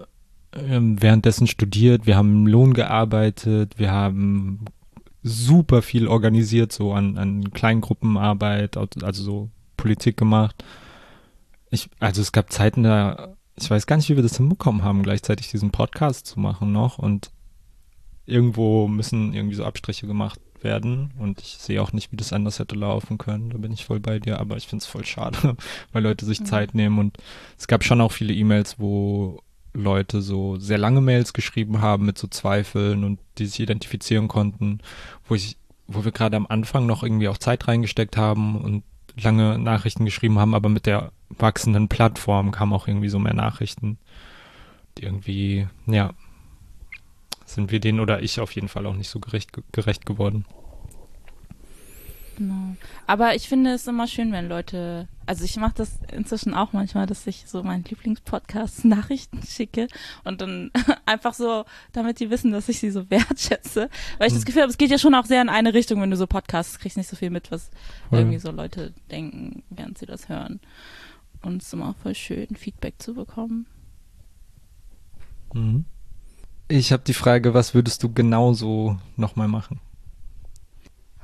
ähm, 0.55 1.01
währenddessen 1.01 1.47
studiert, 1.47 2.05
wir 2.05 2.15
haben 2.15 2.45
im 2.45 2.47
Lohn 2.47 2.73
gearbeitet, 2.73 3.79
wir 3.79 3.91
haben 3.91 4.65
super 5.23 5.81
viel 5.81 6.07
organisiert, 6.07 6.71
so 6.71 6.93
an, 6.93 7.17
an 7.17 7.51
Kleingruppenarbeit, 7.51 8.77
also 8.77 9.23
so 9.23 9.49
Politik 9.77 10.17
gemacht. 10.17 10.63
Ich, 11.71 11.89
also 11.99 12.21
es 12.21 12.31
gab 12.31 12.51
Zeiten, 12.51 12.83
da 12.83 13.35
ich 13.59 13.69
weiß 13.69 13.87
gar 13.87 13.97
nicht, 13.97 14.09
wie 14.09 14.15
wir 14.15 14.23
das 14.23 14.37
hinbekommen 14.37 14.83
haben, 14.83 15.03
gleichzeitig 15.03 15.49
diesen 15.49 15.71
Podcast 15.71 16.27
zu 16.27 16.39
machen 16.39 16.71
noch 16.71 16.99
und 16.99 17.31
irgendwo 18.25 18.87
müssen 18.87 19.33
irgendwie 19.33 19.55
so 19.55 19.65
Abstriche 19.65 20.05
gemacht 20.05 20.39
werden 20.61 21.13
und 21.19 21.39
ich 21.41 21.57
sehe 21.59 21.81
auch 21.81 21.93
nicht, 21.93 22.11
wie 22.11 22.17
das 22.17 22.33
anders 22.33 22.59
hätte 22.59 22.75
laufen 22.75 23.17
können. 23.17 23.49
Da 23.49 23.57
bin 23.57 23.71
ich 23.71 23.85
voll 23.85 23.99
bei 23.99 24.19
dir, 24.19 24.39
aber 24.39 24.57
ich 24.57 24.67
finde 24.67 24.83
es 24.83 24.87
voll 24.87 25.05
schade, 25.05 25.55
weil 25.91 26.03
Leute 26.03 26.25
sich 26.25 26.41
mhm. 26.41 26.45
Zeit 26.45 26.75
nehmen 26.75 26.99
und 26.99 27.17
es 27.57 27.67
gab 27.67 27.83
schon 27.83 28.01
auch 28.01 28.11
viele 28.11 28.33
E-Mails, 28.33 28.79
wo 28.79 29.41
Leute 29.73 30.21
so 30.21 30.57
sehr 30.57 30.77
lange 30.77 31.01
Mails 31.01 31.33
geschrieben 31.33 31.81
haben 31.81 32.05
mit 32.05 32.17
so 32.17 32.27
Zweifeln 32.27 33.03
und 33.03 33.19
die 33.37 33.45
sich 33.45 33.59
identifizieren 33.59 34.27
konnten, 34.27 34.79
wo 35.27 35.35
ich, 35.35 35.57
wo 35.87 36.03
wir 36.03 36.11
gerade 36.11 36.37
am 36.37 36.47
Anfang 36.47 36.85
noch 36.85 37.03
irgendwie 37.03 37.27
auch 37.27 37.37
Zeit 37.37 37.67
reingesteckt 37.67 38.17
haben 38.17 38.59
und 38.59 38.83
lange 39.19 39.57
Nachrichten 39.57 40.05
geschrieben 40.05 40.39
haben, 40.39 40.53
aber 40.53 40.69
mit 40.69 40.85
der 40.85 41.11
wachsenden 41.29 41.87
Plattform 41.87 42.51
kamen 42.51 42.73
auch 42.73 42.87
irgendwie 42.87 43.09
so 43.09 43.19
mehr 43.19 43.33
Nachrichten, 43.33 43.97
die 44.97 45.03
irgendwie, 45.03 45.67
ja, 45.85 46.11
sind 47.45 47.71
wir 47.71 47.79
denen 47.79 47.99
oder 47.99 48.21
ich 48.21 48.39
auf 48.39 48.51
jeden 48.51 48.67
Fall 48.67 48.85
auch 48.85 48.95
nicht 48.95 49.09
so 49.09 49.19
gerecht, 49.19 49.51
gerecht 49.71 50.05
geworden. 50.05 50.45
Genau. 52.37 52.75
Aber 53.07 53.33
ich 53.33 53.49
finde 53.49 53.71
es 53.71 53.87
immer 53.87 54.05
schön, 54.05 54.31
wenn 54.31 54.47
Leute, 54.47 55.07
also 55.25 55.43
ich 55.43 55.57
mache 55.57 55.73
das 55.75 55.97
inzwischen 56.11 56.53
auch 56.53 56.71
manchmal, 56.71 57.07
dass 57.07 57.25
ich 57.25 57.45
so 57.47 57.63
meinen 57.63 57.83
Lieblingspodcast 57.83 58.85
Nachrichten 58.85 59.41
schicke 59.41 59.87
und 60.23 60.39
dann 60.39 60.69
einfach 61.07 61.33
so, 61.33 61.65
damit 61.93 62.19
die 62.19 62.29
wissen, 62.29 62.51
dass 62.51 62.69
ich 62.69 62.79
sie 62.79 62.91
so 62.91 63.09
wertschätze. 63.09 63.89
Weil 64.19 64.27
ich 64.27 64.33
das 64.33 64.43
hm. 64.43 64.45
Gefühl 64.45 64.61
habe, 64.61 64.71
es 64.71 64.77
geht 64.77 64.91
ja 64.91 64.99
schon 64.99 65.15
auch 65.15 65.25
sehr 65.25 65.41
in 65.41 65.49
eine 65.49 65.73
Richtung, 65.73 65.99
wenn 65.99 66.11
du 66.11 66.17
so 66.17 66.27
Podcasts 66.27 66.77
kriegst, 66.77 66.95
nicht 66.95 67.09
so 67.09 67.15
viel 67.15 67.31
mit, 67.31 67.51
was 67.51 67.71
Voll. 68.09 68.19
irgendwie 68.19 68.37
so 68.37 68.51
Leute 68.51 68.93
denken, 69.09 69.63
während 69.71 69.97
sie 69.97 70.05
das 70.05 70.29
hören. 70.29 70.59
Und 71.41 71.63
es 71.63 71.67
ist 71.67 71.73
immer 71.73 71.95
voll 72.03 72.13
schön, 72.13 72.55
Feedback 72.55 72.95
zu 72.99 73.15
bekommen. 73.15 73.65
Mhm. 75.53 75.85
Ich 76.67 76.91
habe 76.91 77.03
die 77.03 77.13
Frage, 77.13 77.55
was 77.55 77.73
würdest 77.73 78.03
du 78.03 78.13
genauso 78.13 78.99
nochmal 79.15 79.47
machen? 79.47 79.79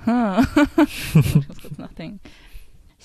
Hm. 0.05 0.47
ich 0.85 1.47
muss 1.47 1.61
kurz 1.61 1.77
nachdenken. 1.77 2.19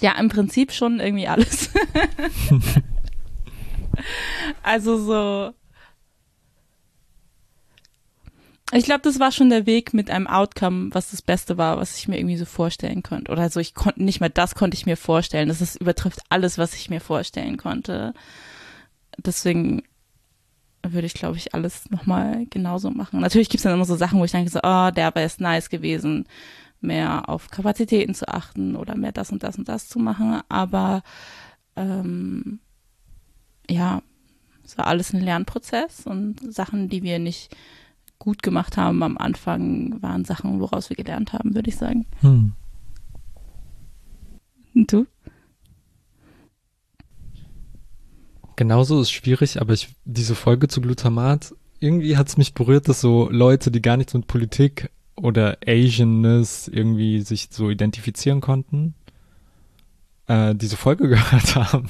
Ja, 0.01 0.19
im 0.19 0.29
Prinzip 0.29 0.73
schon 0.73 1.01
irgendwie 1.01 1.29
alles. 1.29 1.71
also 4.63 4.99
so. 4.99 5.55
Ich 8.73 8.85
glaube, 8.85 9.01
das 9.03 9.19
war 9.19 9.33
schon 9.33 9.49
der 9.49 9.65
Weg 9.65 9.95
mit 9.95 10.11
einem 10.11 10.27
Outcome, 10.27 10.91
was 10.93 11.11
das 11.11 11.23
Beste 11.23 11.57
war, 11.57 11.79
was 11.79 11.97
ich 11.97 12.07
mir 12.07 12.19
irgendwie 12.19 12.37
so 12.37 12.45
vorstellen 12.45 13.03
konnte. 13.03 13.33
Oder 13.33 13.49
so, 13.49 13.61
ich 13.61 13.75
konnte 13.75 14.05
nicht 14.05 14.21
mehr 14.21 14.29
das 14.29 14.55
konnte 14.55 14.77
ich 14.77 14.85
mir 14.85 14.97
vorstellen. 14.97 15.49
Das 15.49 15.63
ist, 15.63 15.77
übertrifft 15.77 16.21
alles, 16.29 16.59
was 16.59 16.75
ich 16.75 16.91
mir 16.91 17.01
vorstellen 17.01 17.57
konnte. 17.57 18.13
Deswegen 19.17 19.83
würde 20.87 21.07
ich, 21.07 21.15
glaube 21.15 21.39
ich, 21.39 21.55
alles 21.55 21.91
nochmal 21.91 22.47
genauso 22.51 22.91
machen. 22.91 23.21
Natürlich 23.21 23.49
gibt 23.49 23.61
es 23.61 23.65
dann 23.65 23.73
immer 23.73 23.85
so 23.85 23.97
Sachen, 23.97 24.21
wo 24.21 24.25
ich 24.25 24.33
denke 24.33 24.51
so, 24.51 24.61
oh, 24.63 24.91
der 24.91 25.15
war 25.15 25.23
jetzt 25.23 25.41
nice 25.41 25.71
gewesen 25.71 26.27
mehr 26.81 27.29
auf 27.29 27.51
Kapazitäten 27.51 28.15
zu 28.15 28.29
achten 28.29 28.77
oder 28.77 28.97
mehr 28.97 29.13
das 29.13 29.31
und 29.31 29.43
das 29.43 29.59
und 29.59 29.69
das 29.69 29.89
zu 29.89 29.99
machen. 29.99 30.41
Aber 30.49 31.03
ähm, 31.77 32.61
ja, 33.69 34.03
es 34.65 34.77
war 34.79 34.87
alles 34.87 35.13
ein 35.13 35.21
Lernprozess 35.21 36.07
und 36.07 36.53
Sachen, 36.53 36.89
die 36.89 37.03
wir 37.03 37.19
nicht 37.19 37.57
gut 38.19 38.43
gemacht 38.43 38.77
haben 38.77 39.03
am 39.03 39.17
Anfang, 39.17 40.03
waren 40.03 40.25
Sachen, 40.25 40.61
woraus 40.61 40.91
wir 40.91 40.97
gelernt 40.97 41.33
haben, 41.33 41.55
würde 41.55 41.71
ich 41.71 41.77
sagen. 41.77 42.07
Hm. 42.21 42.53
Und 44.75 44.93
du? 44.93 45.07
Genauso 48.57 49.01
ist 49.01 49.13
schwierig, 49.13 49.61
aber 49.61 49.73
ich, 49.73 49.95
diese 50.05 50.35
Folge 50.35 50.67
zu 50.67 50.81
Glutamat, 50.81 51.55
irgendwie 51.79 52.17
hat 52.17 52.29
es 52.29 52.37
mich 52.37 52.55
berührt, 52.55 52.89
dass 52.89 53.01
so 53.01 53.31
Leute, 53.31 53.71
die 53.71 53.81
gar 53.81 53.97
nichts 53.97 54.15
mit 54.15 54.27
Politik 54.27 54.91
oder 55.23 55.59
Asianness 55.67 56.69
irgendwie 56.69 57.21
sich 57.23 57.49
so 57.51 57.71
identifizieren 57.71 58.41
konnten, 58.41 58.95
äh, 60.27 60.55
diese 60.55 60.77
Folge 60.77 61.09
gehört 61.09 61.57
haben. 61.57 61.89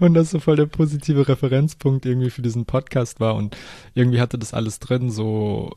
und 0.00 0.14
das 0.14 0.30
so 0.30 0.40
voll 0.40 0.56
der 0.56 0.66
positive 0.66 1.28
Referenzpunkt 1.28 2.06
irgendwie 2.06 2.30
für 2.30 2.42
diesen 2.42 2.64
Podcast 2.64 3.20
war. 3.20 3.34
Und 3.34 3.56
irgendwie 3.94 4.20
hatte 4.20 4.38
das 4.38 4.54
alles 4.54 4.78
drin, 4.78 5.10
so 5.10 5.74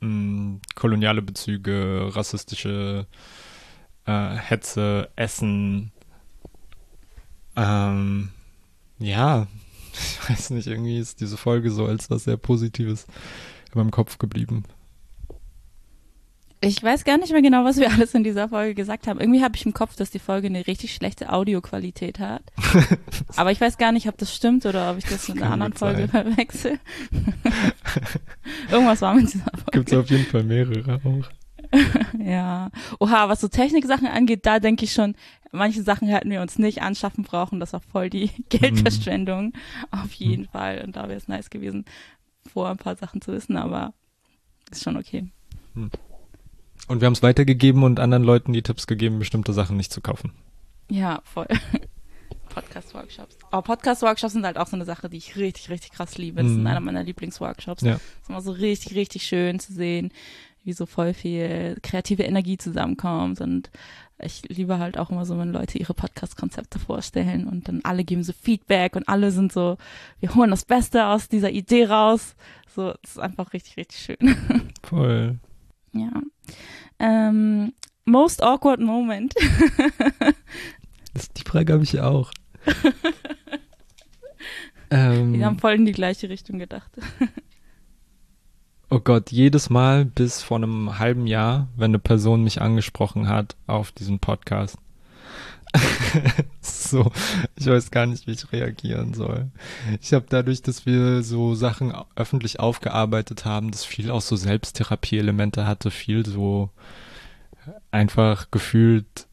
mh, 0.00 0.08
mm, 0.08 0.60
koloniale 0.74 1.22
Bezüge, 1.22 2.10
rassistische 2.12 3.06
äh, 4.06 4.36
Hetze, 4.36 5.10
Essen. 5.16 5.92
Ähm, 7.56 8.30
ja, 8.98 9.46
ich 9.92 10.30
weiß 10.30 10.50
nicht, 10.50 10.66
irgendwie 10.66 10.98
ist 10.98 11.20
diese 11.20 11.36
Folge 11.36 11.70
so 11.70 11.86
als 11.86 12.10
was 12.10 12.24
sehr 12.24 12.36
Positives 12.36 13.06
in 13.72 13.78
meinem 13.80 13.90
Kopf 13.90 14.18
geblieben. 14.18 14.64
Ich 16.60 16.82
weiß 16.82 17.04
gar 17.04 17.18
nicht 17.18 17.32
mehr 17.32 17.42
genau, 17.42 17.64
was 17.64 17.76
wir 17.76 17.90
alles 17.92 18.14
in 18.14 18.24
dieser 18.24 18.48
Folge 18.48 18.74
gesagt 18.74 19.06
haben. 19.06 19.20
Irgendwie 19.20 19.42
habe 19.42 19.56
ich 19.56 19.66
im 19.66 19.74
Kopf, 19.74 19.96
dass 19.96 20.10
die 20.10 20.18
Folge 20.18 20.46
eine 20.46 20.66
richtig 20.66 20.94
schlechte 20.94 21.32
Audioqualität 21.32 22.18
hat. 22.18 22.42
Aber 23.36 23.52
ich 23.52 23.60
weiß 23.60 23.78
gar 23.78 23.92
nicht, 23.92 24.08
ob 24.08 24.16
das 24.18 24.34
stimmt 24.34 24.64
oder 24.66 24.90
ob 24.90 24.98
ich 24.98 25.04
das, 25.04 25.28
mit 25.28 25.42
einer 25.42 25.52
anderen 25.52 25.74
Folge 25.74 26.08
verwechsel. 26.08 26.78
Irgendwas 28.70 29.02
war 29.02 29.14
mit 29.14 29.32
dieser 29.32 29.44
Folge. 29.44 29.70
Gibt 29.72 29.92
es 29.92 29.98
auf 29.98 30.10
jeden 30.10 30.24
Fall 30.24 30.44
mehrere 30.44 31.00
auch. 31.04 31.28
ja. 32.18 32.70
Oha, 33.00 33.28
was 33.28 33.40
so 33.40 33.48
Techniksachen 33.48 34.06
angeht, 34.06 34.46
da 34.46 34.60
denke 34.60 34.84
ich 34.84 34.92
schon, 34.92 35.14
manche 35.52 35.82
Sachen 35.82 36.08
hätten 36.08 36.30
wir 36.30 36.40
uns 36.40 36.58
nicht 36.58 36.80
anschaffen 36.80 37.24
brauchen. 37.24 37.60
Das 37.60 37.72
war 37.72 37.80
voll 37.80 38.08
die 38.08 38.30
Geldverschwendung. 38.48 39.46
Mhm. 39.46 39.52
Auf 39.90 40.12
jeden 40.12 40.42
mhm. 40.42 40.48
Fall. 40.48 40.82
Und 40.86 40.96
da 40.96 41.08
wäre 41.08 41.18
es 41.18 41.28
nice 41.28 41.50
gewesen, 41.50 41.84
vor 42.46 42.70
ein 42.70 42.78
paar 42.78 42.96
Sachen 42.96 43.20
zu 43.20 43.32
wissen, 43.32 43.56
aber 43.56 43.92
ist 44.70 44.84
schon 44.84 44.96
okay. 44.96 45.26
Mhm. 45.74 45.90
Und 46.88 47.00
wir 47.00 47.06
haben 47.06 47.12
es 47.12 47.22
weitergegeben 47.22 47.82
und 47.82 48.00
anderen 48.00 48.24
Leuten 48.24 48.52
die 48.52 48.62
Tipps 48.62 48.86
gegeben, 48.86 49.18
bestimmte 49.18 49.52
Sachen 49.52 49.76
nicht 49.76 49.92
zu 49.92 50.00
kaufen. 50.00 50.32
Ja, 50.90 51.20
voll. 51.24 51.48
Podcast-Workshops. 52.48 53.36
Aber 53.50 53.62
Podcast-Workshops 53.62 54.32
sind 54.32 54.46
halt 54.46 54.56
auch 54.56 54.66
so 54.66 54.76
eine 54.76 54.84
Sache, 54.84 55.10
die 55.10 55.18
ich 55.18 55.36
richtig, 55.36 55.68
richtig 55.68 55.92
krass 55.92 56.16
liebe. 56.16 56.42
Das 56.42 56.50
mm. 56.50 56.54
sind 56.54 56.60
mhm. 56.62 56.66
einer 56.66 56.80
meiner 56.80 57.02
Lieblingsworkshops. 57.02 57.82
Ja. 57.82 57.94
Das 57.94 58.02
ist 58.22 58.28
immer 58.28 58.40
so 58.40 58.52
richtig, 58.52 58.94
richtig 58.94 59.24
schön 59.24 59.58
zu 59.58 59.72
sehen, 59.72 60.10
wie 60.64 60.72
so 60.72 60.86
voll 60.86 61.12
viel 61.12 61.76
kreative 61.82 62.22
Energie 62.22 62.56
zusammenkommt 62.56 63.40
und 63.40 63.70
ich 64.18 64.42
liebe 64.48 64.78
halt 64.78 64.98
auch 64.98 65.10
immer 65.10 65.26
so, 65.26 65.38
wenn 65.38 65.52
Leute 65.52 65.78
ihre 65.78 65.94
Podcast-Konzepte 65.94 66.78
vorstellen 66.78 67.46
und 67.46 67.68
dann 67.68 67.80
alle 67.84 68.04
geben 68.04 68.22
so 68.22 68.32
Feedback 68.32 68.96
und 68.96 69.08
alle 69.08 69.30
sind 69.30 69.52
so, 69.52 69.76
wir 70.20 70.34
holen 70.34 70.50
das 70.50 70.64
Beste 70.64 71.06
aus 71.06 71.28
dieser 71.28 71.50
Idee 71.50 71.84
raus. 71.84 72.34
So, 72.74 72.94
das 73.02 73.12
ist 73.12 73.18
einfach 73.18 73.52
richtig, 73.52 73.76
richtig 73.76 73.98
schön. 73.98 74.72
Voll. 74.82 75.38
Ja. 75.92 76.22
Ähm, 76.98 77.72
most 78.04 78.42
awkward 78.42 78.80
moment. 78.80 79.34
das, 81.14 81.32
die 81.32 81.42
Frage 81.42 81.72
habe 81.72 81.84
ich 81.84 82.00
auch. 82.00 82.32
ähm, 84.90 85.34
wir 85.34 85.46
haben 85.46 85.58
voll 85.58 85.74
in 85.74 85.84
die 85.84 85.92
gleiche 85.92 86.28
Richtung 86.28 86.58
gedacht. 86.58 86.90
Oh 88.88 89.00
Gott, 89.00 89.32
jedes 89.32 89.68
Mal 89.68 90.04
bis 90.04 90.42
vor 90.42 90.58
einem 90.58 90.98
halben 90.98 91.26
Jahr, 91.26 91.68
wenn 91.76 91.90
eine 91.90 91.98
Person 91.98 92.44
mich 92.44 92.62
angesprochen 92.62 93.28
hat 93.28 93.56
auf 93.66 93.90
diesen 93.90 94.20
Podcast. 94.20 94.78
so, 96.60 97.10
ich 97.56 97.66
weiß 97.66 97.90
gar 97.90 98.06
nicht, 98.06 98.26
wie 98.26 98.32
ich 98.32 98.52
reagieren 98.52 99.14
soll. 99.14 99.50
Ich 100.00 100.12
habe 100.12 100.26
dadurch, 100.28 100.62
dass 100.62 100.86
wir 100.86 101.22
so 101.22 101.54
Sachen 101.54 101.92
öffentlich 102.14 102.60
aufgearbeitet 102.60 103.44
haben, 103.44 103.70
das 103.70 103.84
viel 103.84 104.10
auch 104.10 104.20
so 104.20 104.36
Selbsttherapie-Elemente 104.36 105.66
hatte, 105.66 105.90
viel 105.90 106.24
so 106.24 106.70
einfach 107.90 108.50
gefühlt 108.50 109.26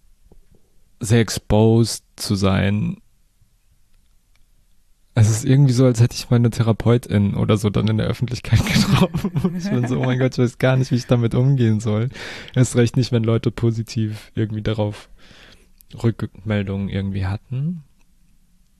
sehr 1.00 1.20
exposed 1.20 2.04
zu 2.16 2.36
sein 2.36 2.98
es 5.16 5.30
ist 5.30 5.46
irgendwie 5.46 5.74
so, 5.74 5.86
als 5.86 6.02
hätte 6.02 6.16
ich 6.16 6.30
meine 6.30 6.50
Therapeutin 6.50 7.36
oder 7.36 7.58
so 7.58 7.70
dann 7.70 7.88
in 7.88 7.98
der 7.98 8.08
Öffentlichkeit 8.08 8.60
getroffen. 8.74 9.32
ich 9.58 9.70
bin 9.70 9.88
so, 9.88 10.00
oh 10.00 10.06
mein 10.06 10.18
Gott, 10.18 10.34
ich 10.34 10.40
weiß 10.40 10.58
gar 10.58 10.76
nicht, 10.76 10.92
wie 10.92 10.96
ich 10.96 11.06
damit 11.06 11.36
umgehen 11.36 11.80
soll. 11.80 12.10
Erst 12.56 12.76
recht 12.76 12.98
nicht, 12.98 13.12
wenn 13.12 13.24
Leute 13.24 13.52
positiv 13.52 14.32
irgendwie 14.34 14.64
darauf 14.64 15.10
Rückmeldungen 16.02 16.90
irgendwie 16.90 17.26
hatten. 17.26 17.84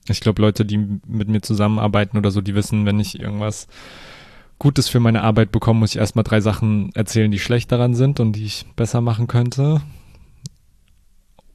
Ich 0.08 0.20
glaube, 0.20 0.42
Leute, 0.42 0.64
die 0.64 0.78
mit 0.78 1.28
mir 1.28 1.40
zusammenarbeiten 1.40 2.18
oder 2.18 2.30
so, 2.30 2.40
die 2.40 2.54
wissen, 2.54 2.86
wenn 2.86 3.00
ich 3.00 3.18
irgendwas 3.18 3.68
Gutes 4.58 4.88
für 4.88 5.00
meine 5.00 5.22
Arbeit 5.22 5.50
bekomme, 5.50 5.80
muss 5.80 5.90
ich 5.90 5.98
erstmal 5.98 6.24
drei 6.24 6.40
Sachen 6.40 6.94
erzählen, 6.94 7.30
die 7.30 7.38
schlecht 7.38 7.72
daran 7.72 7.94
sind 7.94 8.20
und 8.20 8.32
die 8.32 8.44
ich 8.44 8.66
besser 8.76 9.00
machen 9.00 9.26
könnte. 9.26 9.82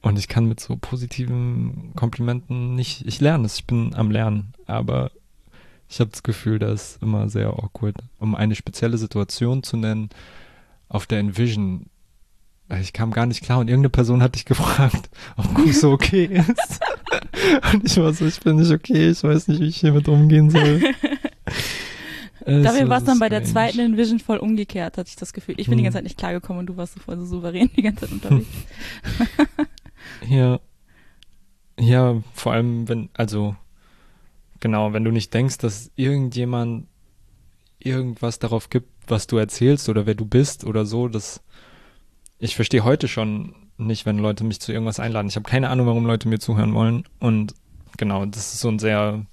Und 0.02 0.18
ich 0.18 0.28
kann 0.28 0.46
mit 0.46 0.60
so 0.60 0.76
positiven 0.76 1.92
Komplimenten 1.94 2.74
nicht, 2.74 3.06
ich 3.06 3.20
lerne 3.20 3.44
es, 3.44 3.56
ich 3.56 3.66
bin 3.66 3.94
am 3.94 4.10
Lernen, 4.10 4.52
aber 4.66 5.10
ich 5.88 6.00
habe 6.00 6.10
das 6.10 6.22
Gefühl, 6.22 6.58
das 6.58 6.92
ist 6.92 7.02
immer 7.02 7.28
sehr 7.28 7.48
awkward. 7.48 7.96
Um 8.18 8.34
eine 8.34 8.54
spezielle 8.54 8.96
Situation 8.96 9.62
zu 9.62 9.76
nennen, 9.76 10.08
auf 10.88 11.06
der 11.06 11.18
Envision, 11.18 11.86
ich 12.78 12.92
kam 12.92 13.10
gar 13.10 13.26
nicht 13.26 13.42
klar 13.42 13.58
und 13.58 13.68
irgendeine 13.68 13.90
Person 13.90 14.22
hat 14.22 14.34
dich 14.34 14.44
gefragt, 14.44 15.10
ob 15.36 15.54
Kuss 15.54 15.80
so 15.80 15.92
okay 15.92 16.24
ist. 16.26 16.80
und 17.72 17.84
ich 17.84 17.96
war 17.96 18.12
so, 18.12 18.26
ich 18.26 18.40
bin 18.40 18.56
nicht 18.56 18.70
okay, 18.70 19.10
ich 19.10 19.22
weiß 19.22 19.48
nicht, 19.48 19.60
wie 19.60 19.68
ich 19.68 19.78
hiermit 19.78 20.08
umgehen 20.08 20.50
soll. 20.50 20.82
Dafür 22.46 22.88
war 22.88 22.98
es 22.98 23.04
dann 23.04 23.18
bei 23.18 23.28
der 23.28 23.44
zweiten 23.44 23.80
Envision 23.80 24.20
voll 24.20 24.38
umgekehrt, 24.38 24.98
hatte 24.98 25.08
ich 25.08 25.16
das 25.16 25.32
Gefühl. 25.32 25.56
Ich 25.58 25.66
bin 25.66 25.72
hm. 25.72 25.78
die 25.78 25.84
ganze 25.84 25.96
Zeit 25.96 26.04
nicht 26.04 26.18
klargekommen 26.18 26.60
und 26.60 26.66
du 26.66 26.76
warst 26.76 26.94
so 26.94 27.00
voll 27.00 27.18
so 27.18 27.24
souverän 27.24 27.70
die 27.76 27.82
ganze 27.82 28.06
Zeit 28.06 28.12
unterwegs. 28.12 28.48
Ja. 30.28 30.60
Ja, 31.78 32.22
vor 32.34 32.52
allem, 32.52 32.88
wenn, 32.88 33.08
also, 33.14 33.56
genau, 34.60 34.92
wenn 34.92 35.04
du 35.04 35.10
nicht 35.10 35.32
denkst, 35.32 35.58
dass 35.58 35.90
irgendjemand 35.96 36.86
irgendwas 37.78 38.38
darauf 38.38 38.68
gibt, 38.68 38.88
was 39.08 39.26
du 39.26 39.38
erzählst 39.38 39.88
oder 39.88 40.04
wer 40.04 40.14
du 40.14 40.26
bist 40.26 40.64
oder 40.64 40.84
so, 40.84 41.08
das, 41.08 41.42
ich 42.40 42.56
verstehe 42.56 42.84
heute 42.84 43.06
schon 43.06 43.54
nicht, 43.76 44.06
wenn 44.06 44.18
Leute 44.18 44.44
mich 44.44 44.60
zu 44.60 44.72
irgendwas 44.72 45.00
einladen. 45.00 45.28
Ich 45.28 45.36
habe 45.36 45.48
keine 45.48 45.68
Ahnung, 45.68 45.86
warum 45.86 46.06
Leute 46.06 46.28
mir 46.28 46.38
zuhören 46.38 46.74
wollen 46.74 47.04
und 47.18 47.54
genau, 47.96 48.24
das 48.26 48.54
ist 48.54 48.60
so 48.60 48.68
ein 48.68 48.78
sehr 48.78 49.26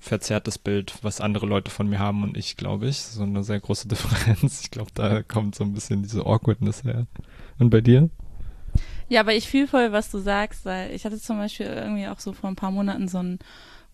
verzerrtes 0.00 0.58
Bild, 0.58 0.94
was 1.02 1.20
andere 1.20 1.46
Leute 1.46 1.70
von 1.70 1.88
mir 1.88 1.98
haben 1.98 2.22
und 2.22 2.36
ich, 2.36 2.56
glaube 2.56 2.88
ich, 2.88 2.98
so 2.98 3.22
eine 3.22 3.42
sehr 3.44 3.60
große 3.60 3.88
Differenz. 3.88 4.62
Ich 4.62 4.70
glaube, 4.70 4.90
da 4.94 5.22
kommt 5.22 5.54
so 5.54 5.64
ein 5.64 5.72
bisschen 5.72 6.02
diese 6.02 6.26
Awkwardness 6.26 6.84
her. 6.84 7.06
Und 7.58 7.70
bei 7.70 7.80
dir? 7.80 8.10
Ja, 9.08 9.20
aber 9.20 9.34
ich 9.34 9.48
fühle 9.48 9.66
voll, 9.66 9.92
was 9.92 10.10
du 10.10 10.18
sagst, 10.18 10.64
weil 10.64 10.90
ich 10.92 11.04
hatte 11.04 11.18
zum 11.18 11.38
Beispiel 11.38 11.66
irgendwie 11.66 12.06
auch 12.08 12.18
so 12.18 12.32
vor 12.32 12.50
ein 12.50 12.56
paar 12.56 12.70
Monaten 12.70 13.08
so 13.08 13.18
ein 13.18 13.38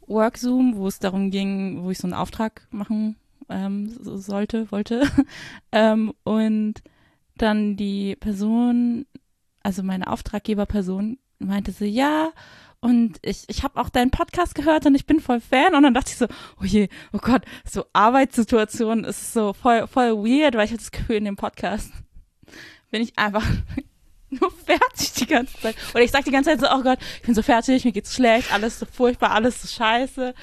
Workzoom, 0.06 0.76
wo 0.76 0.88
es 0.88 0.98
darum 0.98 1.30
ging, 1.30 1.82
wo 1.82 1.90
ich 1.90 1.98
so 1.98 2.06
einen 2.06 2.14
Auftrag 2.14 2.66
machen 2.70 3.16
ähm, 3.48 3.92
sollte, 4.00 4.70
wollte. 4.72 5.02
ähm, 5.72 6.12
und 6.24 6.82
dann 7.42 7.76
die 7.76 8.16
Person, 8.16 9.06
also 9.62 9.82
meine 9.82 10.08
Auftraggeberperson, 10.08 11.18
meinte 11.38 11.72
so, 11.72 11.84
ja, 11.84 12.32
und 12.80 13.18
ich, 13.22 13.44
ich 13.48 13.62
habe 13.62 13.78
auch 13.78 13.90
deinen 13.90 14.10
Podcast 14.10 14.54
gehört 14.54 14.86
und 14.86 14.94
ich 14.94 15.04
bin 15.04 15.20
voll 15.20 15.40
Fan. 15.40 15.74
Und 15.74 15.82
dann 15.82 15.92
dachte 15.92 16.10
ich 16.10 16.16
so, 16.16 16.26
oh 16.60 16.64
je, 16.64 16.88
oh 17.12 17.18
Gott, 17.18 17.42
so 17.70 17.84
Arbeitssituation 17.92 19.04
ist 19.04 19.34
so 19.34 19.52
voll, 19.52 19.86
voll 19.86 20.16
weird, 20.16 20.54
weil 20.54 20.64
ich 20.64 20.70
hatte 20.70 20.82
das 20.82 20.90
Gefühl, 20.90 21.16
in 21.16 21.26
dem 21.26 21.36
Podcast 21.36 21.92
bin 22.90 23.02
ich 23.02 23.18
einfach 23.18 23.44
nur 24.30 24.50
fertig 24.50 25.12
die 25.12 25.26
ganze 25.26 25.58
Zeit. 25.60 25.76
Oder 25.92 26.04
ich 26.04 26.10
sag 26.10 26.24
die 26.24 26.30
ganze 26.30 26.50
Zeit 26.50 26.60
so, 26.60 26.68
oh 26.70 26.82
Gott, 26.82 26.98
ich 27.16 27.22
bin 27.22 27.34
so 27.34 27.42
fertig, 27.42 27.84
mir 27.84 27.92
geht's 27.92 28.14
schlecht, 28.14 28.52
alles 28.52 28.78
so 28.78 28.86
furchtbar, 28.86 29.32
alles 29.32 29.60
so 29.60 29.68
scheiße. 29.68 30.34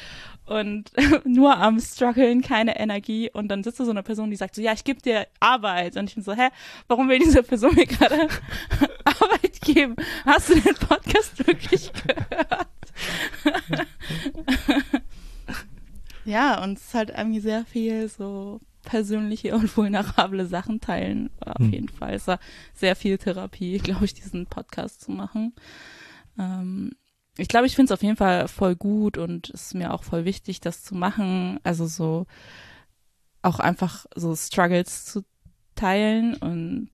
Und 0.48 0.92
nur 1.26 1.58
am 1.58 1.80
struggeln, 1.80 2.42
keine 2.42 2.80
Energie. 2.80 3.30
Und 3.32 3.50
dann 3.50 3.64
sitzt 3.64 3.82
da 3.82 3.86
so 3.86 3.92
eine 3.92 4.02
Person, 4.02 4.30
die 4.32 4.38
sagt 4.38 4.56
so, 4.56 4.62
ja, 4.62 4.72
ich 4.72 4.86
gebe 4.86 5.02
dir 5.02 5.28
Arbeit. 5.42 5.98
Und 5.98 6.08
ich 6.08 6.16
bin 6.16 6.24
so, 6.24 6.34
hä, 6.34 6.50
warum 6.88 7.10
will 7.10 7.20
diese 7.20 7.44
Person 7.44 7.76
mir 7.76 7.86
gerade 7.86 8.30
Arbeit 9.04 9.62
geben? 9.62 9.96
Hast 10.26 10.50
du 10.50 10.56
den 10.56 10.76
Podcast 10.76 11.46
wirklich 11.46 11.92
gehört? 12.08 12.68
ja, 16.24 16.64
und 16.64 16.78
es 16.78 16.86
ist 16.86 16.94
halt 16.94 17.10
irgendwie 17.10 17.42
sehr 17.42 17.66
viel 17.66 18.08
so 18.08 18.62
persönliche 18.84 19.54
und 19.54 19.76
vulnerable 19.76 20.46
Sachen 20.46 20.80
teilen. 20.80 21.30
Auf 21.42 21.60
hm. 21.60 21.74
jeden 21.74 21.90
Fall. 21.90 22.14
Es 22.14 22.26
war 22.26 22.40
sehr 22.74 22.96
viel 22.96 23.18
Therapie, 23.18 23.80
glaube 23.80 24.06
ich, 24.06 24.14
diesen 24.14 24.46
Podcast 24.46 25.02
zu 25.02 25.12
machen. 25.12 25.54
Ähm, 26.40 26.94
ich 27.38 27.48
glaube, 27.48 27.68
ich 27.68 27.76
finde 27.76 27.94
es 27.94 27.98
auf 27.98 28.04
jeden 28.04 28.18
Fall 28.18 28.48
voll 28.48 28.76
gut 28.76 29.18
und 29.18 29.50
ist 29.50 29.74
mir 29.74 29.94
auch 29.94 30.04
voll 30.04 30.26
wichtig, 30.26 30.60
das 30.60 30.84
zu 30.84 30.96
machen. 30.96 31.60
Also 31.64 31.88
so 31.88 32.26
auch 33.42 33.60
einfach 33.60 34.06
so 34.16 34.36
Struggles 34.36 35.06
zu 35.06 35.24
teilen 35.76 36.36
und 36.36 36.90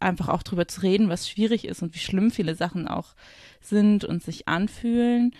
einfach 0.00 0.28
auch 0.28 0.42
drüber 0.42 0.68
zu 0.68 0.82
reden, 0.82 1.08
was 1.08 1.28
schwierig 1.28 1.64
ist 1.66 1.82
und 1.82 1.94
wie 1.94 2.00
schlimm 2.00 2.30
viele 2.30 2.54
Sachen 2.54 2.88
auch 2.88 3.14
sind 3.60 4.04
und 4.04 4.22
sich 4.22 4.48
anfühlen, 4.48 5.32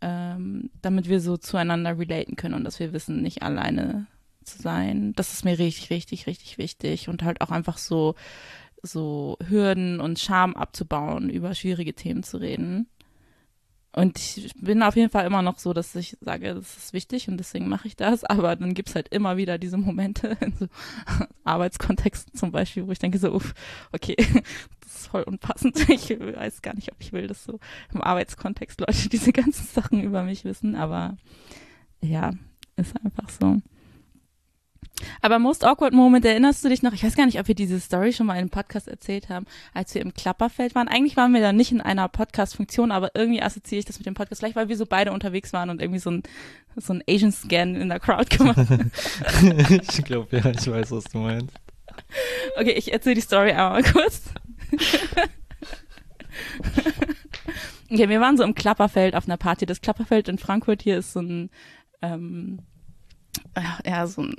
ähm, 0.00 0.70
damit 0.80 1.08
wir 1.08 1.20
so 1.20 1.36
zueinander 1.36 1.98
relaten 1.98 2.36
können 2.36 2.54
und 2.54 2.64
dass 2.64 2.80
wir 2.80 2.92
wissen, 2.92 3.22
nicht 3.22 3.42
alleine 3.42 4.06
zu 4.44 4.60
sein. 4.60 5.12
Das 5.14 5.32
ist 5.32 5.44
mir 5.44 5.58
richtig, 5.58 5.90
richtig, 5.90 6.26
richtig 6.26 6.58
wichtig 6.58 7.08
und 7.08 7.22
halt 7.22 7.40
auch 7.40 7.50
einfach 7.50 7.78
so, 7.78 8.16
so 8.82 9.36
Hürden 9.46 10.00
und 10.00 10.18
Scham 10.18 10.56
abzubauen, 10.56 11.30
über 11.30 11.54
schwierige 11.54 11.94
Themen 11.94 12.24
zu 12.24 12.38
reden. 12.38 12.88
Und 13.94 14.18
ich 14.18 14.54
bin 14.56 14.82
auf 14.82 14.96
jeden 14.96 15.10
Fall 15.10 15.26
immer 15.26 15.42
noch 15.42 15.58
so, 15.58 15.74
dass 15.74 15.94
ich 15.94 16.16
sage, 16.22 16.54
das 16.54 16.76
ist 16.76 16.92
wichtig 16.94 17.28
und 17.28 17.36
deswegen 17.36 17.68
mache 17.68 17.88
ich 17.88 17.94
das. 17.94 18.24
Aber 18.24 18.56
dann 18.56 18.72
gibt 18.72 18.88
es 18.88 18.94
halt 18.94 19.08
immer 19.08 19.36
wieder 19.36 19.58
diese 19.58 19.76
Momente 19.76 20.28
in 20.40 20.54
so 20.58 20.66
Arbeitskontexten 21.44 22.34
zum 22.34 22.52
Beispiel, 22.52 22.86
wo 22.86 22.92
ich 22.92 22.98
denke 22.98 23.18
so, 23.18 23.32
uff, 23.32 23.52
okay, 23.92 24.16
das 24.80 24.94
ist 24.94 25.06
voll 25.08 25.22
unpassend. 25.24 25.78
Ich 25.92 26.08
weiß 26.08 26.62
gar 26.62 26.74
nicht, 26.74 26.90
ob 26.90 26.96
ich 27.00 27.12
will, 27.12 27.26
dass 27.26 27.44
so 27.44 27.60
im 27.92 28.00
Arbeitskontext 28.00 28.80
Leute 28.80 29.08
diese 29.10 29.32
ganzen 29.32 29.66
Sachen 29.66 30.02
über 30.02 30.22
mich 30.22 30.44
wissen. 30.44 30.74
Aber 30.74 31.18
ja, 32.00 32.32
ist 32.76 32.96
einfach 33.04 33.28
so. 33.28 33.60
Aber 35.20 35.38
Most 35.38 35.64
Awkward 35.64 35.92
Moment, 35.92 36.24
erinnerst 36.24 36.64
du 36.64 36.68
dich 36.68 36.82
noch? 36.82 36.92
Ich 36.92 37.04
weiß 37.04 37.16
gar 37.16 37.26
nicht, 37.26 37.38
ob 37.38 37.48
wir 37.48 37.54
diese 37.54 37.80
Story 37.80 38.12
schon 38.12 38.26
mal 38.26 38.34
in 38.34 38.40
einem 38.40 38.50
Podcast 38.50 38.88
erzählt 38.88 39.28
haben, 39.28 39.46
als 39.74 39.94
wir 39.94 40.02
im 40.02 40.14
Klapperfeld 40.14 40.74
waren. 40.74 40.88
Eigentlich 40.88 41.16
waren 41.16 41.32
wir 41.34 41.40
da 41.40 41.52
nicht 41.52 41.72
in 41.72 41.80
einer 41.80 42.08
Podcast-Funktion, 42.08 42.92
aber 42.92 43.10
irgendwie 43.14 43.42
assoziiere 43.42 43.80
ich 43.80 43.84
das 43.84 43.98
mit 43.98 44.06
dem 44.06 44.14
Podcast, 44.14 44.40
vielleicht 44.40 44.56
weil 44.56 44.68
wir 44.68 44.76
so 44.76 44.86
beide 44.86 45.12
unterwegs 45.12 45.52
waren 45.52 45.70
und 45.70 45.80
irgendwie 45.80 46.00
so 46.00 46.10
ein, 46.10 46.22
so 46.76 46.92
ein 46.92 47.02
Asian-Scan 47.08 47.74
in 47.74 47.88
der 47.88 48.00
Crowd 48.00 48.36
gemacht 48.36 48.58
haben. 48.58 48.92
ich 49.88 50.04
glaube, 50.04 50.36
ja, 50.36 50.50
ich 50.50 50.66
weiß, 50.66 50.90
was 50.90 51.04
du 51.04 51.18
meinst. 51.18 51.54
Okay, 52.56 52.72
ich 52.72 52.92
erzähle 52.92 53.16
die 53.16 53.20
Story 53.20 53.50
einmal 53.50 53.82
kurz. 53.82 54.22
okay, 57.90 58.08
wir 58.08 58.20
waren 58.20 58.36
so 58.36 58.44
im 58.44 58.54
Klapperfeld 58.54 59.14
auf 59.14 59.26
einer 59.26 59.36
Party. 59.36 59.66
Das 59.66 59.80
Klapperfeld 59.80 60.28
in 60.28 60.38
Frankfurt 60.38 60.82
hier 60.82 60.98
ist 60.98 61.12
so 61.12 61.20
ein, 61.20 61.50
ähm, 62.00 62.60
ja, 63.84 64.06
so 64.06 64.22
ein, 64.22 64.36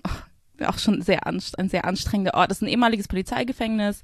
auch 0.65 0.77
schon 0.77 1.01
sehr 1.01 1.25
ein 1.25 1.39
sehr 1.39 1.85
anstrengender 1.85 2.33
Ort. 2.35 2.51
Das 2.51 2.57
ist 2.57 2.63
ein 2.63 2.67
ehemaliges 2.67 3.07
Polizeigefängnis, 3.07 4.03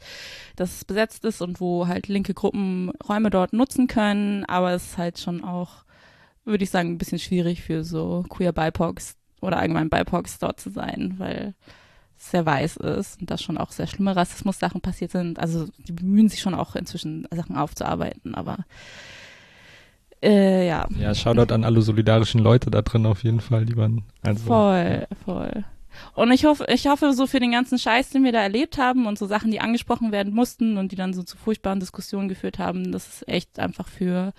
das 0.56 0.86
besetzt 0.86 1.26
ist 1.26 1.42
und 1.42 1.60
wo 1.60 1.88
halt 1.88 2.08
linke 2.08 2.34
Gruppen 2.34 2.92
Räume 3.08 3.30
dort 3.30 3.54
nutzen 3.54 3.88
können, 3.88 4.46
aber 4.46 4.72
es 4.72 4.92
ist 4.92 4.98
halt 4.98 5.20
schon 5.20 5.44
auch, 5.44 5.84
würde 6.46 6.64
ich 6.64 6.70
sagen, 6.70 6.92
ein 6.92 6.98
bisschen 6.98 7.20
schwierig 7.20 7.62
für 7.62 7.84
so 7.84 8.26
queer 8.30 8.52
BIPOCs 8.52 9.16
oder 9.42 9.58
allgemein 9.58 9.90
BIPOCs 9.90 10.40
dort 10.40 10.60
zu 10.60 10.70
sein, 10.70 11.16
weil 11.18 11.54
es 12.18 12.32
sehr 12.32 12.46
weiß 12.46 12.78
ist 12.78 13.22
und 13.22 13.32
da 13.32 13.38
schon 13.38 13.58
auch 13.58 13.72
sehr 13.72 13.88
schlimme 13.88 14.16
Rassismus-Sachen 14.16 14.82
passiert 14.82 15.12
sind. 15.12 15.40
Also 15.40 15.68
die 15.78 15.94
bemühen 15.94 16.30
sich 16.30 16.42
schon 16.42 16.54
auch 16.54 16.76
inzwischen 16.76 17.28
Sachen 17.32 17.56
aufzuarbeiten, 17.56 18.36
aber 18.36 18.58
äh, 20.22 20.68
ja. 20.68 20.88
Ja, 20.98 21.16
Shoutout 21.16 21.54
an 21.54 21.64
alle 21.64 21.82
solidarischen 21.82 22.42
Leute 22.42 22.70
da 22.70 22.82
drin 22.82 23.06
auf 23.06 23.24
jeden 23.24 23.40
Fall, 23.40 23.66
die 23.66 23.78
waren 23.78 24.04
also, 24.22 24.46
voll, 24.46 25.08
ja. 25.10 25.16
voll. 25.24 25.64
Und 26.14 26.32
ich 26.32 26.46
hoffe, 26.46 26.66
ich 26.70 26.88
hoffe 26.88 27.14
so 27.14 27.28
für 27.28 27.40
den 27.40 27.52
ganzen 27.52 27.80
Scheiß, 27.80 28.10
den 28.10 28.24
wir 28.24 28.32
da 28.32 28.42
erlebt 28.42 28.78
haben 28.78 29.06
und 29.06 29.18
so 29.18 29.26
Sachen, 29.26 29.52
die 29.52 29.60
angesprochen 29.60 30.12
werden 30.12 30.34
mussten 30.34 30.78
und 30.78 30.92
die 30.92 30.96
dann 30.96 31.14
so 31.14 31.24
zu 31.24 31.38
furchtbaren 31.38 31.80
Diskussionen 31.80 32.30
geführt 32.30 32.60
haben, 32.60 32.92
dass 32.92 33.08
es 33.08 33.28
echt 33.28 33.60
einfach 33.60 33.88
für 33.88 34.34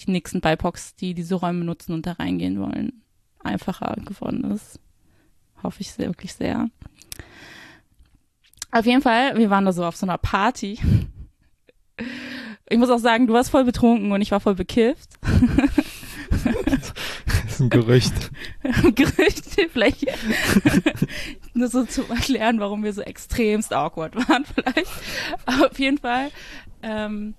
die 0.00 0.10
nächsten 0.10 0.40
BIPOCs, 0.40 0.96
die 0.96 1.14
diese 1.14 1.34
Räume 1.34 1.64
nutzen 1.64 1.92
und 1.92 2.06
da 2.06 2.12
reingehen 2.12 2.58
wollen, 2.60 3.02
einfacher 3.38 3.96
geworden 4.04 4.44
ist. 4.52 4.80
Hoffe 5.62 5.80
ich 5.80 5.92
sehr, 5.92 6.08
wirklich 6.08 6.34
sehr. 6.34 6.68
Auf 8.72 8.86
jeden 8.86 9.02
Fall, 9.02 9.36
wir 9.36 9.50
waren 9.50 9.64
da 9.64 9.72
so 9.72 9.84
auf 9.84 9.96
so 9.96 10.06
einer 10.06 10.18
Party. 10.18 10.78
Ich 12.68 12.78
muss 12.78 12.90
auch 12.90 12.98
sagen, 12.98 13.26
du 13.26 13.34
warst 13.34 13.50
voll 13.50 13.64
betrunken 13.64 14.12
und 14.12 14.22
ich 14.22 14.30
war 14.30 14.40
voll 14.40 14.54
bekifft. 14.54 15.18
Ist 17.60 17.66
ein 17.66 17.70
Gerücht. 17.70 18.30
Gerücht, 18.94 19.44
vielleicht 19.70 20.06
nur 21.54 21.68
so 21.68 21.84
zu 21.84 22.08
erklären, 22.08 22.58
warum 22.58 22.82
wir 22.82 22.94
so 22.94 23.02
extremst 23.02 23.74
awkward 23.74 24.16
waren, 24.16 24.44
vielleicht. 24.54 24.90
Aber 25.44 25.70
auf 25.70 25.78
jeden 25.78 25.98
Fall. 25.98 26.30
Ähm, 26.82 27.34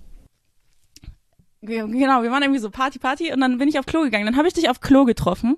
genau, 1.60 2.22
wir 2.22 2.30
waren 2.30 2.42
irgendwie 2.42 2.60
so 2.60 2.70
Party, 2.70 3.00
Party 3.00 3.32
und 3.32 3.40
dann 3.40 3.58
bin 3.58 3.68
ich 3.68 3.80
auf 3.80 3.86
Klo 3.86 4.02
gegangen. 4.02 4.26
Dann 4.26 4.36
habe 4.36 4.46
ich 4.46 4.54
dich 4.54 4.70
auf 4.70 4.80
Klo 4.80 5.04
getroffen 5.04 5.56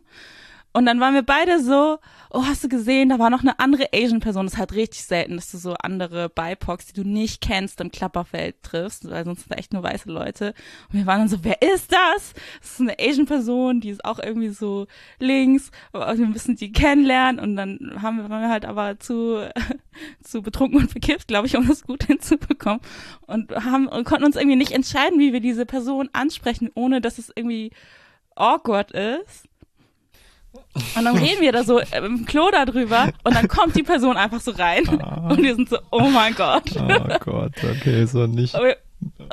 und 0.72 0.87
dann 0.87 0.98
waren 0.98 1.12
wir 1.12 1.22
beide 1.22 1.62
so, 1.62 1.98
oh, 2.35 2.44
hast 2.44 2.64
du 2.64 2.68
gesehen, 2.68 3.11
da 3.11 3.18
war 3.20 3.31
noch 3.31 3.42
eine 3.42 3.59
andere 3.61 3.88
Asian-Person. 3.94 4.47
Das 4.47 4.55
ist 4.55 4.59
halt 4.59 4.75
richtig 4.75 5.05
selten, 5.05 5.37
dass 5.37 5.51
du 5.53 5.59
so 5.59 5.75
andere 5.75 6.29
BIPOCs, 6.29 6.87
die 6.87 6.92
du 6.92 7.09
nicht 7.09 7.40
kennst, 7.40 7.81
im 7.81 7.92
Klapperfeld 7.92 8.62
triffst, 8.62 9.09
weil 9.09 9.25
sonst 9.25 9.42
sind 9.42 9.53
da 9.53 9.57
echt 9.57 9.73
nur 9.73 9.85
weiße 9.85 10.11
Leute. 10.11 10.53
Und 10.90 10.99
wir 10.99 11.07
waren 11.07 11.20
dann 11.20 11.29
so, 11.29 11.44
wer 11.44 11.62
ist 11.62 11.92
das? 11.92 12.35
Das 12.61 12.73
ist 12.73 12.81
eine 12.81 12.97
Asian-Person, 12.99 13.81
die 13.81 13.90
ist 13.90 14.05
auch 14.05 14.18
irgendwie 14.18 14.49
so 14.49 14.88
links. 15.20 15.70
Wir 15.92 16.27
müssen 16.27 16.57
die 16.57 16.73
kennenlernen. 16.73 17.38
Und 17.38 17.55
dann 17.55 18.03
haben 18.03 18.16
wir, 18.16 18.29
waren 18.29 18.42
wir 18.42 18.51
halt 18.51 18.64
aber 18.64 18.99
zu, 18.99 19.49
zu 20.23 20.42
betrunken 20.42 20.81
und 20.81 20.90
verkifft, 20.90 21.29
glaube 21.29 21.47
ich, 21.47 21.57
um 21.57 21.68
das 21.68 21.85
gut 21.85 22.03
hinzubekommen. 22.07 22.81
Und 23.29 23.53
haben, 23.53 23.87
und 23.87 24.05
konnten 24.05 24.25
uns 24.25 24.37
irgendwie 24.37 24.57
nicht 24.57 24.73
entscheiden, 24.73 25.20
wie 25.20 25.33
wir 25.33 25.40
diese 25.40 25.66
Person 25.66 26.11
ansprechen, 26.12 26.70
ohne 26.75 27.01
dass 27.01 27.18
es 27.18 27.33
irgendwie 27.35 27.70
awkward 28.35 28.90
ist. 28.90 29.49
Und 30.97 31.05
dann 31.05 31.17
reden 31.17 31.40
wir 31.40 31.53
da 31.53 31.64
so 31.64 31.81
im 31.81 32.27
Klo 32.27 32.51
darüber 32.51 33.12
und 33.23 33.35
dann 33.35 33.49
kommt 33.49 33.77
die 33.77 33.83
Person 33.83 34.17
einfach 34.17 34.40
so 34.40 34.53
rein 34.53 34.88
ah. 35.01 35.29
und 35.31 35.43
wir 35.43 35.55
sind 35.55 35.69
so, 35.69 35.79
oh 35.90 36.09
mein 36.09 36.35
Gott. 36.35 36.71
Oh 36.77 37.19
Gott, 37.21 37.53
okay, 37.62 38.07
so 38.07 38.27
nicht. 38.27 38.55
Aber 38.55 38.67
wir, 38.67 38.77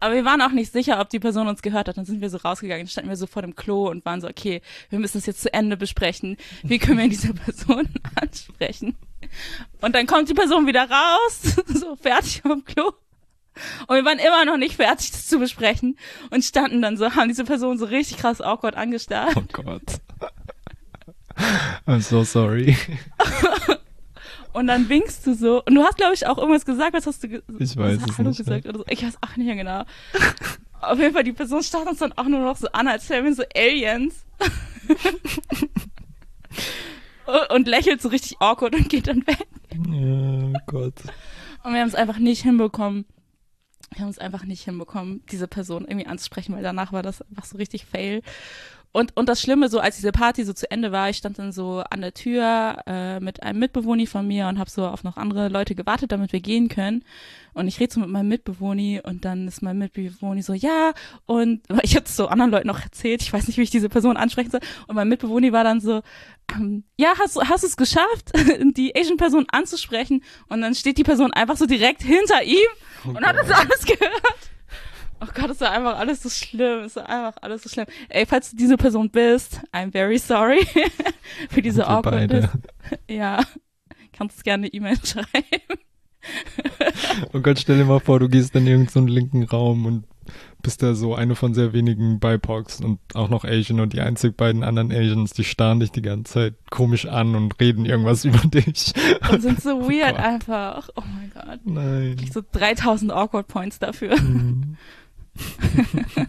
aber 0.00 0.14
wir 0.14 0.24
waren 0.24 0.40
auch 0.42 0.50
nicht 0.50 0.72
sicher, 0.72 1.00
ob 1.00 1.10
die 1.10 1.18
Person 1.18 1.48
uns 1.48 1.62
gehört 1.62 1.88
hat. 1.88 1.96
Dann 1.96 2.04
sind 2.04 2.20
wir 2.20 2.30
so 2.30 2.38
rausgegangen, 2.38 2.86
dann 2.86 2.90
standen 2.90 3.10
wir 3.10 3.16
so 3.16 3.26
vor 3.26 3.42
dem 3.42 3.54
Klo 3.54 3.88
und 3.88 4.04
waren 4.04 4.20
so, 4.20 4.28
okay, 4.28 4.62
wir 4.88 4.98
müssen 4.98 5.18
das 5.18 5.26
jetzt 5.26 5.42
zu 5.42 5.52
Ende 5.52 5.76
besprechen. 5.76 6.36
Wie 6.62 6.78
können 6.78 6.98
wir 6.98 7.08
diese 7.08 7.34
Person 7.34 7.88
ansprechen? 8.14 8.96
Und 9.80 9.94
dann 9.94 10.06
kommt 10.06 10.28
die 10.28 10.34
Person 10.34 10.66
wieder 10.66 10.88
raus, 10.88 11.56
so 11.66 11.96
fertig 11.96 12.42
vom 12.42 12.64
Klo. 12.64 12.92
Und 13.86 13.96
wir 13.96 14.04
waren 14.04 14.18
immer 14.18 14.44
noch 14.44 14.56
nicht 14.56 14.76
fertig, 14.76 15.10
das 15.10 15.26
zu 15.26 15.38
besprechen. 15.38 15.96
Und 16.30 16.44
standen 16.44 16.82
dann 16.82 16.96
so, 16.96 17.14
haben 17.14 17.28
diese 17.28 17.44
Person 17.44 17.78
so 17.78 17.86
richtig 17.86 18.18
krass 18.18 18.40
awkward 18.40 18.76
angestarrt. 18.76 19.36
Oh 19.36 19.42
Gott. 19.52 20.00
I'm 21.86 22.00
so 22.00 22.22
sorry. 22.24 22.76
und 24.52 24.66
dann 24.66 24.88
winkst 24.88 25.26
du 25.26 25.34
so. 25.34 25.62
Und 25.64 25.74
du 25.74 25.82
hast, 25.82 25.96
glaube 25.96 26.14
ich, 26.14 26.26
auch 26.26 26.38
irgendwas 26.38 26.64
gesagt. 26.64 26.94
Was 26.94 27.06
hast 27.06 27.22
du 27.22 27.28
gesagt? 27.28 27.50
Ich 27.58 27.76
weiß 27.76 27.98
es 28.08 28.18
Hallo 28.18 28.28
nicht. 28.28 28.38
gesagt 28.38 28.66
oder 28.66 28.78
so. 28.78 28.84
Ich 28.88 29.04
weiß 29.04 29.18
auch 29.22 29.36
nicht 29.36 29.46
mehr 29.46 29.56
genau. 29.56 29.84
Auf 30.80 30.98
jeden 30.98 31.12
Fall, 31.12 31.24
die 31.24 31.32
Person 31.32 31.62
starrt 31.62 31.88
uns 31.88 31.98
dann 31.98 32.12
auch 32.12 32.24
nur 32.24 32.40
noch 32.40 32.56
so 32.56 32.68
an, 32.72 32.88
als 32.88 33.08
wären 33.10 33.24
wir 33.24 33.34
so 33.34 33.44
Aliens. 33.54 34.24
und 37.50 37.68
lächelt 37.68 38.00
so 38.02 38.08
richtig 38.08 38.40
awkward 38.40 38.74
und 38.74 38.88
geht 38.88 39.06
dann 39.06 39.26
weg. 39.26 39.46
Oh 39.76 40.58
Gott. 40.66 40.94
Und 41.62 41.74
wir 41.74 41.80
haben 41.80 41.88
es 41.88 41.94
einfach 41.94 42.18
nicht 42.18 42.42
hinbekommen, 42.42 43.04
wir 43.90 44.02
haben 44.02 44.10
es 44.10 44.18
einfach 44.18 44.44
nicht 44.44 44.64
hinbekommen, 44.64 45.22
diese 45.30 45.48
Person 45.48 45.84
irgendwie 45.86 46.06
anzusprechen, 46.06 46.54
weil 46.54 46.62
danach 46.62 46.92
war 46.92 47.02
das 47.02 47.22
einfach 47.22 47.44
so 47.44 47.56
richtig 47.56 47.86
fail. 47.86 48.22
Und, 48.92 49.16
und 49.16 49.28
das 49.28 49.40
Schlimme, 49.40 49.68
so 49.68 49.78
als 49.78 49.96
diese 49.96 50.10
Party 50.10 50.44
so 50.44 50.52
zu 50.52 50.68
Ende 50.68 50.90
war, 50.90 51.08
ich 51.08 51.18
stand 51.18 51.38
dann 51.38 51.52
so 51.52 51.84
an 51.90 52.00
der 52.00 52.12
Tür 52.12 52.82
äh, 52.86 53.20
mit 53.20 53.40
einem 53.40 53.60
Mitbewohner 53.60 54.06
von 54.08 54.26
mir 54.26 54.48
und 54.48 54.58
habe 54.58 54.68
so 54.68 54.84
auf 54.84 55.04
noch 55.04 55.16
andere 55.16 55.48
Leute 55.48 55.76
gewartet, 55.76 56.10
damit 56.10 56.32
wir 56.32 56.40
gehen 56.40 56.68
können. 56.68 57.04
Und 57.52 57.68
ich 57.68 57.78
rede 57.78 57.94
so 57.94 58.00
mit 58.00 58.08
meinem 58.08 58.26
Mitbewohner 58.26 59.02
und 59.04 59.24
dann 59.24 59.46
ist 59.46 59.62
mein 59.62 59.78
Mitbewohner 59.78 60.42
so, 60.42 60.54
ja, 60.54 60.92
und 61.26 61.62
ich 61.82 61.94
habe 61.94 62.08
so 62.08 62.26
anderen 62.26 62.50
Leuten 62.50 62.66
noch 62.66 62.82
erzählt, 62.82 63.22
ich 63.22 63.32
weiß 63.32 63.46
nicht, 63.46 63.58
wie 63.58 63.62
ich 63.62 63.70
diese 63.70 63.88
Person 63.88 64.16
ansprechen 64.16 64.50
soll. 64.50 64.60
Und 64.88 64.96
mein 64.96 65.08
Mitbewohner 65.08 65.52
war 65.52 65.62
dann 65.62 65.80
so, 65.80 66.02
ähm, 66.52 66.82
ja, 66.96 67.12
hast, 67.20 67.38
hast 67.48 67.62
du 67.62 67.68
es 67.68 67.76
geschafft, 67.76 68.32
die 68.76 68.96
Asian-Person 68.96 69.46
anzusprechen? 69.52 70.24
Und 70.48 70.62
dann 70.62 70.74
steht 70.74 70.98
die 70.98 71.04
Person 71.04 71.32
einfach 71.32 71.56
so 71.56 71.66
direkt 71.66 72.02
hinter 72.02 72.42
ihm 72.42 72.68
oh 73.06 73.10
und 73.10 73.24
hat 73.24 73.36
das 73.36 73.50
alles 73.50 73.84
gehört. 73.84 74.50
Oh 75.22 75.26
Gott, 75.34 75.50
ist 75.50 75.60
ja 75.60 75.70
einfach 75.70 75.98
alles 75.98 76.22
so 76.22 76.30
schlimm. 76.30 76.84
Ist 76.84 76.96
ja 76.96 77.04
einfach 77.04 77.42
alles 77.42 77.62
so 77.62 77.68
schlimm. 77.68 77.86
Ey, 78.08 78.24
falls 78.24 78.50
du 78.50 78.56
diese 78.56 78.76
Person 78.76 79.10
bist, 79.10 79.60
I'm 79.72 79.92
very 79.92 80.18
sorry 80.18 80.66
für 81.50 81.60
diese 81.60 81.86
Awkwardness. 81.86 82.48
Ja, 83.08 83.44
kannst 84.12 84.38
du 84.38 84.42
gerne 84.42 84.66
eine 84.66 84.72
E-Mail 84.72 84.96
schreiben. 85.04 85.78
oh 87.32 87.40
Gott, 87.40 87.58
stell 87.58 87.76
dir 87.76 87.84
mal 87.84 88.00
vor, 88.00 88.18
du 88.18 88.28
gehst 88.28 88.54
in 88.56 88.66
irgendeinen 88.66 89.08
so 89.08 89.12
linken 89.12 89.42
Raum 89.44 89.84
und 89.84 90.04
bist 90.62 90.82
da 90.82 90.94
so 90.94 91.14
eine 91.14 91.34
von 91.34 91.54
sehr 91.54 91.72
wenigen 91.72 92.20
BIPOCs 92.20 92.80
und 92.80 92.98
auch 93.14 93.28
noch 93.28 93.44
Asian 93.44 93.80
und 93.80 93.92
die 93.92 94.00
einzig 94.00 94.36
beiden 94.36 94.62
anderen 94.62 94.92
Asians, 94.92 95.32
die 95.32 95.44
starren 95.44 95.80
dich 95.80 95.90
die 95.90 96.02
ganze 96.02 96.32
Zeit 96.32 96.54
komisch 96.70 97.06
an 97.06 97.34
und 97.34 97.58
reden 97.60 97.86
irgendwas 97.86 98.24
über 98.26 98.46
dich. 98.46 98.92
Und 99.30 99.42
sind 99.42 99.62
so 99.62 99.70
oh 99.84 99.88
weird 99.88 100.16
Gott. 100.16 100.24
einfach. 100.24 100.88
Oh 100.96 101.02
mein 101.02 101.30
Gott. 101.32 101.60
Nein. 101.64 102.16
Ich 102.22 102.32
so 102.32 102.42
3000 102.52 103.12
Awkward 103.12 103.48
Points 103.48 103.78
dafür. 103.78 104.20
Mhm. 104.20 104.76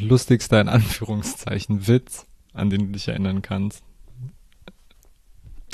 Lustigster 0.00 0.60
in 0.60 0.68
Anführungszeichen 0.68 1.86
Witz, 1.86 2.26
an 2.52 2.68
den 2.70 2.86
du 2.86 2.92
dich 2.92 3.08
erinnern 3.08 3.42
kannst. 3.42 3.82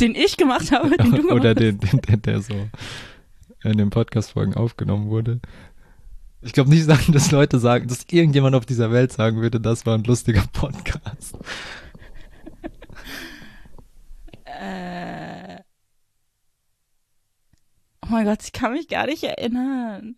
Den 0.01 0.15
ich 0.15 0.37
gemacht 0.37 0.73
habe, 0.73 0.97
den 0.97 1.11
du 1.11 1.23
gemacht 1.23 1.33
Oder 1.33 1.55
den, 1.55 1.79
den, 1.79 2.01
der, 2.01 2.17
der 2.17 2.41
so 2.41 2.69
in 3.73 3.79
den 3.79 3.91
Podcast-Folgen 3.91 4.55
aufgenommen 4.55 5.09
wurde. 5.09 5.41
Ich 6.43 6.53
glaube 6.53 6.71
nicht 6.71 6.85
sagen, 6.85 7.13
dass 7.13 7.31
Leute 7.31 7.59
sagen, 7.59 7.89
dass 7.89 8.07
irgendjemand 8.11 8.55
auf 8.55 8.67
dieser 8.67 8.91
Welt 8.93 9.13
sagen 9.13 9.41
würde, 9.41 9.61
das 9.61 9.87
war 9.87 9.97
ein 9.97 10.05
lustiger 10.05 10.45
Podcast. 10.53 11.37
äh. 14.45 15.59
Oh 18.03 18.09
mein 18.11 18.27
Gott, 18.27 18.43
ich 18.43 18.53
kann 18.53 18.73
mich 18.73 18.89
gar 18.89 19.07
nicht 19.07 19.25
erinnern. 19.25 20.17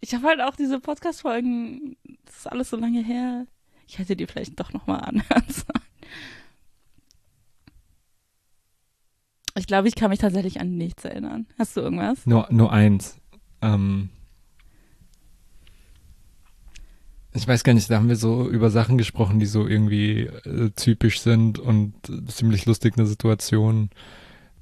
Ich 0.00 0.14
habe 0.14 0.26
halt 0.26 0.40
auch 0.40 0.56
diese 0.56 0.80
Podcast-Folgen, 0.80 1.96
das 2.24 2.38
ist 2.38 2.46
alles 2.46 2.70
so 2.70 2.76
lange 2.76 3.02
her. 3.02 3.46
Ich 3.86 3.98
hätte 3.98 4.16
die 4.16 4.26
vielleicht 4.26 4.58
doch 4.58 4.72
nochmal 4.72 5.00
anhören 5.00 5.44
sollen. 5.48 5.85
Ich 9.56 9.66
glaube, 9.66 9.88
ich 9.88 9.94
kann 9.94 10.10
mich 10.10 10.18
tatsächlich 10.18 10.60
an 10.60 10.76
nichts 10.76 11.04
erinnern. 11.04 11.46
Hast 11.58 11.76
du 11.76 11.80
irgendwas? 11.80 12.26
Nur, 12.26 12.46
nur 12.50 12.72
eins. 12.72 13.18
Ähm, 13.62 14.10
ich 17.32 17.46
weiß 17.46 17.64
gar 17.64 17.72
nicht, 17.72 17.90
da 17.90 17.96
haben 17.96 18.08
wir 18.08 18.16
so 18.16 18.48
über 18.48 18.70
Sachen 18.70 18.98
gesprochen, 18.98 19.38
die 19.38 19.46
so 19.46 19.66
irgendwie 19.66 20.22
äh, 20.22 20.70
typisch 20.76 21.20
sind 21.20 21.58
und 21.58 21.94
äh, 22.08 22.24
ziemlich 22.26 22.66
lustig 22.66 22.94
eine 22.96 23.06
Situation 23.06 23.90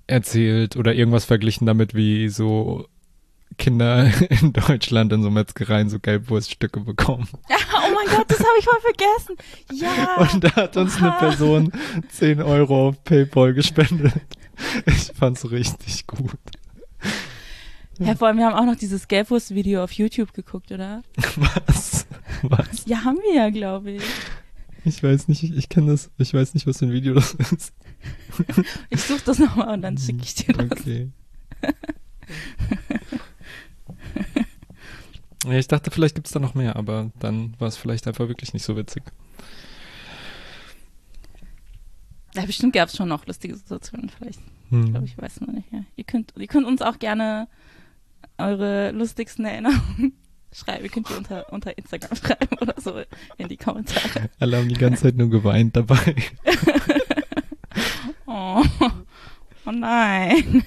erzählt 0.06 0.76
oder 0.76 0.94
irgendwas 0.94 1.24
verglichen 1.24 1.66
damit, 1.66 1.94
wie 1.94 2.28
so 2.28 2.86
Kinder 3.58 4.10
in 4.28 4.52
Deutschland 4.52 5.12
in 5.12 5.22
so 5.22 5.30
Metzgereien 5.30 5.88
so 5.88 5.98
Gelbwurststücke 5.98 6.80
bekommen. 6.80 7.28
Oh 7.86 7.94
mein 7.94 8.16
Gott, 8.16 8.30
das 8.30 8.38
habe 8.38 8.58
ich 8.58 8.66
mal 8.66 8.80
vergessen. 8.80 9.36
Ja. 9.72 10.32
Und 10.32 10.42
da 10.42 10.56
hat 10.56 10.76
uns 10.78 10.96
Oha. 10.96 11.10
eine 11.10 11.18
Person 11.18 11.72
10 12.08 12.40
Euro 12.40 12.88
auf 12.88 13.04
PayPal 13.04 13.52
gespendet. 13.52 14.14
Ich 14.86 15.12
fand's 15.14 15.50
richtig 15.50 16.06
gut. 16.06 16.38
Ja, 17.98 18.16
vor 18.16 18.28
allem, 18.28 18.38
wir 18.38 18.46
haben 18.46 18.54
auch 18.54 18.64
noch 18.64 18.76
dieses 18.76 19.06
Gelbwurst-Video 19.08 19.84
auf 19.84 19.92
YouTube 19.92 20.32
geguckt, 20.32 20.72
oder? 20.72 21.02
Was? 21.36 22.06
Was? 22.42 22.84
Ja, 22.86 23.04
haben 23.04 23.18
wir 23.18 23.34
ja, 23.34 23.50
glaube 23.50 23.92
ich. 23.92 24.02
Ich 24.84 25.02
weiß 25.02 25.28
nicht, 25.28 25.42
ich, 25.42 25.56
ich 25.56 25.68
kenne 25.68 25.92
das, 25.92 26.10
ich 26.18 26.34
weiß 26.34 26.52
nicht, 26.54 26.66
was 26.66 26.78
für 26.78 26.84
ein 26.84 26.92
Video 26.92 27.14
das 27.14 27.32
ist. 27.34 27.72
ich 28.90 29.00
suche 29.00 29.22
das 29.24 29.38
nochmal 29.38 29.72
und 29.74 29.82
dann 29.82 29.96
schicke 29.96 30.22
ich 30.22 30.34
dir 30.34 30.52
das. 30.52 30.70
Okay. 30.72 31.10
ja, 35.46 35.52
ich 35.52 35.68
dachte, 35.68 35.90
vielleicht 35.90 36.14
gibt 36.14 36.26
es 36.26 36.34
da 36.34 36.38
noch 36.38 36.54
mehr, 36.54 36.76
aber 36.76 37.10
dann 37.18 37.54
war 37.58 37.68
es 37.68 37.78
vielleicht 37.78 38.06
einfach 38.06 38.28
wirklich 38.28 38.52
nicht 38.52 38.64
so 38.64 38.76
witzig. 38.76 39.04
Ja, 42.34 42.44
bestimmt 42.44 42.72
gab 42.72 42.88
es 42.88 42.96
schon 42.96 43.08
noch 43.08 43.26
lustige 43.26 43.56
Situationen, 43.56 44.10
vielleicht. 44.10 44.40
Hm. 44.70 44.84
Ich 44.84 44.90
glaube, 44.90 45.06
ich 45.06 45.18
weiß 45.18 45.40
noch 45.42 45.54
nicht. 45.54 45.72
Ja. 45.72 45.84
Ihr, 45.96 46.04
könnt, 46.04 46.32
ihr 46.36 46.46
könnt 46.46 46.66
uns 46.66 46.82
auch 46.82 46.98
gerne 46.98 47.48
eure 48.38 48.90
lustigsten 48.90 49.44
Erinnerungen 49.44 50.14
schreiben. 50.52 50.84
Ihr 50.84 50.90
könnt 50.90 51.08
die 51.08 51.14
unter, 51.14 51.52
unter 51.52 51.76
Instagram 51.78 52.16
schreiben 52.16 52.58
oder 52.60 52.74
so 52.78 53.00
in 53.36 53.48
die 53.48 53.56
Kommentare. 53.56 54.30
Alle 54.40 54.56
haben 54.56 54.68
die 54.68 54.74
ganze 54.74 55.02
Zeit 55.02 55.16
nur 55.16 55.30
geweint 55.30 55.76
dabei. 55.76 56.16
oh. 58.26 58.62
oh 59.66 59.70
nein. 59.70 60.64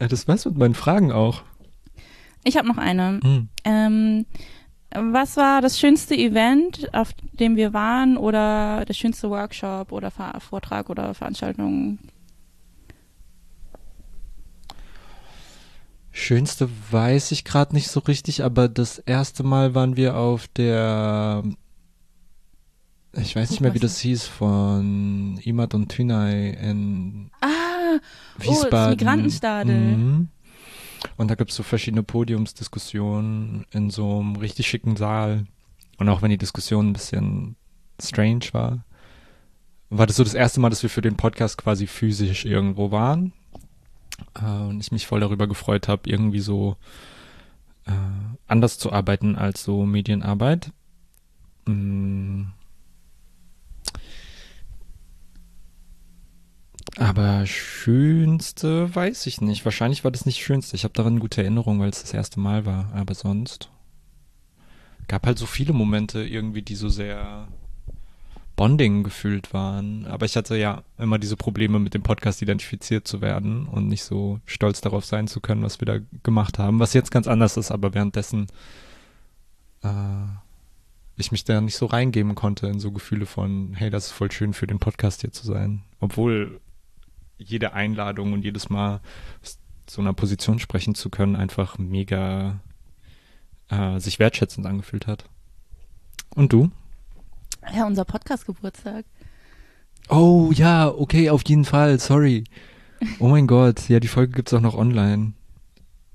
ja, 0.00 0.08
das 0.08 0.28
war's 0.28 0.44
mit 0.44 0.56
meinen 0.56 0.74
Fragen 0.74 1.10
auch. 1.10 1.42
Ich 2.44 2.56
habe 2.56 2.68
noch 2.68 2.78
eine. 2.78 3.20
Hm. 3.22 3.48
Ähm, 3.64 4.26
was 4.94 5.36
war 5.36 5.60
das 5.60 5.78
schönste 5.78 6.14
Event, 6.14 6.92
auf 6.94 7.12
dem 7.32 7.56
wir 7.56 7.72
waren 7.72 8.16
oder 8.16 8.84
der 8.84 8.94
schönste 8.94 9.30
Workshop 9.30 9.92
oder 9.92 10.10
Vortrag 10.10 10.90
oder 10.90 11.14
Veranstaltung, 11.14 11.98
Schönste 16.14 16.68
weiß 16.90 17.32
ich 17.32 17.42
gerade 17.42 17.74
nicht 17.74 17.88
so 17.88 18.00
richtig, 18.00 18.44
aber 18.44 18.68
das 18.68 18.98
erste 18.98 19.44
Mal 19.44 19.74
waren 19.74 19.96
wir 19.96 20.14
auf 20.18 20.46
der, 20.46 21.42
ich 23.14 23.34
weiß 23.34 23.50
nicht 23.50 23.62
mehr, 23.62 23.72
wie 23.72 23.78
das 23.78 23.98
hieß, 23.98 24.26
von 24.26 25.40
Imad 25.42 25.72
und 25.72 25.88
Tünay 25.88 26.50
in 26.50 27.30
ah, 27.40 27.98
Wiesbaden. 28.36 28.62
Oh, 28.62 28.70
das 28.70 28.90
Migrantenstadel. 28.90 29.74
Mhm. 29.74 30.28
Und 31.16 31.30
da 31.30 31.34
gibt 31.34 31.50
es 31.50 31.56
so 31.56 31.62
verschiedene 31.62 32.02
Podiumsdiskussionen 32.02 33.66
in 33.70 33.90
so 33.90 34.20
einem 34.20 34.36
richtig 34.36 34.66
schicken 34.66 34.96
Saal. 34.96 35.46
Und 35.98 36.08
auch 36.08 36.22
wenn 36.22 36.30
die 36.30 36.38
Diskussion 36.38 36.90
ein 36.90 36.92
bisschen 36.92 37.56
strange 38.00 38.46
war, 38.52 38.84
war 39.90 40.06
das 40.06 40.16
so 40.16 40.24
das 40.24 40.34
erste 40.34 40.60
Mal, 40.60 40.70
dass 40.70 40.82
wir 40.82 40.90
für 40.90 41.02
den 41.02 41.16
Podcast 41.16 41.58
quasi 41.58 41.86
physisch 41.86 42.44
irgendwo 42.44 42.90
waren 42.90 43.32
äh, 44.40 44.44
und 44.44 44.80
ich 44.80 44.92
mich 44.92 45.06
voll 45.06 45.20
darüber 45.20 45.46
gefreut 45.46 45.88
habe, 45.88 46.08
irgendwie 46.08 46.40
so 46.40 46.76
äh, 47.86 47.92
anders 48.46 48.78
zu 48.78 48.92
arbeiten 48.92 49.36
als 49.36 49.62
so 49.62 49.84
Medienarbeit. 49.84 50.72
Mm. 51.66 52.44
Aber 56.96 57.46
schönste 57.46 58.94
weiß 58.94 59.26
ich 59.26 59.40
nicht. 59.40 59.64
Wahrscheinlich 59.64 60.04
war 60.04 60.10
das 60.10 60.26
nicht 60.26 60.42
schönste. 60.42 60.76
Ich 60.76 60.84
habe 60.84 60.94
daran 60.94 61.20
gute 61.20 61.42
Erinnerungen, 61.42 61.80
weil 61.80 61.90
es 61.90 62.02
das 62.02 62.14
erste 62.14 62.40
Mal 62.40 62.66
war. 62.66 62.92
Aber 62.94 63.14
sonst 63.14 63.70
gab 65.08 65.26
halt 65.26 65.38
so 65.38 65.46
viele 65.46 65.72
Momente 65.72 66.22
irgendwie, 66.22 66.62
die 66.62 66.74
so 66.74 66.88
sehr 66.88 67.48
Bonding 68.56 69.02
gefühlt 69.02 69.54
waren. 69.54 70.06
Aber 70.06 70.26
ich 70.26 70.36
hatte 70.36 70.56
ja 70.56 70.82
immer 70.98 71.18
diese 71.18 71.36
Probleme 71.36 71.78
mit 71.78 71.94
dem 71.94 72.02
Podcast 72.02 72.42
identifiziert 72.42 73.08
zu 73.08 73.20
werden 73.20 73.66
und 73.66 73.88
nicht 73.88 74.04
so 74.04 74.40
stolz 74.44 74.80
darauf 74.80 75.04
sein 75.04 75.26
zu 75.26 75.40
können, 75.40 75.62
was 75.62 75.80
wir 75.80 75.86
da 75.86 75.98
gemacht 76.22 76.58
haben. 76.58 76.78
Was 76.78 76.92
jetzt 76.92 77.10
ganz 77.10 77.26
anders 77.26 77.56
ist, 77.56 77.70
aber 77.70 77.94
währenddessen 77.94 78.48
äh, 79.82 79.88
ich 81.16 81.32
mich 81.32 81.44
da 81.44 81.60
nicht 81.60 81.76
so 81.76 81.86
reingeben 81.86 82.34
konnte 82.34 82.66
in 82.66 82.80
so 82.80 82.92
Gefühle 82.92 83.26
von, 83.26 83.74
hey, 83.74 83.90
das 83.90 84.06
ist 84.06 84.12
voll 84.12 84.30
schön 84.30 84.52
für 84.52 84.66
den 84.66 84.78
Podcast 84.78 85.22
hier 85.22 85.32
zu 85.32 85.46
sein. 85.46 85.82
Obwohl 86.00 86.60
jede 87.44 87.72
Einladung 87.72 88.32
und 88.32 88.42
jedes 88.42 88.70
Mal 88.70 89.00
so 89.88 90.00
einer 90.00 90.12
Position 90.12 90.58
sprechen 90.58 90.94
zu 90.94 91.10
können, 91.10 91.36
einfach 91.36 91.78
mega 91.78 92.60
äh, 93.68 93.98
sich 93.98 94.18
wertschätzend 94.18 94.66
angefühlt 94.66 95.06
hat. 95.06 95.24
Und 96.34 96.52
du? 96.52 96.70
Ja, 97.74 97.86
unser 97.86 98.04
Podcast-Geburtstag. 98.04 99.04
Oh 100.08 100.50
ja, 100.52 100.88
okay, 100.88 101.30
auf 101.30 101.42
jeden 101.46 101.64
Fall, 101.64 101.98
sorry. 101.98 102.44
Oh 103.18 103.28
mein 103.28 103.46
Gott, 103.46 103.88
ja, 103.88 104.00
die 104.00 104.08
Folge 104.08 104.32
gibt's 104.32 104.54
auch 104.54 104.60
noch 104.60 104.74
online. 104.74 105.32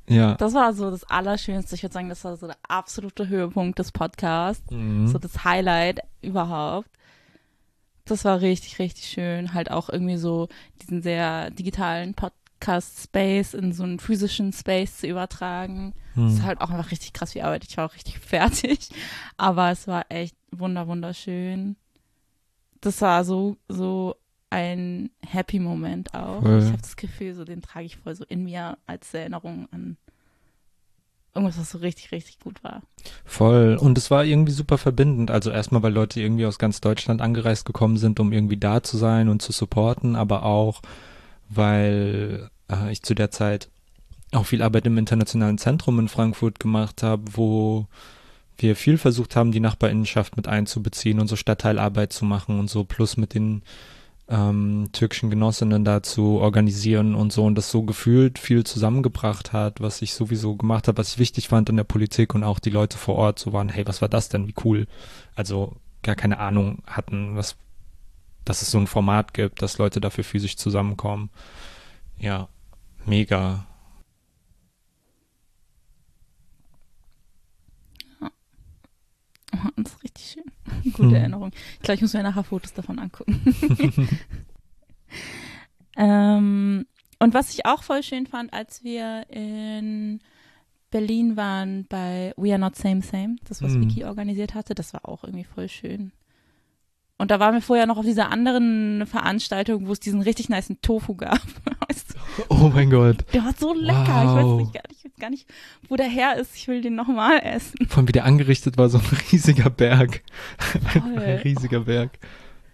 Ja. 0.10 0.36
Das 0.36 0.54
war 0.54 0.74
so 0.74 0.90
das 0.90 1.04
Allerschönste. 1.04 1.76
Ich 1.76 1.84
würde 1.84 1.94
sagen, 1.94 2.10
das 2.10 2.24
war 2.24 2.38
so 2.38 2.48
der 2.48 2.58
absolute 2.68 3.28
Höhepunkt 3.28 3.78
des 3.80 3.92
Podcasts. 3.92 4.72
Mhm. 4.72 5.08
So 5.08 5.18
das 5.18 5.44
Highlight 5.44 6.00
überhaupt. 6.22 6.90
Das 8.08 8.26
war 8.26 8.41
richtig, 8.41 8.80
richtig 8.80 9.08
schön. 9.08 9.54
Halt 9.54 9.70
auch 9.72 9.89
irgendwie 9.89 10.17
so 10.17 10.48
diesen 10.82 11.02
sehr 11.02 11.52
digitalen 11.52 12.13
Podcast-Space 12.13 13.54
in 13.54 13.74
so 13.74 13.84
einen 13.84 14.00
physischen 14.00 14.54
Space 14.54 14.98
zu 14.98 15.08
übertragen. 15.08 15.93
Mhm. 16.15 16.24
Das 16.26 16.34
ist 16.34 16.43
halt 16.43 16.62
auch 16.62 16.70
einfach 16.70 16.91
richtig 16.91 17.13
krass 17.13 17.36
wie 17.36 17.41
Arbeit. 17.41 17.65
Ich 17.67 17.78
war 17.78 17.86
auch 17.86 17.93
richtig 17.93 18.20
fertig. 18.20 18.89
Aber 19.38 19.72
es 19.72 19.88
war 19.88 20.06
echt 20.10 20.36
wunder 20.52 20.88
wunderschön. 20.88 21.76
Das 22.82 23.02
war 23.02 23.24
so 23.24 23.58
so 23.67 24.15
ein 24.50 25.10
Happy 25.26 25.60
Moment 25.60 26.13
auch. 26.13 26.41
Voll. 26.41 26.60
Ich 26.60 26.67
habe 26.67 26.82
das 26.82 26.96
Gefühl, 26.96 27.34
so 27.34 27.43
den 27.43 27.62
trage 27.62 27.86
ich 27.86 27.98
voll 27.98 28.15
so 28.15 28.24
in 28.24 28.43
mir 28.43 28.78
als 28.86 29.13
Erinnerung 29.13 29.67
an 29.72 29.98
irgendwas, 31.38 31.60
was 31.60 31.69
so 31.69 31.78
richtig, 31.78 32.12
richtig 32.12 32.39
gut 32.39 32.63
war. 32.63 32.82
Voll. 33.26 33.78
Und 33.80 33.97
es 33.97 34.12
war 34.12 34.26
irgendwie 34.26 34.52
super 34.52 34.78
verbindend. 34.78 35.32
Also 35.32 35.52
erstmal, 35.52 35.84
weil 35.84 35.93
Leute 35.93 36.19
irgendwie 36.19 36.45
aus 36.45 36.60
ganz 36.60 36.82
Deutschland 36.82 37.21
angereist 37.21 37.65
gekommen 37.65 37.97
sind, 37.97 38.19
um 38.19 38.34
irgendwie 38.34 38.58
da 38.58 38.84
zu 38.84 38.97
sein 38.97 39.30
und 39.30 39.41
zu 39.41 39.52
supporten, 39.52 40.15
aber 40.15 40.43
auch, 40.43 40.82
weil 41.50 42.50
äh, 42.69 42.91
ich 42.91 43.04
zu 43.04 43.13
der 43.13 43.32
Zeit 43.32 43.69
auch 44.34 44.45
viel 44.45 44.62
Arbeit 44.62 44.86
im 44.86 44.97
internationalen 44.97 45.58
Zentrum 45.58 46.00
in 46.00 46.10
Frankfurt 46.10 46.60
gemacht 46.60 47.04
habe, 47.04 47.23
wo 47.32 47.88
wir 48.58 48.76
viel 48.76 48.97
versucht 48.97 49.36
haben, 49.36 49.52
die 49.52 49.60
Nachbarinnenschaft 49.60 50.36
mit 50.36 50.47
einzubeziehen 50.47 51.19
und 51.19 51.28
so 51.28 51.36
Stadtteilarbeit 51.36 52.12
zu 52.12 52.26
machen 52.26 52.60
und 52.60 52.69
so, 52.69 52.84
plus 52.84 53.15
mit 53.17 53.34
den 53.34 53.62
ähm, 54.30 54.90
türkischen 54.92 55.30
Genossinnen 55.30 55.86
da 55.86 56.04
zu 56.04 56.40
organisieren 56.40 57.16
und 57.16 57.32
so 57.32 57.46
und 57.46 57.56
das 57.56 57.72
so 57.72 57.84
gefühlt 57.84 58.40
viel 58.40 58.66
zusammengebracht 58.66 59.54
hat, 59.54 59.80
was 59.80 60.02
ich 60.02 60.13
sowieso 60.13 60.56
gemacht 60.56 60.88
habe, 60.88 60.98
was 60.98 61.13
ich 61.13 61.20
wichtig 61.20 61.48
fand 61.48 61.70
in 61.70 61.78
der 61.78 61.84
Politik 61.86 62.36
und 62.36 62.44
auch 62.44 62.60
die 62.60 62.70
Leute 62.70 62.98
vor 62.98 63.16
Ort 63.16 63.40
so 63.40 63.54
waren, 63.54 63.70
hey, 63.70 63.88
was 63.88 64.02
war 64.02 64.10
das 64.10 64.30
denn, 64.30 64.48
wie 64.48 64.56
cool. 64.66 64.88
Also 65.36 65.78
gar 66.04 66.16
keine 66.16 66.40
Ahnung 66.40 66.84
hatten, 66.88 67.36
was, 67.36 67.56
dass 68.46 68.62
es 68.62 68.72
so 68.72 68.78
ein 68.80 68.88
Format 68.88 69.34
gibt, 69.34 69.62
dass 69.62 69.78
Leute 69.78 70.02
dafür 70.02 70.24
physisch 70.24 70.58
zusammenkommen. 70.58 71.30
Ja, 72.20 72.50
mega. 73.06 73.66
Oh, 79.54 79.70
das 79.78 79.94
ist 79.94 80.04
richtig 80.04 80.26
schön. 80.32 80.46
Gute 80.84 81.10
hm. 81.10 81.15
Erinnerung. 81.15 81.51
Ich 81.73 81.80
glaube, 81.80 81.95
ich 81.95 82.01
muss 82.01 82.13
mir 82.13 82.23
nachher 82.23 82.43
Fotos 82.43 82.73
davon 82.73 82.99
angucken. 82.99 83.41
ähm, 85.97 86.86
und 87.19 87.34
was 87.34 87.53
ich 87.53 87.65
auch 87.65 87.84
voll 87.84 88.03
schön 88.03 88.27
fand, 88.27 88.53
als 88.53 88.84
wir 88.84 89.25
in 89.30 90.19
Berlin 90.91 91.36
waren 91.36 91.86
bei 91.88 92.34
We 92.38 92.51
Are 92.51 92.60
Not 92.60 92.75
Same 92.75 93.01
Same, 93.01 93.38
das 93.47 93.62
was 93.62 93.73
mm. 93.73 93.82
Vicky 93.82 94.06
organisiert 94.06 94.53
hatte, 94.53 94.75
das 94.75 94.93
war 94.93 95.08
auch 95.08 95.23
irgendwie 95.23 95.43
voll 95.43 95.67
schön. 95.67 96.12
Und 97.19 97.32
da 97.32 97.39
waren 97.39 97.56
wir 97.56 97.62
vorher 97.62 97.88
noch 97.88 97.97
auf 97.97 98.06
dieser 98.06 98.32
anderen 98.32 99.08
Veranstaltung, 99.08 99.88
wo 99.88 99.91
es 99.91 99.99
diesen 99.99 100.21
richtig 100.21 100.49
niceen 100.49 100.80
Tofu 100.82 101.15
gab. 101.15 101.41
Weißt 101.89 102.13
du? 102.13 102.43
Oh 102.49 102.69
mein 102.73 102.91
Gott. 102.91 103.25
Der 103.34 103.43
war 103.43 103.53
so 103.58 103.73
lecker. 103.73 104.06
Wow. 104.08 104.30
Ich 104.30 104.36
weiß 104.36 104.56
nicht, 104.58 104.73
gar 104.73 104.84
nicht, 104.88 104.99
ich 104.99 105.06
weiß 105.06 105.19
gar 105.19 105.30
nicht, 105.32 105.47
wo 105.89 105.95
der 105.95 106.08
her 106.08 106.38
ist. 106.38 106.56
Ich 106.56 106.67
will 106.67 106.82
den 106.82 106.95
nochmal 106.95 107.39
essen. 107.43 107.88
Von 107.88 108.08
wie 108.08 108.12
der 108.12 108.25
angerichtet 108.25 108.77
war, 108.77 108.89
so 108.89 108.99
ein 108.99 109.17
riesiger 109.32 109.71
Berg. 109.71 110.21
ein 110.93 111.17
riesiger 111.17 111.82
Berg. 111.82 112.19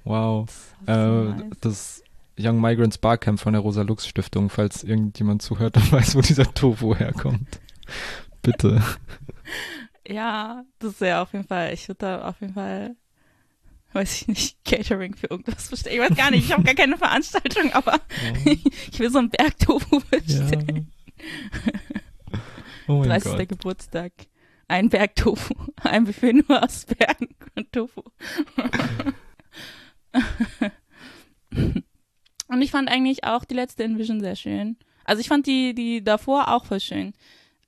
Wow. 0.03 0.45
Das, 0.86 0.97
äh, 0.97 1.01
so 1.01 1.24
nice. 1.24 1.57
das 1.61 2.03
Young 2.38 2.59
Migrants 2.59 2.97
Barcamp 2.97 3.39
von 3.39 3.53
der 3.53 3.61
Rosa 3.61 3.84
Lux 3.84 4.07
Stiftung, 4.07 4.49
falls 4.49 4.84
irgendjemand 4.84 5.41
zuhört 5.41 5.78
und 5.78 5.89
weiß, 5.91 6.15
wo 6.15 6.22
dieser 6.22 6.53
Tofu 6.53 6.95
herkommt. 6.95 7.61
Bitte. 8.41 8.84
Ja, 10.05 10.65
das 10.80 10.93
ist 10.93 11.01
ja 11.01 11.22
auf 11.22 11.32
jeden 11.32 11.47
Fall, 11.47 11.72
ich 11.74 11.88
würde 11.88 11.99
da 11.99 12.28
auf 12.28 12.41
jeden 12.41 12.55
Fall 12.55 12.97
weiß 13.94 14.22
ich 14.22 14.28
nicht, 14.28 14.66
Catering 14.66 15.16
für 15.16 15.28
irgendwas 15.28 15.70
bestellen. 15.70 15.96
Ich 15.96 16.02
weiß 16.02 16.18
gar 16.18 16.32
nicht, 16.32 16.46
ich 16.46 16.52
habe 16.52 16.64
gar 16.64 16.76
keine 16.76 16.98
Veranstaltung, 16.98 17.72
aber 17.74 17.94
ja. 18.46 18.52
ich 18.91 19.00
will 19.00 19.10
so 19.10 19.20
einen 19.20 19.30
Bergtofu 19.30 20.02
bestellen. 20.10 20.91
Ja. 21.18 21.70
Oh 22.88 23.00
mein 23.00 23.10
30. 23.10 23.32
Gott. 23.32 23.50
Geburtstag. 23.50 24.12
Ein 24.68 24.89
Bergtofu. 24.89 25.54
Ein 25.84 26.06
Buffet 26.06 26.34
nur 26.34 26.64
aus 26.64 26.86
Bergen 26.86 27.36
und 27.56 27.72
Tofu. 27.72 28.02
und 32.48 32.62
ich 32.62 32.72
fand 32.72 32.89
eigentlich 32.89 33.24
auch 33.24 33.46
die 33.46 33.56
letzte 33.56 33.84
Envision 33.84 34.20
sehr 34.20 34.36
schön. 34.36 34.78
Also 35.06 35.22
ich 35.22 35.28
fand 35.28 35.48
die, 35.48 35.74
die 35.74 36.04
davor 36.04 36.50
auch 36.50 36.66
voll 36.66 36.80
schön. 36.80 37.14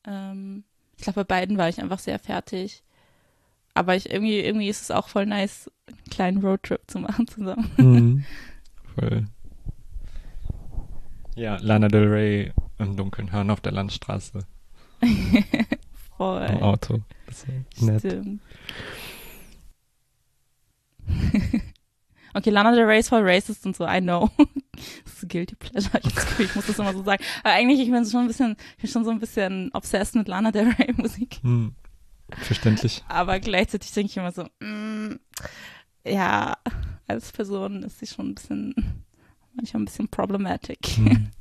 Ähm, 0.05 0.63
ich 0.97 1.03
glaube, 1.03 1.25
bei 1.25 1.39
beiden 1.39 1.57
war 1.57 1.69
ich 1.69 1.81
einfach 1.81 1.99
sehr 1.99 2.19
fertig. 2.19 2.83
Aber 3.75 3.95
ich 3.95 4.09
irgendwie, 4.09 4.39
irgendwie 4.39 4.69
ist 4.69 4.81
es 4.81 4.89
auch 4.89 5.09
voll 5.09 5.27
nice, 5.27 5.69
einen 5.87 6.03
kleinen 6.09 6.41
Roadtrip 6.43 6.81
zu 6.87 6.99
machen 6.99 7.27
zusammen. 7.27 7.69
Mhm. 7.77 8.25
Voll. 8.95 9.25
Ja, 11.35 11.57
Lana 11.61 11.89
Del 11.89 12.07
Rey 12.07 12.53
im 12.79 12.95
Dunkeln 12.95 13.33
hören 13.33 13.49
auf 13.49 13.59
der 13.59 13.73
Landstraße. 13.73 14.39
voll. 16.17 16.45
Im 16.45 16.63
Auto. 16.63 17.01
Das 17.27 17.43
ist 17.43 17.81
nett. 17.81 17.99
Stimmt. 17.99 18.41
okay, 22.33 22.49
Lana 22.51 22.71
Del 22.71 22.85
Rey 22.85 22.99
ist 22.99 23.09
voll 23.09 23.29
racist 23.29 23.65
und 23.65 23.75
so, 23.75 23.85
I 23.85 23.99
know. 23.99 24.31
das 25.03 25.15
ist 25.15 25.29
guilty 25.29 25.55
pleasure. 25.55 25.99
Ich 26.39 26.55
muss 26.55 26.67
das 26.67 26.79
immer 26.79 26.93
so 26.93 27.03
sagen. 27.03 27.21
Aber 27.43 27.53
eigentlich, 27.53 27.81
ich 27.81 27.91
bin 27.91 28.05
schon 28.05 28.21
ein 28.21 28.27
bisschen, 28.27 28.55
ich 28.77 28.83
bin 28.83 28.91
schon 28.91 29.03
so 29.03 29.11
ein 29.11 29.19
bisschen 29.19 29.71
obsessed 29.73 30.15
mit 30.15 30.29
Lana 30.29 30.51
Del 30.51 30.69
Rey 30.69 30.93
Musik. 30.95 31.39
Hm. 31.43 31.75
Verständlich. 32.31 33.03
Aber 33.07 33.39
gleichzeitig 33.39 33.91
denke 33.91 34.11
ich 34.11 34.17
immer 34.17 34.31
so, 34.31 34.47
mm, 34.59 35.19
ja, 36.05 36.57
als 37.07 37.31
Person 37.31 37.83
ist 37.83 37.99
sie 37.99 38.07
schon 38.07 38.29
ein 38.29 38.35
bisschen, 38.35 39.03
manchmal 39.53 39.83
ein 39.83 39.85
bisschen 39.85 40.07
problematic. 40.09 40.85
Hm. 40.97 41.31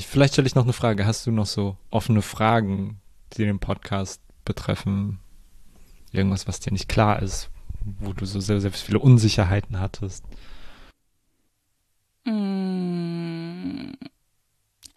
Vielleicht 0.00 0.34
stelle 0.34 0.46
ich 0.46 0.54
noch 0.54 0.64
eine 0.64 0.72
Frage. 0.72 1.06
Hast 1.06 1.26
du 1.26 1.30
noch 1.30 1.46
so 1.46 1.76
offene 1.90 2.22
Fragen, 2.22 3.00
die 3.32 3.44
den 3.44 3.58
Podcast 3.58 4.20
betreffen? 4.44 5.18
Irgendwas, 6.12 6.46
was 6.46 6.60
dir 6.60 6.72
nicht 6.72 6.88
klar 6.88 7.20
ist, 7.22 7.50
wo 8.00 8.12
du 8.12 8.24
so 8.24 8.40
sehr, 8.40 8.60
sehr 8.60 8.72
viele 8.72 8.98
Unsicherheiten 8.98 9.80
hattest? 9.80 10.24
Mm. 12.24 13.92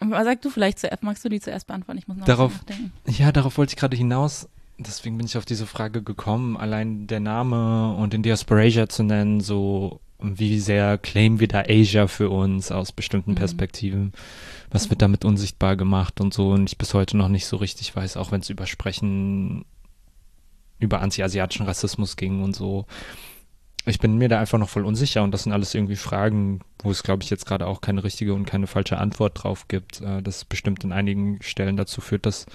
Sag 0.08 0.40
du 0.42 0.50
vielleicht 0.50 0.78
zuerst, 0.78 1.02
magst 1.02 1.24
du 1.24 1.28
die 1.28 1.40
zuerst 1.40 1.66
beantworten? 1.66 1.98
Ich 1.98 2.08
muss 2.08 2.16
noch 2.16 2.24
Darauf- 2.26 2.52
nachdenken. 2.54 2.92
Ja, 3.06 3.32
darauf 3.32 3.58
wollte 3.58 3.72
ich 3.72 3.76
gerade 3.76 3.96
hinaus. 3.96 4.48
Deswegen 4.78 5.18
bin 5.18 5.26
ich 5.26 5.36
auf 5.36 5.44
diese 5.44 5.66
Frage 5.66 6.02
gekommen. 6.02 6.56
Allein 6.56 7.06
der 7.06 7.20
Name 7.20 7.94
und 7.94 8.14
den 8.14 8.22
Diasporasia 8.22 8.88
zu 8.88 9.02
nennen, 9.02 9.40
so 9.40 10.00
wie 10.18 10.58
sehr 10.58 10.96
claimen 10.98 11.38
wir 11.40 11.48
da 11.48 11.64
Asia 11.68 12.06
für 12.06 12.30
uns 12.30 12.70
aus 12.72 12.92
bestimmten 12.92 13.32
Mhm. 13.32 13.36
Perspektiven? 13.36 14.12
Was 14.70 14.88
wird 14.88 15.02
damit 15.02 15.24
unsichtbar 15.26 15.76
gemacht 15.76 16.20
und 16.20 16.32
so? 16.32 16.50
Und 16.52 16.70
ich 16.70 16.78
bis 16.78 16.94
heute 16.94 17.16
noch 17.18 17.28
nicht 17.28 17.46
so 17.46 17.56
richtig 17.56 17.94
weiß, 17.94 18.16
auch 18.16 18.32
wenn 18.32 18.40
es 18.40 18.48
über 18.50 18.66
Sprechen, 18.66 19.64
über 20.78 21.02
anti-asiatischen 21.02 21.66
Rassismus 21.66 22.16
ging 22.16 22.42
und 22.42 22.56
so. 22.56 22.86
Ich 23.86 23.98
bin 23.98 24.18
mir 24.18 24.28
da 24.28 24.38
einfach 24.38 24.58
noch 24.58 24.68
voll 24.68 24.84
unsicher 24.84 25.22
und 25.22 25.32
das 25.32 25.44
sind 25.44 25.52
alles 25.52 25.74
irgendwie 25.74 25.96
Fragen, 25.96 26.60
wo 26.82 26.90
es, 26.90 27.02
glaube 27.02 27.22
ich, 27.22 27.30
jetzt 27.30 27.46
gerade 27.46 27.66
auch 27.66 27.80
keine 27.80 28.04
richtige 28.04 28.34
und 28.34 28.44
keine 28.44 28.66
falsche 28.66 28.98
Antwort 28.98 29.42
drauf 29.42 29.68
gibt. 29.68 30.00
Äh, 30.00 30.22
das 30.22 30.44
bestimmt 30.44 30.84
in 30.84 30.92
einigen 30.92 31.40
Stellen 31.42 31.76
dazu 31.76 32.00
führt, 32.00 32.26
dass 32.26 32.46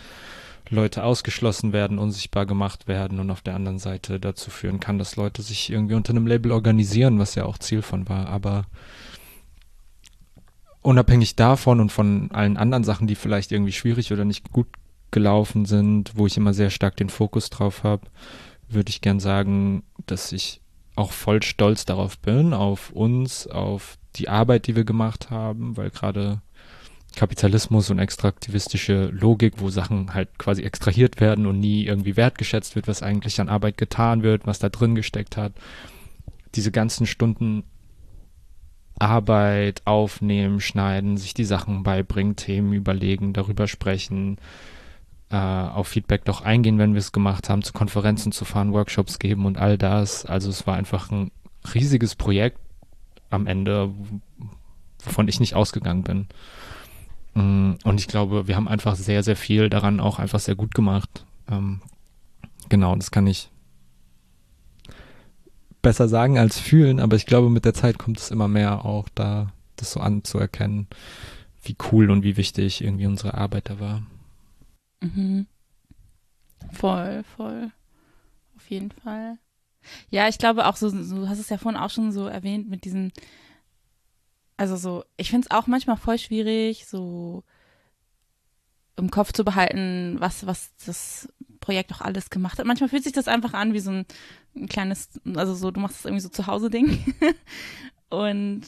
Leute 0.70 1.04
ausgeschlossen 1.04 1.74
werden, 1.74 2.00
unsichtbar 2.00 2.46
gemacht 2.46 2.88
werden 2.88 3.20
und 3.20 3.30
auf 3.30 3.42
der 3.42 3.56
anderen 3.56 3.80
Seite 3.80 4.20
dazu 4.20 4.50
führen 4.50 4.80
kann, 4.80 4.98
dass 4.98 5.16
Leute 5.16 5.42
sich 5.42 5.72
irgendwie 5.72 5.96
unter 5.96 6.12
einem 6.12 6.28
Label 6.28 6.52
organisieren, 6.52 7.20
was 7.20 7.36
ja 7.36 7.46
auch 7.46 7.58
Ziel 7.58 7.82
von 7.82 8.10
war. 8.10 8.28
Aber 8.28 8.66
unabhängig 10.82 11.36
davon 11.36 11.80
und 11.80 11.92
von 11.92 12.32
allen 12.32 12.58
anderen 12.58 12.84
Sachen, 12.84 13.08
die 13.08 13.16
vielleicht 13.16 13.52
irgendwie 13.52 13.72
schwierig 13.72 14.12
oder 14.12 14.26
nicht 14.26 14.52
gut 14.52 14.68
gelaufen 15.12 15.66
sind, 15.66 16.14
wo 16.16 16.28
ich 16.28 16.38
immer 16.38 16.54
sehr 16.54 16.70
stark 16.70 16.98
den 16.98 17.10
Fokus 17.10 17.50
drauf 17.50 17.84
habe, 17.84 18.08
würde 18.68 18.90
ich 18.90 19.02
gern 19.02 19.20
sagen, 19.20 19.84
dass 20.06 20.32
ich 20.32 20.62
auch 20.96 21.12
voll 21.12 21.44
stolz 21.44 21.86
darauf 21.86 22.18
bin, 22.20 22.54
auf 22.54 22.92
uns, 22.92 23.48
auf 23.48 23.98
die 24.16 24.30
Arbeit, 24.30 24.68
die 24.68 24.76
wir 24.76 24.86
gemacht 24.86 25.30
haben, 25.30 25.76
weil 25.78 25.90
gerade 25.90 26.42
Kapitalismus 27.16 27.90
und 27.90 28.00
extraktivistische 28.00 29.06
Logik, 29.08 29.56
wo 29.58 29.70
Sachen 29.70 30.14
halt 30.14 30.38
quasi 30.38 30.64
extrahiert 30.64 31.20
werden 31.20 31.46
und 31.46 31.60
nie 31.60 31.86
irgendwie 31.86 32.18
wertgeschätzt 32.18 32.76
wird, 32.76 32.88
was 32.88 33.04
eigentlich 33.04 33.40
an 33.40 33.50
Arbeit 33.50 33.78
getan 33.78 34.24
wird, 34.24 34.46
was 34.46 34.60
da 34.60 34.70
drin 34.70 34.96
gesteckt 34.96 35.38
hat. 35.38 35.54
Diese 36.56 36.72
ganzen 36.72 37.06
Stunden 37.06 37.64
Arbeit 38.98 39.82
aufnehmen, 39.86 40.62
schneiden, 40.62 41.18
sich 41.18 41.34
die 41.34 41.44
Sachen 41.44 41.84
beibringen, 41.84 42.36
Themen 42.36 42.74
überlegen, 42.74 43.34
darüber 43.34 43.68
sprechen, 43.68 44.38
äh, 45.36 45.70
auf 45.70 45.90
Feedback 45.90 46.24
doch 46.24 46.42
eingehen, 46.42 46.78
wenn 46.78 46.94
wir 46.94 47.00
es 47.00 47.12
gemacht 47.12 47.50
haben, 47.50 47.62
zu 47.62 47.74
Konferenzen 47.74 48.32
zu 48.32 48.46
fahren, 48.46 48.72
Workshops 48.72 49.20
geben 49.20 49.46
und 49.46 49.58
all 49.58 49.78
das. 49.78 50.26
Also 50.26 50.50
es 50.50 50.66
war 50.66 50.78
einfach 50.78 51.12
ein 51.12 51.30
riesiges 51.74 52.16
Projekt 52.16 52.58
am 53.30 53.46
Ende, 53.46 53.94
wovon 55.04 55.28
ich 55.28 55.42
nicht 55.42 55.54
ausgegangen 55.54 56.04
bin. 56.04 56.28
Mm, 57.34 57.74
Und 57.84 58.00
ich 58.00 58.08
glaube, 58.08 58.48
wir 58.48 58.56
haben 58.56 58.70
einfach 58.70 58.96
sehr, 58.96 59.24
sehr 59.24 59.36
viel 59.36 59.70
daran 59.70 60.00
auch 60.00 60.20
einfach 60.20 60.40
sehr 60.40 60.56
gut 60.56 60.74
gemacht. 60.74 61.26
Ähm, 61.52 61.82
genau, 62.70 62.96
das 62.96 63.12
kann 63.12 63.28
ich 63.28 63.50
besser 65.82 66.08
sagen 66.08 66.40
als 66.40 66.60
fühlen, 66.60 67.02
aber 67.02 67.18
ich 67.18 67.26
glaube, 67.26 67.50
mit 67.50 67.66
der 67.66 67.74
Zeit 67.74 68.00
kommt 68.00 68.20
es 68.20 68.32
immer 68.32 68.48
mehr 68.48 68.86
auch 68.86 69.10
da, 69.14 69.52
das 69.76 69.92
so 69.92 70.00
anzuerkennen, 70.00 70.88
wie 71.62 71.76
cool 71.92 72.10
und 72.10 72.24
wie 72.24 72.38
wichtig 72.38 72.82
irgendwie 72.82 73.06
unsere 73.06 73.34
Arbeit 73.34 73.70
da 73.70 73.82
war. 73.82 74.02
Mhm. 75.02 75.48
Voll, 76.72 77.24
voll. 77.36 77.72
Auf 78.56 78.70
jeden 78.70 78.92
Fall. 78.92 79.38
Ja, 80.10 80.28
ich 80.28 80.38
glaube 80.38 80.66
auch 80.66 80.76
so, 80.76 80.90
du 80.90 81.30
hast 81.30 81.40
es 81.40 81.50
ja 81.50 81.58
vorhin 81.58 81.80
auch 81.80 81.90
schon 81.90 82.12
so 82.12 82.28
erwähnt 82.28 82.70
mit 82.70 82.86
diesen, 82.86 83.12
also 84.58 84.76
so, 84.76 85.04
ich 85.18 85.30
finde 85.30 85.48
es 85.50 85.56
auch 85.56 85.68
manchmal 85.68 85.98
voll 85.98 86.18
schwierig, 86.18 86.88
so 86.88 87.44
im 88.98 89.12
Kopf 89.12 89.34
zu 89.34 89.44
behalten, 89.44 90.16
was, 90.20 90.46
was 90.48 90.74
das 90.86 91.28
Projekt 91.60 91.92
auch 91.94 92.02
alles 92.02 92.30
gemacht 92.30 92.58
hat. 92.60 92.66
Manchmal 92.66 92.90
fühlt 92.90 93.04
sich 93.04 93.14
das 93.14 93.28
einfach 93.28 93.54
an 93.54 93.74
wie 93.74 93.80
so 93.80 93.92
ein, 93.92 94.06
ein 94.56 94.68
kleines, 94.68 95.10
also 95.36 95.54
so, 95.54 95.72
du 95.72 95.82
machst 95.82 95.98
das 95.98 96.06
irgendwie 96.06 96.22
so 96.22 96.30
zu 96.30 96.48
Hause 96.48 96.70
Ding. 96.70 97.14
und 98.10 98.62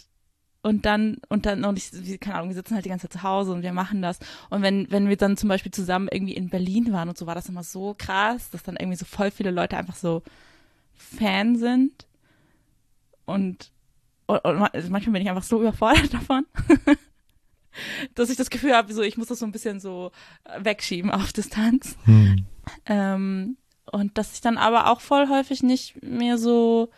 und 0.68 0.86
dann, 0.86 1.22
und 1.30 1.45
dann, 1.45 1.63
und 1.63 1.78
ich, 1.78 2.20
keine 2.20 2.36
Ahnung, 2.36 2.49
wir 2.49 2.55
sitzen 2.55 2.76
halt 2.76 2.84
die 2.84 2.89
ganze 2.89 3.07
Zeit 3.07 3.22
zu 3.22 3.24
Hause 3.24 3.53
und 3.53 3.61
wir 3.61 3.72
machen 3.72 4.01
das. 4.01 4.20
Und 4.49 4.63
wenn, 4.63 4.91
wenn 4.91 5.07
wir 5.07 5.15
dann 5.15 5.38
zum 5.38 5.47
Beispiel 5.47 5.72
zusammen 5.72 6.09
irgendwie 6.11 6.36
in 6.36 6.49
Berlin 6.49 6.91
waren 6.91 7.07
und 7.07 7.18
so, 7.18 7.26
war 7.26 7.36
das 7.36 7.47
immer 7.47 7.63
so 7.63 7.95
krass, 7.97 8.49
dass 8.49 8.63
dann 8.63 8.76
irgendwie 8.76 8.97
so 8.97 9.05
voll 9.05 9.32
viele 9.32 9.51
Leute 9.51 9.78
einfach 9.78 9.95
so 9.95 10.24
Fan 10.93 11.55
sind. 11.55 12.05
Und, 13.24 13.72
und, 14.26 14.43
und 14.43 14.61
also 14.61 14.89
manchmal 14.89 15.13
bin 15.13 15.22
ich 15.22 15.30
einfach 15.30 15.43
so 15.43 15.61
überfordert 15.61 16.13
davon, 16.13 16.45
dass 18.13 18.30
ich 18.30 18.36
das 18.36 18.49
Gefühl 18.49 18.76
habe, 18.76 18.93
so, 18.93 19.03
ich 19.03 19.15
muss 19.15 19.28
das 19.28 19.39
so 19.39 19.45
ein 19.45 19.53
bisschen 19.53 19.80
so 19.80 20.11
äh, 20.43 20.65
wegschieben 20.65 21.11
auf 21.11 21.32
Distanz. 21.32 21.95
Hm. 22.03 22.45
Ähm, 22.88 23.55
und 23.89 24.18
dass 24.18 24.34
ich 24.34 24.41
dann 24.41 24.57
aber 24.57 24.91
auch 24.91 24.99
voll 24.99 25.30
häufig 25.30 25.63
nicht 25.63 26.03
mehr 26.03 26.38
so 26.38 26.89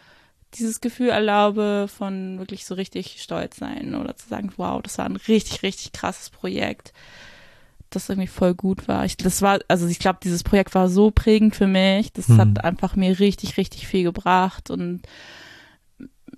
dieses 0.55 0.81
Gefühl 0.81 1.09
erlaube 1.09 1.87
von 1.87 2.39
wirklich 2.39 2.65
so 2.65 2.75
richtig 2.75 3.21
stolz 3.21 3.57
sein 3.57 3.95
oder 3.95 4.15
zu 4.15 4.27
sagen, 4.27 4.51
wow, 4.57 4.81
das 4.81 4.97
war 4.97 5.05
ein 5.05 5.15
richtig, 5.15 5.63
richtig 5.63 5.91
krasses 5.91 6.29
Projekt, 6.29 6.93
das 7.89 8.09
irgendwie 8.09 8.27
voll 8.27 8.55
gut 8.55 8.87
war. 8.87 9.05
Ich, 9.05 9.17
das 9.17 9.41
war, 9.41 9.59
also 9.67 9.87
ich 9.87 9.99
glaube, 9.99 10.19
dieses 10.23 10.43
Projekt 10.43 10.75
war 10.75 10.89
so 10.89 11.11
prägend 11.11 11.55
für 11.55 11.67
mich, 11.67 12.11
das 12.13 12.29
Mhm. 12.29 12.37
hat 12.39 12.63
einfach 12.63 12.95
mir 12.95 13.19
richtig, 13.19 13.57
richtig 13.57 13.87
viel 13.87 14.03
gebracht 14.03 14.69
und 14.69 15.01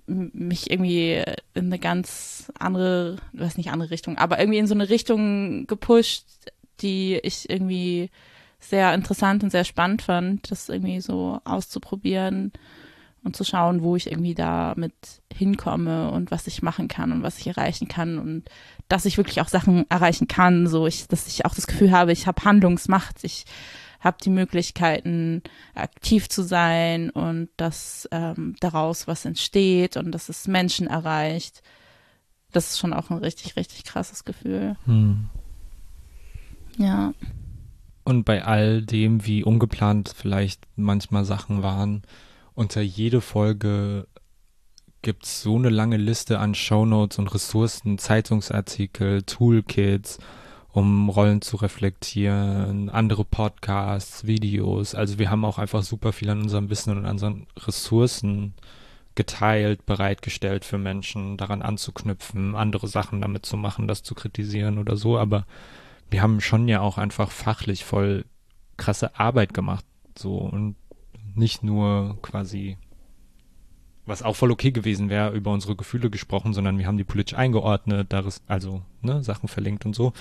mich 0.06 0.70
irgendwie 0.70 1.22
in 1.54 1.66
eine 1.66 1.78
ganz 1.78 2.50
andere, 2.58 3.16
ich 3.32 3.40
weiß 3.40 3.56
nicht 3.56 3.70
andere 3.70 3.90
Richtung, 3.90 4.18
aber 4.18 4.38
irgendwie 4.38 4.58
in 4.58 4.66
so 4.66 4.74
eine 4.74 4.88
Richtung 4.88 5.66
gepusht, 5.66 6.26
die 6.80 7.18
ich 7.22 7.48
irgendwie 7.48 8.10
sehr 8.58 8.94
interessant 8.94 9.42
und 9.42 9.50
sehr 9.50 9.64
spannend 9.64 10.02
fand, 10.02 10.50
das 10.50 10.68
irgendwie 10.68 11.00
so 11.00 11.40
auszuprobieren 11.44 12.52
und 13.24 13.36
zu 13.36 13.44
schauen, 13.44 13.82
wo 13.82 13.96
ich 13.96 14.10
irgendwie 14.10 14.34
damit 14.34 14.94
hinkomme 15.32 16.10
und 16.10 16.30
was 16.30 16.46
ich 16.46 16.62
machen 16.62 16.88
kann 16.88 17.12
und 17.12 17.22
was 17.22 17.38
ich 17.38 17.46
erreichen 17.46 17.88
kann 17.88 18.18
und 18.18 18.44
dass 18.88 19.04
ich 19.04 19.16
wirklich 19.16 19.40
auch 19.40 19.48
Sachen 19.48 19.88
erreichen 19.90 20.28
kann, 20.28 20.66
so 20.66 20.86
ich, 20.86 21.06
dass 21.08 21.28
ich 21.28 21.44
auch 21.44 21.54
das 21.54 21.66
Gefühl 21.66 21.92
habe, 21.92 22.12
ich 22.12 22.26
habe 22.26 22.44
Handlungsmacht, 22.44 23.22
ich 23.22 23.44
habe 24.00 24.16
die 24.22 24.30
Möglichkeiten, 24.30 25.42
aktiv 25.74 26.28
zu 26.28 26.42
sein 26.42 27.10
und 27.10 27.48
dass 27.56 28.08
ähm, 28.10 28.56
daraus 28.58 29.06
was 29.06 29.24
entsteht 29.24 29.96
und 29.96 30.10
dass 30.10 30.28
es 30.28 30.48
Menschen 30.48 30.88
erreicht. 30.88 31.62
Das 32.50 32.70
ist 32.70 32.78
schon 32.80 32.92
auch 32.92 33.10
ein 33.10 33.18
richtig, 33.18 33.56
richtig 33.56 33.84
krasses 33.84 34.24
Gefühl. 34.24 34.76
Hm. 34.84 35.28
Ja. 36.76 37.14
Und 38.04 38.24
bei 38.24 38.44
all 38.44 38.82
dem, 38.82 39.24
wie 39.24 39.44
ungeplant 39.44 40.12
vielleicht 40.14 40.66
manchmal 40.74 41.24
Sachen 41.24 41.62
waren, 41.62 42.02
unter 42.54 42.80
jede 42.80 43.20
Folge 43.20 44.06
gibt's 45.02 45.42
so 45.42 45.56
eine 45.56 45.68
lange 45.68 45.96
Liste 45.96 46.38
an 46.38 46.54
Shownotes 46.54 47.18
und 47.18 47.34
Ressourcen, 47.34 47.98
Zeitungsartikel, 47.98 49.22
Toolkits, 49.22 50.18
um 50.70 51.08
Rollen 51.08 51.42
zu 51.42 51.56
reflektieren, 51.56 52.88
andere 52.88 53.24
Podcasts, 53.24 54.26
Videos. 54.26 54.94
Also 54.94 55.18
wir 55.18 55.30
haben 55.30 55.44
auch 55.44 55.58
einfach 55.58 55.82
super 55.82 56.12
viel 56.12 56.30
an 56.30 56.42
unserem 56.42 56.70
Wissen 56.70 56.96
und 56.96 57.04
an 57.04 57.12
unseren 57.12 57.46
Ressourcen 57.58 58.54
geteilt, 59.14 59.84
bereitgestellt 59.84 60.64
für 60.64 60.78
Menschen, 60.78 61.36
daran 61.36 61.60
anzuknüpfen, 61.62 62.54
andere 62.54 62.88
Sachen 62.88 63.20
damit 63.20 63.44
zu 63.44 63.56
machen, 63.56 63.88
das 63.88 64.02
zu 64.02 64.14
kritisieren 64.14 64.78
oder 64.78 64.96
so. 64.96 65.18
Aber 65.18 65.46
wir 66.10 66.22
haben 66.22 66.40
schon 66.40 66.68
ja 66.68 66.80
auch 66.80 66.96
einfach 66.96 67.30
fachlich 67.30 67.84
voll 67.84 68.24
krasse 68.76 69.18
Arbeit 69.18 69.52
gemacht, 69.52 69.84
so 70.16 70.36
und 70.36 70.76
nicht 71.34 71.62
nur 71.62 72.18
quasi 72.22 72.76
was 74.04 74.22
auch 74.22 74.34
voll 74.34 74.50
okay 74.50 74.72
gewesen 74.72 75.10
wäre, 75.10 75.32
über 75.32 75.52
unsere 75.52 75.76
Gefühle 75.76 76.10
gesprochen, 76.10 76.54
sondern 76.54 76.78
wir 76.78 76.86
haben 76.86 76.98
die 76.98 77.04
politisch 77.04 77.38
eingeordnet, 77.38 78.12
also 78.48 78.82
ne, 79.00 79.22
Sachen 79.22 79.48
verlinkt 79.48 79.86
und 79.86 79.94
so. 79.94 80.12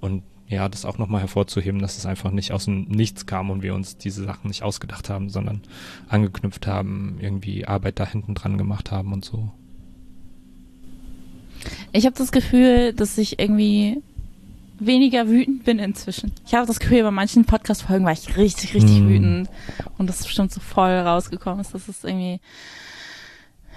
Und 0.00 0.22
ja, 0.48 0.68
das 0.68 0.84
auch 0.84 0.96
nochmal 0.96 1.20
hervorzuheben, 1.20 1.80
dass 1.80 1.98
es 1.98 2.06
einfach 2.06 2.30
nicht 2.30 2.52
aus 2.52 2.66
dem 2.66 2.84
Nichts 2.84 3.26
kam 3.26 3.50
und 3.50 3.62
wir 3.62 3.74
uns 3.74 3.98
diese 3.98 4.24
Sachen 4.24 4.48
nicht 4.48 4.62
ausgedacht 4.62 5.10
haben, 5.10 5.28
sondern 5.28 5.60
angeknüpft 6.08 6.66
haben, 6.66 7.18
irgendwie 7.20 7.66
Arbeit 7.66 7.98
da 7.98 8.06
hinten 8.06 8.34
dran 8.34 8.56
gemacht 8.56 8.90
haben 8.90 9.12
und 9.12 9.24
so. 9.24 9.50
Ich 11.92 12.06
habe 12.06 12.16
das 12.16 12.30
Gefühl, 12.30 12.92
dass 12.92 13.18
ich 13.18 13.38
irgendwie 13.40 14.02
weniger 14.78 15.28
wütend 15.28 15.64
bin 15.64 15.78
inzwischen. 15.78 16.32
Ich 16.46 16.54
habe 16.54 16.66
das 16.66 16.80
Gefühl, 16.80 17.02
bei 17.02 17.10
manchen 17.10 17.44
Podcast-Folgen 17.44 18.04
war 18.04 18.12
ich 18.12 18.36
richtig, 18.36 18.74
richtig 18.74 19.00
mm. 19.00 19.08
wütend 19.08 19.50
und 19.98 20.08
das 20.08 20.20
ist 20.20 20.26
bestimmt 20.26 20.52
so 20.52 20.60
voll 20.60 20.90
rausgekommen 20.90 21.60
ist. 21.60 21.74
Das 21.74 21.88
ist 21.88 22.04
irgendwie 22.04 22.40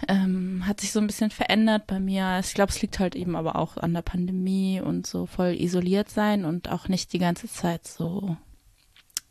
ähm, 0.08 0.64
hat 0.66 0.80
sich 0.80 0.92
so 0.92 1.00
ein 1.00 1.08
bisschen 1.08 1.32
verändert 1.32 1.88
bei 1.88 2.00
mir. 2.00 2.40
Ich 2.44 2.54
glaube, 2.54 2.72
es 2.72 2.82
liegt 2.82 3.00
halt 3.00 3.16
eben 3.16 3.36
aber 3.36 3.56
auch 3.56 3.78
an 3.78 3.94
der 3.94 4.02
Pandemie 4.02 4.82
und 4.82 5.06
so 5.06 5.26
voll 5.26 5.56
isoliert 5.60 6.10
sein 6.10 6.46
und 6.46 6.70
auch 6.70 6.88
nicht 6.88 7.12
die 7.14 7.20
ganze 7.20 7.48
Zeit 7.48 7.88
so 7.88 8.38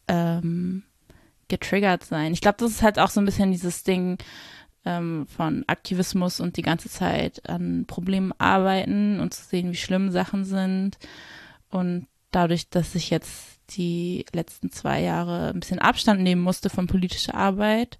ähm, 0.09 0.83
getriggert 1.49 2.05
sein. 2.05 2.33
Ich 2.33 2.41
glaube, 2.41 2.59
das 2.59 2.71
ist 2.71 2.83
halt 2.83 2.99
auch 2.99 3.11
so 3.11 3.21
ein 3.21 3.25
bisschen 3.25 3.53
dieses 3.53 3.83
Ding 3.83 4.19
ähm, 4.85 5.27
von 5.27 5.65
Aktivismus 5.67 6.41
und 6.41 6.57
die 6.57 6.63
ganze 6.63 6.91
Zeit 6.91 7.49
an 7.49 7.85
Problemen 7.87 8.33
arbeiten 8.39 9.21
und 9.21 9.33
zu 9.35 9.45
sehen, 9.45 9.73
wie 9.73 9.77
schlimm 9.77 10.11
Sachen 10.11 10.45
sind. 10.45 10.99
Und 11.71 12.07
dadurch, 12.31 12.69
dass 12.69 12.95
ich 12.95 13.11
jetzt 13.11 13.59
die 13.71 14.25
letzten 14.33 14.71
zwei 14.71 15.03
Jahre 15.03 15.49
ein 15.49 15.61
bisschen 15.61 15.79
Abstand 15.79 16.23
nehmen 16.23 16.43
musste 16.43 16.71
von 16.71 16.87
politischer 16.87 17.35
Arbeit 17.35 17.99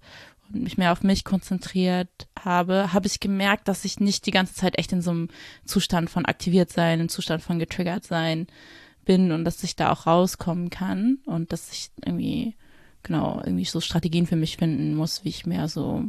und 0.49 0.63
mich 0.63 0.77
mehr 0.77 0.91
auf 0.91 1.03
mich 1.03 1.23
konzentriert 1.23 2.27
habe, 2.39 2.91
habe 2.93 3.07
ich 3.07 3.19
gemerkt, 3.19 3.67
dass 3.67 3.85
ich 3.85 3.99
nicht 3.99 4.25
die 4.25 4.31
ganze 4.31 4.55
Zeit 4.55 4.77
echt 4.77 4.91
in 4.91 5.01
so 5.01 5.11
einem 5.11 5.27
Zustand 5.65 6.09
von 6.09 6.25
aktiviert 6.25 6.71
sein, 6.71 6.99
im 6.99 7.09
Zustand 7.09 7.43
von 7.43 7.59
getriggert 7.59 8.03
sein 8.03 8.47
bin 9.05 9.31
und 9.31 9.45
dass 9.45 9.63
ich 9.63 9.75
da 9.75 9.91
auch 9.91 10.07
rauskommen 10.07 10.69
kann 10.69 11.19
und 11.25 11.51
dass 11.51 11.71
ich 11.71 11.91
irgendwie, 12.03 12.55
genau, 13.03 13.41
irgendwie 13.43 13.65
so 13.65 13.79
Strategien 13.81 14.27
für 14.27 14.35
mich 14.35 14.57
finden 14.57 14.95
muss, 14.95 15.23
wie 15.23 15.29
ich 15.29 15.45
mehr 15.45 15.67
so 15.67 16.05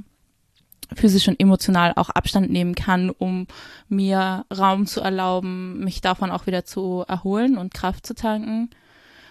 physisch 0.95 1.28
und 1.28 1.41
emotional 1.41 1.93
auch 1.97 2.11
Abstand 2.11 2.51
nehmen 2.51 2.74
kann, 2.74 3.11
um 3.11 3.47
mir 3.88 4.45
Raum 4.57 4.86
zu 4.86 5.01
erlauben, 5.01 5.80
mich 5.80 6.01
davon 6.01 6.30
auch 6.30 6.47
wieder 6.47 6.64
zu 6.64 7.05
erholen 7.07 7.59
und 7.59 7.74
Kraft 7.74 8.07
zu 8.07 8.14
tanken. 8.14 8.70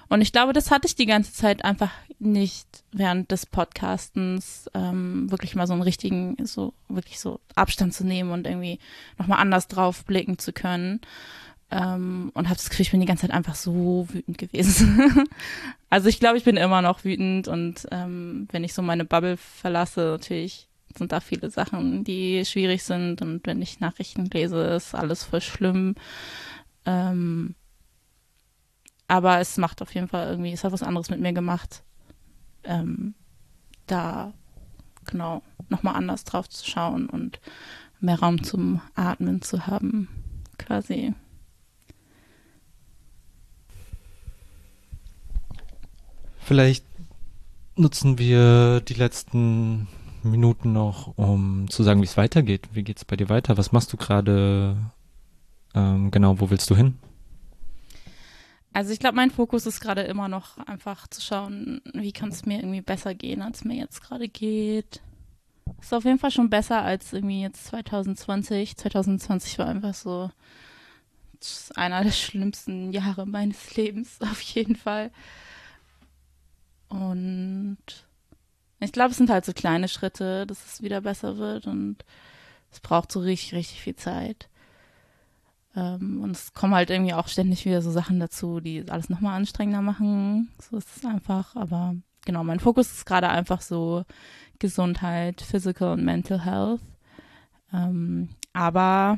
Und 0.10 0.22
ich 0.22 0.32
glaube, 0.32 0.53
das 0.53 0.72
hatte 0.72 0.88
ich 0.88 0.95
die 0.95 1.05
ganze 1.05 1.34
Zeit 1.34 1.64
einfach 1.64 1.91
nicht 2.18 2.68
während 2.91 3.32
des 3.32 3.45
Podcastens, 3.45 4.70
ähm, 4.74 5.30
wirklich 5.30 5.55
mal 5.55 5.68
so 5.68 5.74
einen 5.74 5.84
richtigen, 5.84 6.36
so 6.45 6.74
wirklich 6.89 7.20
so 7.20 7.39
Abstand 7.55 7.93
zu 7.93 8.05
nehmen 8.05 8.32
und 8.32 8.47
irgendwie 8.47 8.80
nochmal 9.20 9.39
anders 9.39 9.68
drauf 9.68 10.03
blicken 10.05 10.39
zu 10.39 10.51
können. 10.51 11.01
Ähm, 11.72 12.32
und 12.34 12.45
habe 12.45 12.55
das 12.55 12.72
Gefühl, 12.72 12.82
ich 12.82 12.91
bin 12.91 12.99
die 12.99 13.05
ganze 13.05 13.28
Zeit 13.28 13.32
einfach 13.32 13.53
so 13.53 14.07
wütend 14.12 14.39
gewesen. 14.39 15.28
also 15.91 16.10
ich 16.10 16.20
glaube, 16.20 16.39
ich 16.39 16.43
bin 16.43 16.57
immer 16.57 16.82
noch 16.82 17.05
wütend 17.05 17.47
und 17.47 17.88
ähm, 17.91 18.47
wenn 18.51 18.64
ich 18.64 18.74
so 18.74 18.82
meine 18.82 19.05
Bubble 19.05 19.38
verlasse, 19.38 20.01
natürlich 20.01 20.68
sind 20.98 21.12
da 21.12 21.20
viele 21.20 21.50
Sachen, 21.50 22.04
die 22.04 22.44
schwierig 22.46 22.84
sind 22.84 23.22
und 23.22 23.46
wenn 23.46 23.62
ich 23.62 23.80
Nachrichten 23.80 24.26
lese, 24.26 24.62
ist 24.62 24.96
alles 24.96 25.24
voll 25.24 25.42
schlimm. 25.42 25.96
Ähm, 26.86 27.56
aber 29.08 29.40
es 29.40 29.58
macht 29.58 29.82
auf 29.82 29.94
jeden 29.94 30.08
Fall 30.08 30.28
irgendwie, 30.28 30.52
es 30.52 30.64
hat 30.64 30.72
was 30.72 30.84
anderes 30.84 31.10
mit 31.10 31.20
mir 31.20 31.34
gemacht. 31.34 31.84
Ähm, 32.64 33.16
da 33.88 34.34
genau 35.06 35.42
nochmal 35.70 35.96
anders 35.96 36.24
drauf 36.24 36.50
zu 36.50 36.70
schauen 36.70 37.10
und 37.10 37.40
mehr 38.00 38.20
Raum 38.20 38.44
zum 38.44 38.82
Atmen 38.96 39.42
zu 39.42 39.68
haben, 39.68 40.08
quasi. 40.58 41.14
Vielleicht 46.40 46.86
nutzen 47.76 48.18
wir 48.18 48.82
die 48.82 48.96
letzten 48.96 49.88
Minuten 50.24 50.74
noch, 50.74 51.17
um 51.17 51.70
zu 51.70 51.84
sagen, 51.84 52.01
wie 52.01 52.05
es 52.05 52.17
weitergeht. 52.17 52.70
Wie 52.74 52.84
geht 52.84 52.97
es 52.97 53.05
bei 53.05 53.15
dir 53.15 53.30
weiter? 53.30 53.57
Was 53.57 53.72
machst 53.72 53.91
du 53.93 53.97
gerade? 53.97 54.76
Ähm, 55.76 56.11
genau, 56.11 56.39
wo 56.39 56.49
willst 56.49 56.70
du 56.70 56.76
hin? 56.76 56.97
Also 58.74 58.91
ich 58.93 58.99
glaube, 58.99 59.15
mein 59.15 59.32
Fokus 59.32 59.65
ist 59.65 59.82
gerade 59.82 60.01
immer 60.01 60.28
noch 60.28 60.57
einfach 60.59 61.07
zu 61.07 61.22
schauen, 61.22 61.82
wie 61.93 62.11
kann 62.11 62.30
es 62.30 62.45
mir 62.45 62.59
irgendwie 62.59 62.82
besser 62.82 63.15
gehen, 63.15 63.41
als 63.41 63.63
mir 63.63 63.76
jetzt 63.76 64.01
gerade 64.01 64.28
geht. 64.28 65.01
Ist 65.82 65.93
auf 65.93 66.05
jeden 66.05 66.20
Fall 66.20 66.32
schon 66.32 66.49
besser 66.49 66.82
als 66.82 67.13
irgendwie 67.13 67.41
jetzt 67.41 67.65
2020. 67.65 68.78
2020 68.78 69.59
war 69.59 69.67
einfach 69.67 69.93
so 69.93 70.30
einer 71.76 72.03
der 72.03 72.11
schlimmsten 72.11 72.91
Jahre 72.91 73.26
meines 73.26 73.76
Lebens, 73.76 74.20
auf 74.22 74.41
jeden 74.41 74.76
Fall. 74.76 75.11
Und 76.89 77.78
ich 78.80 78.92
glaube, 78.92 79.12
es 79.12 79.18
sind 79.18 79.30
halt 79.30 79.46
so 79.46 79.54
kleine 79.54 79.88
Schritte, 79.88 80.46
dass 80.48 80.66
es 80.66 80.82
wieder 80.82 81.02
besser 81.02 81.38
wird 81.38 81.68
und 81.68 81.98
es 82.72 82.80
braucht 82.80 83.12
so 83.12 83.20
richtig, 83.20 83.54
richtig 83.54 83.82
viel 83.82 83.96
Zeit. 83.96 84.50
Ähm, 85.76 86.22
und 86.22 86.32
es 86.32 86.54
kommen 86.54 86.74
halt 86.74 86.90
irgendwie 86.90 87.14
auch 87.14 87.28
ständig 87.28 87.66
wieder 87.66 87.82
so 87.82 87.92
Sachen 87.92 88.20
dazu, 88.20 88.60
die 88.60 88.86
alles 88.90 89.10
nochmal 89.10 89.38
anstrengender 89.38 89.82
machen. 89.82 90.50
So 90.60 90.78
ist 90.78 90.96
es 90.96 91.06
einfach. 91.06 91.56
Aber 91.56 91.96
genau, 92.26 92.44
mein 92.44 92.60
Fokus 92.60 92.92
ist 92.92 93.06
gerade 93.06 93.30
einfach 93.30 93.62
so 93.62 94.04
Gesundheit, 94.60 95.42
Physical 95.42 95.94
und 95.94 96.04
Mental 96.04 96.44
Health. 96.44 96.82
Ähm, 97.74 98.30
aber 98.54 99.18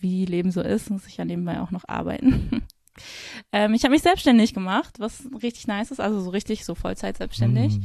wie 0.00 0.24
Leben 0.24 0.52
so 0.52 0.60
ist, 0.60 0.90
muss 0.90 1.06
ich 1.06 1.16
ja 1.16 1.24
nebenbei 1.24 1.60
auch 1.60 1.70
noch 1.70 1.84
arbeiten. 1.88 2.62
ähm, 3.52 3.74
ich 3.74 3.82
habe 3.82 3.92
mich 3.92 4.02
selbstständig 4.02 4.54
gemacht, 4.54 5.00
was 5.00 5.24
richtig 5.42 5.66
nice 5.66 5.90
ist, 5.90 6.00
also 6.00 6.20
so 6.20 6.30
richtig 6.30 6.64
so 6.64 6.74
Vollzeit 6.74 7.16
selbstständig. 7.16 7.78
Mm. 7.78 7.84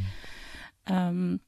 Ähm, 0.87 1.39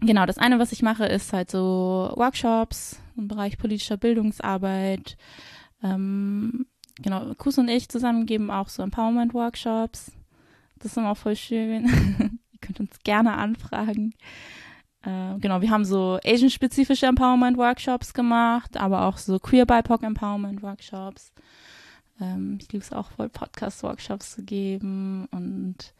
genau, 0.00 0.26
das 0.26 0.38
eine, 0.38 0.58
was 0.58 0.72
ich 0.72 0.82
mache, 0.82 1.06
ist 1.06 1.32
halt 1.32 1.50
so 1.50 2.12
Workshops 2.16 3.00
im 3.16 3.28
Bereich 3.28 3.58
politischer 3.58 3.96
Bildungsarbeit, 3.96 5.16
ähm, 5.82 6.66
genau, 7.00 7.34
Kus 7.34 7.58
und 7.58 7.68
ich 7.68 7.88
zusammen 7.88 8.26
geben 8.26 8.50
auch 8.50 8.68
so 8.68 8.82
Empowerment-Workshops. 8.82 10.12
Das 10.78 10.92
ist 10.92 10.96
immer 10.96 11.14
voll 11.14 11.36
schön. 11.36 11.86
Ihr 12.52 12.58
könnt 12.60 12.80
uns 12.80 12.98
gerne 13.04 13.34
anfragen. 13.34 14.14
Äh, 15.02 15.38
genau, 15.38 15.60
wir 15.60 15.70
haben 15.70 15.84
so 15.84 16.18
Asian-spezifische 16.24 17.06
Empowerment-Workshops 17.06 18.14
gemacht, 18.14 18.76
aber 18.76 19.06
auch 19.06 19.18
so 19.18 19.38
Queer-BIPOC-Empowerment-Workshops. 19.38 21.32
Ähm, 22.20 22.58
ich 22.60 22.70
liebe 22.72 22.84
es 22.84 22.92
auch 22.92 23.10
voll, 23.12 23.28
Podcast-Workshops 23.28 24.32
zu 24.32 24.44
geben 24.44 25.26
und 25.30 25.94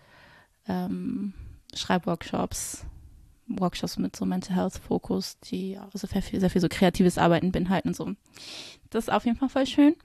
ähm, 0.69 1.35
Schreibworkshops 1.75 2.85
Workshops 3.59 3.99
mit 3.99 4.15
so 4.15 4.25
Mental 4.25 4.55
Health 4.55 4.75
Fokus, 4.75 5.39
die 5.41 5.79
auch 5.79 5.91
sehr 5.93 6.23
viel, 6.23 6.41
sehr 6.41 6.51
viel 6.51 6.61
so 6.61 6.69
kreatives 6.69 7.19
Arbeiten 7.19 7.53
beinhalten 7.53 7.89
und 7.89 7.97
so. 7.97 8.13
Das 8.91 9.05
ist 9.05 9.13
auf 9.13 9.25
jeden 9.25 9.37
Fall 9.37 9.49
voll 9.49 9.67
schön. 9.67 9.97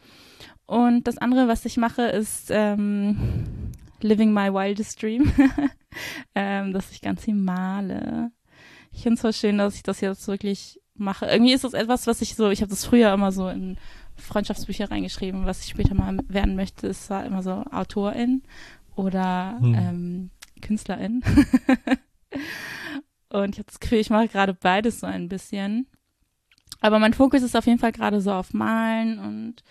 Und 0.66 1.08
das 1.08 1.18
andere, 1.18 1.48
was 1.48 1.66
ich 1.66 1.78
mache, 1.78 2.04
ist 2.04 2.50
ähm, 2.50 3.72
Living 4.02 4.34
My 4.34 4.52
Wildest 4.52 5.02
Dream, 5.02 5.32
ähm, 6.36 6.74
dass 6.74 6.92
ich 6.92 7.02
ganz 7.02 7.24
viel 7.24 7.36
male. 7.36 8.32
Ich 8.92 9.04
finde 9.04 9.16
es 9.16 9.22
voll 9.22 9.34
schön, 9.34 9.58
dass 9.58 9.76
ich 9.76 9.84
das 9.84 10.02
jetzt 10.02 10.28
wirklich 10.28 10.80
mache. 10.96 11.26
Irgendwie 11.26 11.54
ist 11.54 11.64
das 11.64 11.74
etwas, 11.74 12.08
was 12.08 12.22
ich 12.22 12.36
so, 12.36 12.50
ich 12.50 12.62
habe 12.62 12.70
das 12.70 12.86
früher 12.86 13.14
immer 13.14 13.32
so 13.32 13.50
in 13.50 13.78
Freundschaftsbücher 14.16 14.90
reingeschrieben, 14.90 15.46
was 15.46 15.64
ich 15.64 15.70
später 15.70 15.94
mal 15.94 16.18
werden 16.28 16.56
möchte. 16.56 16.88
Es 16.88 17.10
war 17.10 17.26
immer 17.26 17.44
so 17.44 17.52
Autorin 17.72 18.44
oder 18.96 19.58
hm. 19.60 19.76
ähm, 19.76 20.30
Künstlerin. 20.62 21.24
Und 23.30 23.56
ich 23.56 23.60
habe 23.60 23.68
das 23.68 23.80
Gefühl, 23.80 24.00
ich 24.00 24.10
mache 24.10 24.28
gerade 24.28 24.54
beides 24.54 25.02
so 25.02 25.08
ein 25.08 25.28
bisschen. 25.28 25.88
Aber 26.80 27.00
mein 27.00 27.14
Fokus 27.14 27.42
ist 27.42 27.56
auf 27.56 27.66
jeden 27.66 27.80
Fall 27.80 27.92
gerade 27.92 28.22
so 28.22 28.32
auf 28.32 28.54
Malen 28.54 29.20
und 29.20 29.64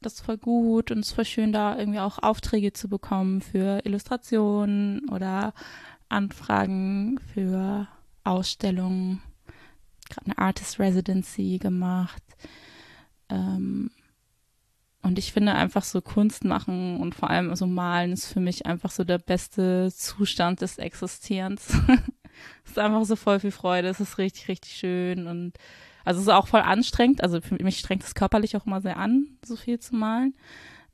das 0.00 0.14
ist 0.14 0.20
voll 0.20 0.38
gut 0.38 0.90
und 0.90 1.00
es 1.00 1.08
ist 1.08 1.14
voll 1.14 1.24
schön, 1.24 1.52
da 1.52 1.78
irgendwie 1.78 1.98
auch 1.98 2.22
Aufträge 2.22 2.72
zu 2.72 2.88
bekommen 2.88 3.40
für 3.40 3.84
Illustrationen 3.84 5.08
oder 5.08 5.54
Anfragen 6.08 7.18
für 7.34 7.88
Ausstellungen. 8.22 9.22
Gerade 10.08 10.26
eine 10.26 10.38
Artist 10.38 10.78
Residency 10.78 11.58
gemacht. 11.58 12.22
Ähm, 13.28 13.90
und 15.06 15.20
ich 15.20 15.32
finde 15.32 15.54
einfach 15.54 15.84
so 15.84 16.00
Kunst 16.00 16.44
machen 16.44 16.98
und 16.98 17.14
vor 17.14 17.30
allem 17.30 17.54
so 17.54 17.66
malen 17.68 18.12
ist 18.12 18.26
für 18.26 18.40
mich 18.40 18.66
einfach 18.66 18.90
so 18.90 19.04
der 19.04 19.18
beste 19.18 19.92
Zustand 19.94 20.62
des 20.62 20.78
Existierens. 20.78 21.68
es 22.64 22.70
ist 22.72 22.78
einfach 22.78 23.04
so 23.04 23.14
voll 23.14 23.38
viel 23.38 23.52
Freude. 23.52 23.86
Es 23.86 24.00
ist 24.00 24.18
richtig, 24.18 24.48
richtig 24.48 24.72
schön 24.72 25.28
und 25.28 25.52
also 26.04 26.18
es 26.18 26.26
ist 26.26 26.32
auch 26.32 26.48
voll 26.48 26.60
anstrengend. 26.60 27.22
Also 27.22 27.40
für 27.40 27.54
mich 27.62 27.78
strengt 27.78 28.02
es 28.02 28.16
körperlich 28.16 28.56
auch 28.56 28.66
immer 28.66 28.80
sehr 28.80 28.96
an, 28.96 29.28
so 29.44 29.54
viel 29.54 29.78
zu 29.78 29.94
malen. 29.94 30.34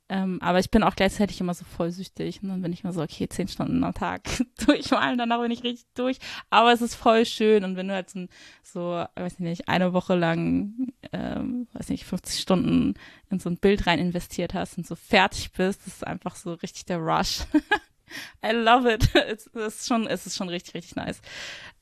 Ähm, 0.09 0.41
aber 0.41 0.59
ich 0.59 0.69
bin 0.69 0.83
auch 0.83 0.95
gleichzeitig 0.95 1.39
immer 1.39 1.53
so 1.53 1.65
voll 1.65 1.91
süchtig. 1.91 2.43
Und 2.43 2.49
dann 2.49 2.61
bin 2.61 2.73
ich 2.73 2.83
immer 2.83 2.93
so, 2.93 3.01
okay, 3.01 3.27
zehn 3.29 3.47
Stunden 3.47 3.83
am 3.83 3.93
Tag 3.93 4.23
durchmalen, 4.65 5.17
danach 5.17 5.41
bin 5.41 5.51
ich 5.51 5.63
richtig 5.63 5.87
durch. 5.95 6.17
Aber 6.49 6.73
es 6.73 6.81
ist 6.81 6.95
voll 6.95 7.25
schön. 7.25 7.63
Und 7.63 7.77
wenn 7.77 7.87
du 7.87 7.93
halt 7.93 8.09
so, 8.09 8.27
so 8.63 9.05
weiß 9.15 9.33
ich 9.33 9.39
nicht, 9.39 9.69
eine 9.69 9.93
Woche 9.93 10.15
lang, 10.15 10.93
ähm, 11.13 11.67
weiß 11.73 11.89
nicht, 11.89 12.05
50 12.05 12.41
Stunden 12.41 12.95
in 13.29 13.39
so 13.39 13.49
ein 13.49 13.57
Bild 13.57 13.87
rein 13.87 13.99
investiert 13.99 14.53
hast 14.53 14.77
und 14.77 14.85
so 14.85 14.95
fertig 14.95 15.51
bist, 15.53 15.81
das 15.85 15.95
ist 15.95 16.07
einfach 16.07 16.35
so 16.35 16.53
richtig 16.53 16.85
der 16.85 16.97
Rush. 16.99 17.41
I 18.45 18.51
love 18.51 18.91
it. 18.91 19.09
Es 19.15 19.47
ist 19.47 19.87
schon, 19.87 20.05
es 20.07 20.25
ist 20.25 20.35
schon 20.35 20.49
richtig, 20.49 20.75
richtig 20.75 20.95
nice. 20.95 21.21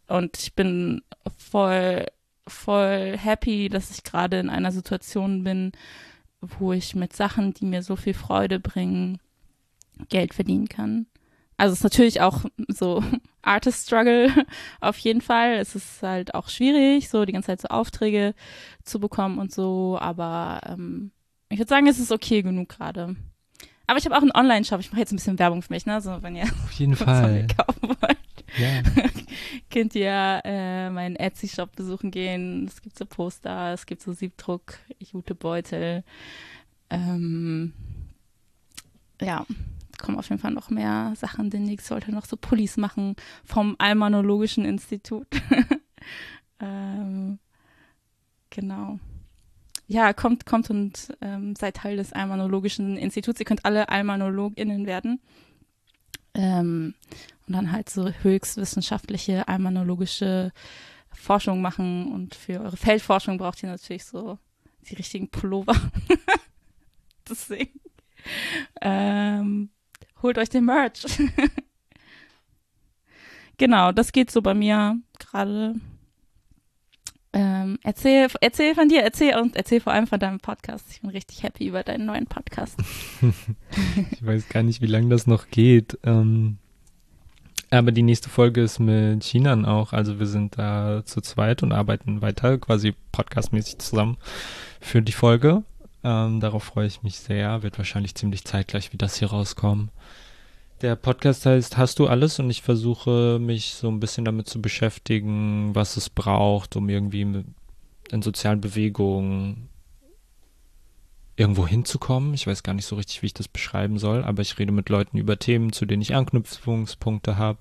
Und 0.07 0.37
ich 0.37 0.53
bin 0.53 1.01
voll, 1.37 2.05
voll 2.47 3.17
happy, 3.17 3.69
dass 3.69 3.91
ich 3.91 4.03
gerade 4.03 4.39
in 4.39 4.49
einer 4.49 4.71
Situation 4.71 5.43
bin, 5.43 5.71
wo 6.41 6.73
ich 6.73 6.95
mit 6.95 7.13
Sachen, 7.13 7.53
die 7.53 7.65
mir 7.65 7.83
so 7.83 7.95
viel 7.95 8.13
Freude 8.13 8.59
bringen, 8.59 9.19
Geld 10.09 10.33
verdienen 10.33 10.67
kann. 10.67 11.05
Also 11.57 11.73
es 11.73 11.79
ist 11.79 11.83
natürlich 11.83 12.21
auch 12.21 12.45
so 12.67 13.03
Artist 13.43 13.85
Struggle 13.85 14.31
auf 14.81 14.97
jeden 14.97 15.21
Fall. 15.21 15.53
Es 15.53 15.75
ist 15.75 16.01
halt 16.01 16.33
auch 16.33 16.49
schwierig, 16.49 17.09
so 17.09 17.25
die 17.25 17.33
ganze 17.33 17.47
Zeit 17.47 17.61
so 17.61 17.67
Aufträge 17.67 18.33
zu 18.83 18.99
bekommen 18.99 19.37
und 19.37 19.53
so, 19.53 19.97
aber 19.99 20.61
ähm, 20.65 21.11
ich 21.49 21.59
würde 21.59 21.69
sagen, 21.69 21.87
es 21.87 21.99
ist 21.99 22.11
okay 22.11 22.41
genug 22.41 22.69
gerade. 22.69 23.15
Aber 23.85 23.99
ich 23.99 24.05
habe 24.05 24.15
auch 24.15 24.21
einen 24.21 24.31
Online-Shop. 24.31 24.79
Ich 24.79 24.91
mache 24.91 25.01
jetzt 25.01 25.11
ein 25.11 25.17
bisschen 25.17 25.37
Werbung 25.37 25.61
für 25.61 25.73
mich, 25.73 25.85
ne? 25.85 25.99
So, 25.99 26.23
wenn 26.23 26.35
ihr 26.35 26.43
auf 26.43 26.71
jeden 26.71 26.95
Fall 26.95 27.45
kaufen 27.47 27.89
wollt, 27.89 28.17
ja. 28.57 28.81
könnt 29.71 29.95
ihr 29.95 30.41
äh, 30.43 30.89
meinen 30.89 31.15
Etsy-Shop 31.15 31.75
besuchen 31.75 32.11
gehen. 32.11 32.67
Es 32.67 32.81
gibt 32.81 32.97
so 32.97 33.05
Poster, 33.05 33.73
es 33.73 33.85
gibt 33.85 34.01
so 34.01 34.13
Siebdruck, 34.13 34.77
Jutebeutel. 34.99 36.03
Ähm, 36.89 37.73
ja, 39.21 39.45
kommen 40.01 40.17
auf 40.17 40.29
jeden 40.29 40.41
Fall 40.41 40.51
noch 40.51 40.69
mehr 40.69 41.13
Sachen. 41.15 41.49
Demnächst 41.49 41.87
sollte 41.87 42.11
noch 42.11 42.25
so 42.25 42.37
Pullis 42.37 42.77
machen 42.77 43.15
vom 43.45 43.75
Almanologischen 43.79 44.65
Institut. 44.65 45.27
ähm, 46.59 47.39
genau 48.49 48.99
ja, 49.91 50.13
kommt, 50.13 50.45
kommt 50.45 50.69
und 50.69 51.13
ähm, 51.19 51.53
seid 51.55 51.75
Teil 51.75 51.97
des 51.97 52.13
Almanologischen 52.13 52.95
Instituts. 52.95 53.41
Ihr 53.41 53.45
könnt 53.45 53.65
alle 53.65 53.89
AlmanologInnen 53.89 54.85
werden. 54.85 55.19
Ähm, 56.33 56.95
und 57.47 57.53
dann 57.53 57.71
halt 57.71 57.89
so 57.89 58.09
höchstwissenschaftliche 58.09 59.47
almanologische 59.47 60.51
Forschung 61.11 61.61
machen. 61.61 62.11
Und 62.11 62.35
für 62.35 62.61
eure 62.61 62.77
Feldforschung 62.77 63.37
braucht 63.37 63.61
ihr 63.63 63.69
natürlich 63.69 64.05
so 64.05 64.37
die 64.89 64.95
richtigen 64.95 65.29
Pullover. 65.29 65.75
Deswegen 67.29 67.79
ähm, 68.81 69.69
holt 70.21 70.37
euch 70.37 70.49
den 70.49 70.65
Merch. 70.65 71.05
genau, 73.57 73.91
das 73.91 74.11
geht 74.11 74.31
so 74.31 74.41
bei 74.41 74.53
mir 74.53 74.99
gerade 75.19 75.75
ähm, 77.33 77.79
erzähl, 77.83 78.27
erzähl 78.41 78.75
von 78.75 78.89
dir, 78.89 79.03
erzähl 79.03 79.37
und 79.37 79.55
erzähl 79.55 79.79
vor 79.79 79.93
allem 79.93 80.07
von 80.07 80.19
deinem 80.19 80.39
Podcast. 80.39 80.85
Ich 80.91 81.01
bin 81.01 81.09
richtig 81.11 81.43
happy 81.43 81.67
über 81.67 81.83
deinen 81.83 82.05
neuen 82.05 82.25
Podcast. 82.25 82.77
ich 84.11 84.25
weiß 84.25 84.49
gar 84.49 84.63
nicht, 84.63 84.81
wie 84.81 84.87
lange 84.87 85.09
das 85.09 85.27
noch 85.27 85.49
geht. 85.49 85.97
Ähm, 86.03 86.57
aber 87.69 87.93
die 87.93 88.03
nächste 88.03 88.27
Folge 88.29 88.61
ist 88.61 88.79
mit 88.79 89.23
Chinan 89.23 89.65
auch. 89.65 89.93
Also 89.93 90.19
wir 90.19 90.27
sind 90.27 90.57
da 90.57 91.03
zu 91.05 91.21
zweit 91.21 91.63
und 91.63 91.71
arbeiten 91.71 92.21
weiter, 92.21 92.57
quasi 92.57 92.93
podcastmäßig 93.13 93.79
zusammen 93.79 94.17
für 94.81 95.01
die 95.01 95.13
Folge. 95.13 95.63
Ähm, 96.03 96.41
darauf 96.41 96.63
freue 96.63 96.87
ich 96.87 97.01
mich 97.01 97.17
sehr. 97.17 97.63
Wird 97.63 97.77
wahrscheinlich 97.77 98.15
ziemlich 98.15 98.43
zeitgleich 98.43 98.91
wie 98.91 98.97
das 98.97 99.15
hier 99.15 99.29
rauskommen. 99.29 99.89
Der 100.81 100.95
Podcast 100.95 101.45
heißt 101.45 101.77
Hast 101.77 101.99
du 101.99 102.07
alles? 102.07 102.39
Und 102.39 102.49
ich 102.49 102.63
versuche 102.63 103.37
mich 103.39 103.75
so 103.75 103.87
ein 103.87 103.99
bisschen 103.99 104.25
damit 104.25 104.47
zu 104.47 104.61
beschäftigen, 104.61 105.75
was 105.75 105.95
es 105.95 106.09
braucht, 106.09 106.75
um 106.75 106.89
irgendwie 106.89 107.21
in 107.21 108.21
sozialen 108.21 108.61
Bewegungen 108.61 109.69
irgendwo 111.35 111.67
hinzukommen. 111.67 112.33
Ich 112.33 112.47
weiß 112.47 112.63
gar 112.63 112.73
nicht 112.73 112.85
so 112.85 112.95
richtig, 112.95 113.21
wie 113.21 113.27
ich 113.27 113.33
das 113.33 113.47
beschreiben 113.47 113.99
soll, 113.99 114.23
aber 114.23 114.41
ich 114.41 114.57
rede 114.57 114.71
mit 114.71 114.89
Leuten 114.89 115.17
über 115.17 115.37
Themen, 115.37 115.71
zu 115.71 115.85
denen 115.85 116.01
ich 116.01 116.15
Anknüpfungspunkte 116.15 117.37
habe. 117.37 117.59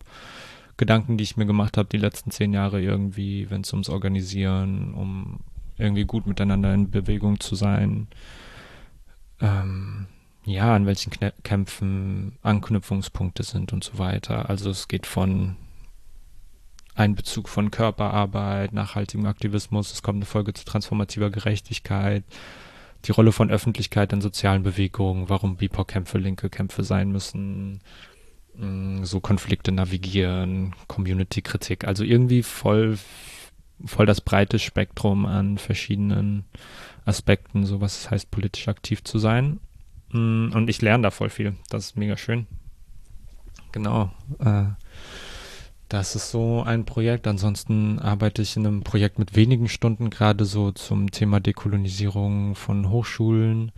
Gedanken, 0.79 1.18
die 1.18 1.25
ich 1.25 1.37
mir 1.37 1.47
gemacht 1.47 1.77
habe 1.77 1.91
die 1.91 1.99
letzten 1.99 2.31
zehn 2.31 2.55
Jahre 2.55 2.81
irgendwie, 2.81 3.51
wenn 3.51 3.61
es 3.61 3.73
ums 3.73 3.91
Organisieren, 3.91 4.95
um 4.95 5.41
irgendwie 5.77 6.07
gut 6.07 6.27
miteinander 6.27 6.73
in 6.73 6.91
Bewegung 6.91 7.39
zu 7.39 7.55
sein. 7.55 8.09
Ähm, 9.41 10.07
ja, 10.51 10.74
an 10.74 10.86
welchen 10.86 11.11
Knä 11.11 11.32
Kämpfen 11.42 12.38
Anknüpfungspunkte 12.42 13.42
sind 13.42 13.72
und 13.72 13.84
so 13.84 13.98
weiter. 13.98 14.51
Also 14.51 14.70
es 14.70 14.88
geht 14.88 15.07
von 15.07 15.57
Einbezug 16.94 17.48
von 17.48 17.70
Körperarbeit, 17.70 18.72
nachhaltigem 18.72 19.26
Aktivismus, 19.26 19.92
es 19.92 20.03
kommt 20.03 20.16
eine 20.16 20.26
Folge 20.26 20.53
zu 20.53 20.64
transformativer 20.64 21.30
Gerechtigkeit, 21.30 22.24
die 23.07 23.12
Rolle 23.12 23.32
von 23.32 23.51
Öffentlichkeit 23.51 24.12
in 24.12 24.20
sozialen 24.20 24.62
Bewegungen, 24.62 25.28
warum 25.28 25.57
BIPOC-Kämpfe 25.57 26.18
linke 26.18 26.51
Kämpfe 26.51 26.84
sein 26.84 27.11
müssen, 27.11 27.80
mm, 28.57 29.05
so 29.05 29.20
Konflikte 29.20 29.72
navigieren, 29.72 30.74
Community-Kritik, 30.88 31.86
also 31.86 32.05
irgendwie 32.05 32.42
voll, 32.42 32.98
voll 33.86 34.05
das 34.05 34.20
breite 34.20 34.59
Spektrum 34.59 35.24
an 35.24 35.57
verschiedenen 35.57 36.44
Aspekten, 37.07 37.64
so 37.64 37.80
was 37.80 38.01
es 38.01 38.11
heißt, 38.11 38.30
politisch 38.30 38.68
aktiv 38.68 39.03
zu 39.05 39.18
sein. 39.18 39.61
Mm, 40.12 40.52
und 40.52 40.68
ich 40.68 40.82
lerne 40.82 41.04
da 41.04 41.11
voll 41.11 41.30
viel. 41.30 41.54
Das 41.68 41.86
ist 41.86 41.96
mega 41.96 42.16
schön. 42.16 42.46
Genau. 43.72 44.11
Äh, 44.38 44.64
das 45.88 46.14
ist 46.14 46.30
so 46.30 46.62
ein 46.62 46.84
Projekt. 46.84 47.26
Ansonsten 47.26 47.98
arbeite 47.98 48.42
ich 48.42 48.56
in 48.56 48.66
einem 48.66 48.82
Projekt 48.82 49.18
mit 49.18 49.34
wenigen 49.34 49.68
Stunden 49.68 50.11
gerade 50.11 50.44
so 50.44 50.70
zum 50.72 51.11
Thema 51.11 51.40
Dekolonisierung 51.40 52.54
von 52.54 52.90
Hochschulen. 52.90 53.72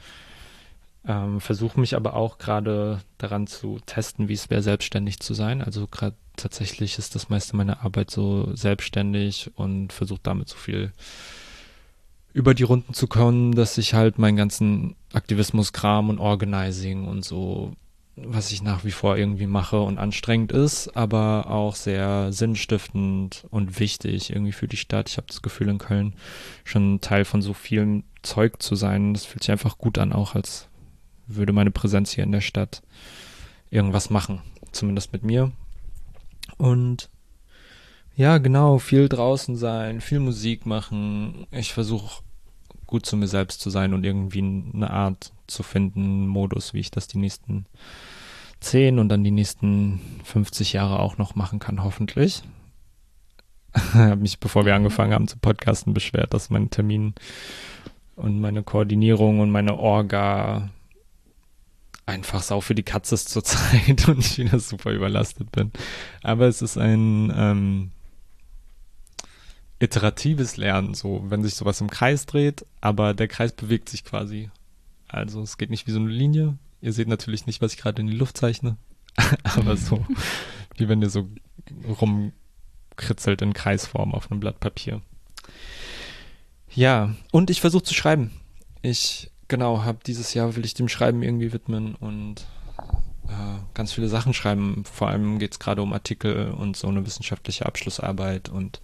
Ähm, 1.07 1.41
Versuche 1.41 1.81
mich 1.81 1.97
aber 1.97 2.15
auch 2.15 2.39
gerade 2.39 3.01
daran 3.19 3.47
zu 3.47 3.81
testen, 3.87 4.29
wie 4.29 4.35
es 4.35 4.51
wäre, 4.51 4.63
selbstständig 4.63 5.21
zu 5.21 5.35
sein. 5.35 5.63
Also 5.63 5.87
gerade 5.87 6.15
tatsächlich 6.37 6.99
ist 6.99 7.15
das 7.15 7.29
meiste 7.29 7.57
meiner 7.57 7.83
Arbeit 7.83 8.11
so 8.11 8.55
selbstständig 8.55 9.51
und 9.55 9.93
versuche 9.93 10.21
damit 10.23 10.49
so 10.49 10.57
viel 10.57 10.93
über 12.33 12.55
die 12.55 12.63
Runden 12.63 12.95
zu 12.95 13.07
kommen, 13.07 13.55
dass 13.55 13.79
ich 13.79 13.95
halt 13.95 14.19
meinen 14.19 14.37
ganzen 14.37 14.97
Aktivismus-Kram 15.13 16.09
und 16.09 16.19
Organizing 16.19 17.07
und 17.07 17.25
so, 17.25 17.73
was 18.17 18.53
ich 18.53 18.63
nach 18.63 18.85
wie 18.85 18.91
vor 18.91 19.17
irgendwie 19.17 19.47
mache 19.47 19.81
und 19.81 19.99
anstrengend 19.99 20.53
ist, 20.53 20.97
aber 20.97 21.51
auch 21.51 21.75
sehr 21.75 22.33
sinnstiftend 22.33 23.47
und 23.51 23.79
wichtig 23.81 24.31
irgendwie 24.31 24.53
für 24.53 24.69
die 24.69 24.77
Stadt. 24.77 25.09
Ich 25.09 25.17
habe 25.17 25.27
das 25.27 25.43
Gefühl, 25.43 25.69
in 25.69 25.79
Köln 25.79 26.15
schon 26.65 27.01
Teil 27.01 27.25
von 27.25 27.43
so 27.43 27.53
vielem 27.55 28.05
Zeug 28.23 28.63
zu 28.63 28.77
sein. 28.77 29.15
Das 29.15 29.25
fühlt 29.25 29.43
sich 29.43 29.53
einfach 29.53 29.79
gut 29.79 29.99
an, 29.99 30.13
auch 30.13 30.35
als 30.35 30.69
würde 31.27 31.53
meine 31.53 31.71
Präsenz 31.71 32.13
hier 32.13 32.25
in 32.25 32.33
der 32.33 32.41
Stadt 32.41 32.83
irgendwas 33.71 34.11
machen. 34.11 34.41
Zumindest 34.73 35.13
mit 35.13 35.23
mir. 35.23 35.53
Und 36.57 37.09
ja, 38.17 38.39
genau, 38.39 38.79
viel 38.79 39.09
draußen 39.09 39.57
sein, 39.57 40.01
viel 40.01 40.21
Musik 40.21 40.67
machen. 40.67 41.47
Ich 41.51 41.73
versuche 41.73 42.23
gut 42.87 43.07
zu 43.07 43.17
mir 43.17 43.29
selbst 43.29 43.61
zu 43.61 43.71
sein 43.71 43.95
und 43.95 44.05
irgendwie 44.05 44.41
eine 44.41 44.91
Art 44.91 45.33
zu 45.47 45.63
finden, 45.63 46.27
Modus, 46.27 46.75
wie 46.75 46.81
ich 46.81 46.91
das 46.91 47.09
die 47.09 47.19
nächsten 47.19 47.67
10 48.61 48.99
und 48.99 49.09
dann 49.09 49.25
die 49.25 49.31
nächsten 49.31 50.01
50 50.25 50.75
Jahre 50.75 50.99
auch 50.99 51.19
noch 51.19 51.35
machen 51.35 51.59
kann, 51.59 51.83
hoffentlich. 51.83 52.43
Ich 53.75 53.95
habe 53.95 54.17
mich, 54.17 54.39
bevor 54.39 54.67
wir 54.67 54.75
angefangen 54.75 55.15
haben 55.15 55.29
zu 55.29 55.39
podcasten, 55.39 55.95
beschwert, 55.95 56.35
dass 56.35 56.51
mein 56.51 56.69
Termin 56.69 57.15
und 58.17 58.39
meine 58.39 58.63
Koordinierung 58.63 59.41
und 59.41 59.51
meine 59.51 59.79
Orga 59.79 60.69
einfach 62.05 62.43
sau 62.43 62.61
für 62.61 62.75
die 62.75 62.83
Katze 62.83 63.15
ist 63.15 63.31
zurzeit 63.31 64.07
und 64.09 64.19
ich 64.19 64.39
wieder 64.39 64.59
super 64.59 64.91
überlastet 64.91 65.51
bin. 65.53 65.73
Aber 66.23 66.47
es 66.47 66.61
ist 66.61 66.77
ein 66.77 67.33
ähm, 67.35 67.91
iteratives 69.83 70.57
Lernen, 70.57 70.95
so 70.95 71.25
wenn 71.29 71.43
sich 71.43 71.57
sowas 71.57 71.81
im 71.81 71.91
Kreis 71.91 72.25
dreht, 72.25 72.65
aber 72.81 73.15
der 73.15 73.27
Kreis 73.27 73.53
bewegt 73.53 73.89
sich 73.89 74.05
quasi. 74.05 74.49
Also 75.09 75.43
es 75.43 75.59
geht 75.59 75.71
nicht 75.71 75.89
wie 75.89 75.91
so 75.91 75.99
eine 75.99 76.09
Linie. 76.09 76.57
Ihr 76.81 76.93
seht 76.93 77.09
natürlich 77.09 77.47
nicht, 77.47 77.61
was 77.61 77.73
ich 77.73 77.81
gerade 77.81 78.01
in 78.01 78.07
die 78.07 78.17
Luft 78.17 78.37
zeichne, 78.37 78.77
aber 79.43 79.77
so 79.77 80.07
wie 80.77 80.89
wenn 80.89 81.03
ihr 81.03 81.11
so 81.11 81.29
rumkritzelt 82.01 83.43
in 83.43 83.53
Kreisform 83.53 84.15
auf 84.15 84.31
einem 84.31 84.41
Blatt 84.41 84.61
Papier. 84.61 85.03
Ja, 86.75 87.15
und 87.33 87.51
ich 87.51 87.61
versuche 87.61 87.83
zu 87.83 87.93
schreiben. 87.93 88.31
Ich, 88.83 89.31
genau, 89.49 89.83
habe 89.83 89.99
dieses 90.07 90.33
Jahr 90.33 90.55
will 90.55 90.65
ich 90.65 90.75
dem 90.75 90.89
Schreiben 90.89 91.23
irgendwie 91.23 91.53
widmen 91.53 91.97
und 91.97 92.47
äh, 93.29 93.59
ganz 93.75 93.93
viele 93.93 94.09
Sachen 94.09 94.33
schreiben. 94.33 94.85
Vor 94.91 95.09
allem 95.09 95.41
geht 95.41 95.53
es 95.53 95.59
gerade 95.59 95.83
um 95.83 95.93
Artikel 95.93 96.53
und 96.53 96.77
so 96.77 96.87
eine 96.87 97.05
wissenschaftliche 97.05 97.67
Abschlussarbeit 97.67 98.49
und 98.49 98.81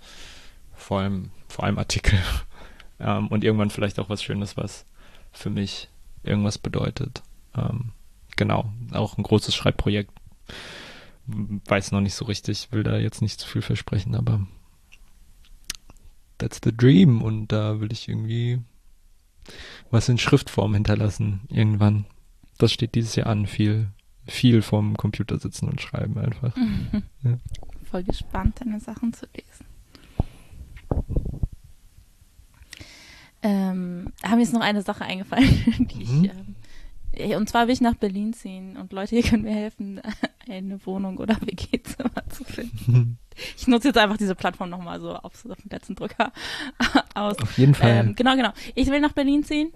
vor 0.79 1.01
allem, 1.01 1.31
vor 1.49 1.65
allem 1.65 1.79
Artikel. 1.79 2.19
ähm, 3.01 3.29
und 3.29 3.45
irgendwann 3.45 3.71
vielleicht 3.71 3.99
auch 3.99 4.09
was 4.09 4.23
Schönes, 4.23 4.57
was 4.57 4.87
für 5.33 5.51
mich 5.51 5.89
irgendwas 6.23 6.59
bedeutet. 6.59 7.23
Ähm, 7.55 7.93
genau, 8.37 8.73
auch 8.93 9.19
ein 9.19 9.23
großes 9.23 9.55
Schreibprojekt. 9.55 10.13
Weiß 11.27 11.93
noch 11.93 12.01
nicht 12.01 12.15
so 12.15 12.25
richtig, 12.25 12.69
will 12.73 12.83
da 12.83 12.97
jetzt 12.97 13.21
nicht 13.21 13.39
zu 13.39 13.47
viel 13.47 13.61
versprechen, 13.61 14.15
aber 14.15 14.47
that's 16.39 16.61
the 16.65 16.75
dream 16.75 17.21
und 17.21 17.49
da 17.49 17.81
will 17.81 17.93
ich 17.93 18.09
irgendwie 18.09 18.61
was 19.91 20.09
in 20.09 20.19
Schriftform 20.19 20.75
hinterlassen 20.75 21.41
irgendwann. 21.49 22.07
Das 22.59 22.73
steht 22.73 22.95
dieses 22.95 23.17
Jahr 23.17 23.29
an, 23.29 23.47
viel, 23.47 23.89
viel 24.27 24.63
vorm 24.63 24.97
Computer 24.97 25.39
sitzen 25.39 25.69
und 25.69 25.81
schreiben 25.81 26.19
einfach. 26.19 26.55
Mhm. 26.57 27.03
Ja. 27.23 27.37
Voll 27.91 28.05
gespannt, 28.05 28.61
deine 28.61 28.81
Sachen 28.81 29.13
zu 29.13 29.27
lesen. 29.35 29.65
Ähm, 33.41 34.13
haben 34.25 34.41
jetzt 34.41 34.53
noch 34.53 34.61
eine 34.61 34.83
Sache 34.83 35.05
eingefallen, 35.05 35.49
die 35.79 36.05
mhm. 36.05 36.25
ich 36.25 36.31
ähm, 36.31 36.57
und 37.37 37.49
zwar 37.49 37.67
will 37.67 37.75
ich 37.75 37.81
nach 37.81 37.95
Berlin 37.95 38.33
ziehen 38.33 38.77
und 38.77 38.93
Leute, 38.93 39.17
ihr 39.17 39.23
könnt 39.23 39.45
mir 39.45 39.55
helfen, 39.55 40.01
eine 40.49 40.85
Wohnung 40.87 41.19
oder 41.19 41.37
WG-Zimmer 41.41 42.29
zu 42.29 42.45
finden. 42.45 43.19
ich 43.57 43.67
nutze 43.67 43.89
jetzt 43.89 43.99
einfach 43.99 44.17
diese 44.17 44.35
Plattform 44.35 44.71
nochmal 44.71 45.01
so 45.01 45.15
auf, 45.15 45.45
auf 45.47 45.57
den 45.57 45.71
letzten 45.71 45.95
Drücker 45.95 46.33
aus. 47.15 47.39
Auf 47.39 47.59
jeden 47.59 47.75
Fall. 47.75 47.91
Ähm, 47.91 48.15
genau, 48.15 48.37
genau. 48.37 48.51
Ich 48.75 48.89
will 48.89 49.01
nach 49.01 49.13
Berlin 49.13 49.45
ziehen. 49.45 49.73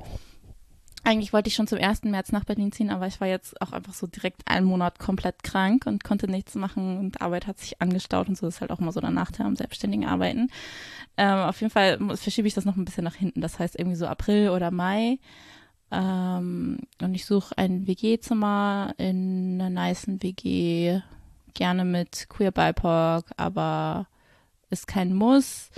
Eigentlich 1.04 1.32
wollte 1.32 1.48
ich 1.48 1.54
schon 1.54 1.66
zum 1.66 1.78
1. 1.78 2.04
März 2.04 2.30
nach 2.30 2.44
Berlin 2.44 2.70
ziehen, 2.70 2.90
aber 2.90 3.08
ich 3.08 3.20
war 3.20 3.26
jetzt 3.26 3.60
auch 3.60 3.72
einfach 3.72 3.92
so 3.92 4.06
direkt 4.06 4.42
einen 4.46 4.66
Monat 4.66 5.00
komplett 5.00 5.42
krank 5.42 5.84
und 5.86 6.04
konnte 6.04 6.28
nichts 6.28 6.54
machen 6.54 6.98
und 6.98 7.20
Arbeit 7.20 7.48
hat 7.48 7.58
sich 7.58 7.82
angestaut 7.82 8.28
und 8.28 8.38
so 8.38 8.46
das 8.46 8.56
ist 8.56 8.60
halt 8.60 8.70
auch 8.70 8.78
immer 8.78 8.92
so 8.92 9.00
der 9.00 9.10
Nachteil 9.10 9.46
am 9.46 9.56
selbstständigen 9.56 10.06
Arbeiten. 10.06 10.48
Ähm, 11.16 11.38
auf 11.38 11.60
jeden 11.60 11.72
Fall 11.72 11.98
verschiebe 12.16 12.46
ich 12.46 12.54
das 12.54 12.64
noch 12.64 12.76
ein 12.76 12.84
bisschen 12.84 13.02
nach 13.02 13.16
hinten. 13.16 13.40
Das 13.40 13.58
heißt 13.58 13.76
irgendwie 13.78 13.96
so 13.96 14.06
April 14.06 14.50
oder 14.50 14.70
Mai. 14.70 15.18
Ähm, 15.90 16.78
und 17.00 17.14
ich 17.14 17.26
suche 17.26 17.58
ein 17.58 17.86
WG-Zimmer 17.86 18.94
in 18.96 19.60
einer 19.60 19.88
niceen 19.88 20.22
WG, 20.22 21.00
gerne 21.54 21.84
mit 21.84 22.28
Queer 22.28 22.52
BIPOC, 22.52 23.24
aber 23.36 24.06
ist 24.70 24.86
kein 24.86 25.12
Muss. 25.12 25.70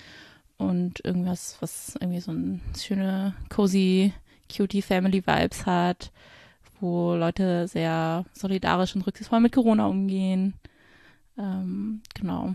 Und 0.56 1.04
irgendwas, 1.04 1.56
was 1.60 1.96
irgendwie 2.00 2.20
so 2.20 2.30
ein 2.30 2.60
schöne, 2.78 3.34
cozy, 3.48 4.12
cutie 4.54 4.82
Family 4.82 5.26
Vibes 5.26 5.66
hat, 5.66 6.12
wo 6.80 7.14
Leute 7.14 7.68
sehr 7.68 8.24
solidarisch 8.32 8.94
und 8.94 9.06
rücksichtsvoll 9.06 9.40
mit 9.40 9.52
Corona 9.52 9.86
umgehen. 9.86 10.54
Ähm, 11.36 12.02
genau 12.14 12.54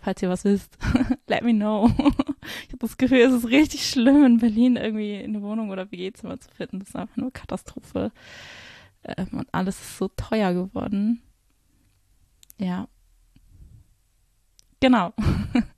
falls 0.00 0.22
ihr 0.22 0.28
was 0.28 0.44
wisst, 0.44 0.76
let 1.26 1.42
me 1.42 1.52
know. 1.52 1.88
ich 1.98 2.72
habe 2.72 2.78
das 2.78 2.96
Gefühl, 2.96 3.20
es 3.20 3.32
ist 3.32 3.48
richtig 3.48 3.88
schlimm, 3.88 4.24
in 4.24 4.38
Berlin 4.38 4.76
irgendwie 4.76 5.16
eine 5.16 5.42
Wohnung 5.42 5.70
oder 5.70 5.90
WG-Zimmer 5.90 6.40
zu 6.40 6.50
finden. 6.50 6.80
Das 6.80 6.88
ist 6.88 6.96
einfach 6.96 7.16
nur 7.16 7.32
Katastrophe. 7.32 8.12
Ähm, 9.04 9.28
und 9.32 9.48
alles 9.52 9.80
ist 9.80 9.98
so 9.98 10.08
teuer 10.08 10.52
geworden. 10.52 11.22
Ja. 12.58 12.88
Genau. 14.80 15.12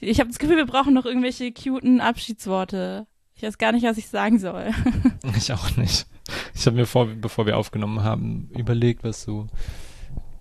ich 0.00 0.20
habe 0.20 0.28
das 0.28 0.38
Gefühl, 0.38 0.56
wir 0.56 0.66
brauchen 0.66 0.94
noch 0.94 1.06
irgendwelche 1.06 1.52
cuten 1.52 2.00
Abschiedsworte. 2.00 3.06
Ich 3.34 3.42
weiß 3.42 3.58
gar 3.58 3.72
nicht, 3.72 3.84
was 3.84 3.98
ich 3.98 4.08
sagen 4.08 4.38
soll. 4.38 4.70
ich 5.36 5.52
auch 5.52 5.76
nicht. 5.76 6.06
Ich 6.54 6.66
habe 6.66 6.76
mir 6.76 6.86
vor, 6.86 7.06
bevor 7.06 7.46
wir 7.46 7.56
aufgenommen 7.56 8.02
haben, 8.02 8.48
überlegt, 8.56 9.04
was 9.04 9.22
so 9.22 9.46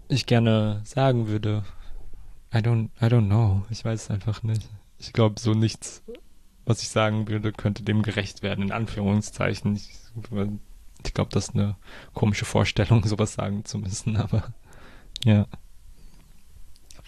ich 0.08 0.26
gerne 0.26 0.82
sagen 0.86 1.28
würde. 1.28 1.64
I 2.53 2.60
don't, 2.60 2.89
I 3.01 3.06
don't 3.06 3.28
know. 3.28 3.66
Ich 3.70 3.84
weiß 3.84 4.03
es 4.03 4.12
einfach 4.12 4.43
nicht. 4.43 4.70
Ich 4.97 5.14
glaube, 5.14 5.39
so 5.39 5.53
nichts, 5.53 6.03
was 6.66 6.82
ich 6.82 6.89
sagen 6.89 7.28
würde, 7.28 7.51
könnte 7.51 7.84
dem 7.84 8.01
gerecht 8.01 8.43
werden, 8.43 8.64
in 8.64 8.72
Anführungszeichen. 8.72 9.76
Ich, 9.76 9.91
ich 11.03 11.14
glaube, 11.14 11.32
das 11.32 11.49
ist 11.49 11.56
eine 11.56 11.76
komische 12.14 12.45
Vorstellung, 12.45 13.03
sowas 13.06 13.34
sagen 13.34 13.66
zu 13.66 13.78
müssen, 13.78 14.16
aber 14.16 14.53
ja. 15.24 15.47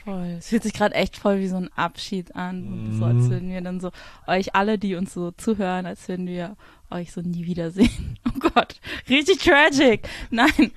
Voll. 0.07 0.35
Es 0.37 0.47
fühlt 0.47 0.63
sich 0.63 0.71
gerade 0.71 0.95
echt 0.95 1.17
voll 1.17 1.41
wie 1.41 1.49
so 1.49 1.57
ein 1.57 1.69
Abschied 1.75 2.33
an. 2.33 2.91
Mm. 2.91 2.97
So 2.97 3.03
als 3.03 3.15
mhm. 3.15 3.29
würden 3.29 3.49
wir 3.49 3.59
dann 3.59 3.81
so 3.81 3.91
euch 4.25 4.55
alle, 4.55 4.79
die 4.79 4.95
uns 4.95 5.13
so 5.13 5.31
zuhören, 5.31 5.85
als 5.85 6.07
würden 6.07 6.27
wir 6.27 6.55
euch 6.89 7.11
so 7.11 7.19
nie 7.19 7.45
wiedersehen. 7.45 8.17
Oh 8.27 8.39
Gott, 8.53 8.79
richtig 9.09 9.39
tragic. 9.39 10.07
Nein. 10.29 10.71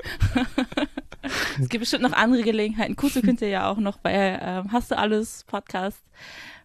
es 1.60 1.68
gibt 1.68 1.80
bestimmt 1.82 2.02
noch 2.02 2.12
andere 2.12 2.42
Gelegenheiten. 2.42 2.96
Kusu 2.96 3.20
könnt 3.24 3.40
ihr 3.42 3.48
ja 3.48 3.70
auch 3.70 3.76
noch 3.76 3.98
bei 3.98 4.12
ähm, 4.12 4.72
Hast 4.72 4.90
du 4.90 4.98
alles 4.98 5.44
Podcast 5.44 6.02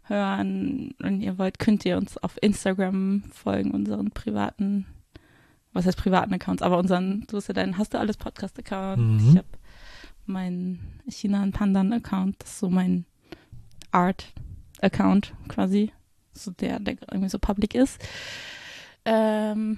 hören. 0.04 0.96
Wenn 0.98 1.22
ihr 1.22 1.38
wollt, 1.38 1.60
könnt 1.60 1.86
ihr 1.86 1.98
uns 1.98 2.18
auf 2.18 2.42
Instagram 2.42 3.24
folgen, 3.32 3.72
unseren 3.72 4.10
privaten, 4.10 4.88
was 5.74 5.86
heißt 5.86 5.98
privaten 5.98 6.34
Accounts, 6.34 6.64
aber 6.64 6.80
unseren, 6.80 7.28
du 7.28 7.38
hast 7.38 7.48
ja 7.48 7.54
deinen 7.54 7.78
Hast 7.78 7.94
du 7.94 8.00
alles 8.00 8.18
Podcast-Account. 8.18 9.02
Mhm. 9.02 9.30
Ich 9.30 9.38
habe 9.38 9.48
meinen 10.28 11.02
China 11.08 11.48
Pandan 11.52 11.94
Account, 11.94 12.36
das 12.40 12.52
ist 12.52 12.60
so 12.60 12.70
mein 12.70 13.06
Art 13.92 14.34
Account 14.82 15.34
quasi, 15.48 15.92
so 16.34 16.52
der, 16.52 16.80
der 16.80 16.98
irgendwie 17.12 17.30
so 17.30 17.40
public 17.40 17.76
ist. 17.76 18.02
Ähm, 19.06 19.78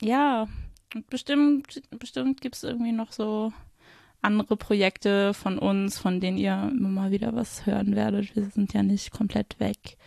ja, 0.00 0.46
und 0.94 1.10
bestimmt, 1.10 1.82
bestimmt 1.98 2.40
gibt 2.40 2.54
es 2.56 2.62
irgendwie 2.62 2.92
noch 2.92 3.12
so 3.12 3.52
andere 4.22 4.56
Projekte 4.56 5.34
von 5.34 5.58
uns, 5.58 5.98
von 5.98 6.20
denen 6.20 6.38
ihr 6.38 6.70
immer 6.72 6.88
mal 6.88 7.10
wieder 7.10 7.34
was 7.34 7.66
hören 7.66 7.94
werdet. 7.94 8.34
Wir 8.34 8.44
sind 8.46 8.72
ja 8.72 8.82
nicht 8.82 9.10
komplett 9.10 9.60
weg. 9.60 9.98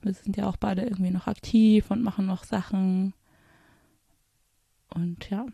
Wir 0.00 0.14
sind 0.14 0.36
ja 0.36 0.48
auch 0.48 0.56
beide 0.56 0.82
irgendwie 0.82 1.12
noch 1.12 1.28
aktiv 1.28 1.90
und 1.90 2.02
machen 2.02 2.26
noch 2.26 2.44
Sachen. 2.44 3.14
Und 4.92 5.30
ja. 5.30 5.46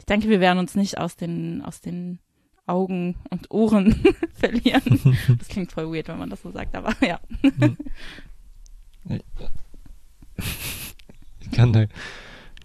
Ich 0.00 0.06
denke, 0.06 0.28
wir 0.28 0.40
werden 0.40 0.58
uns 0.58 0.74
nicht 0.74 0.98
aus 0.98 1.16
den, 1.16 1.62
aus 1.62 1.80
den 1.80 2.18
Augen 2.66 3.16
und 3.30 3.50
Ohren 3.50 4.02
verlieren. 4.34 5.16
Das 5.38 5.48
klingt 5.48 5.72
voll 5.72 5.92
weird, 5.92 6.08
wenn 6.08 6.18
man 6.18 6.30
das 6.30 6.42
so 6.42 6.50
sagt, 6.50 6.74
aber 6.74 6.94
ja. 7.06 7.20
Ich 11.40 11.50
kann 11.52 11.72
da, 11.72 11.86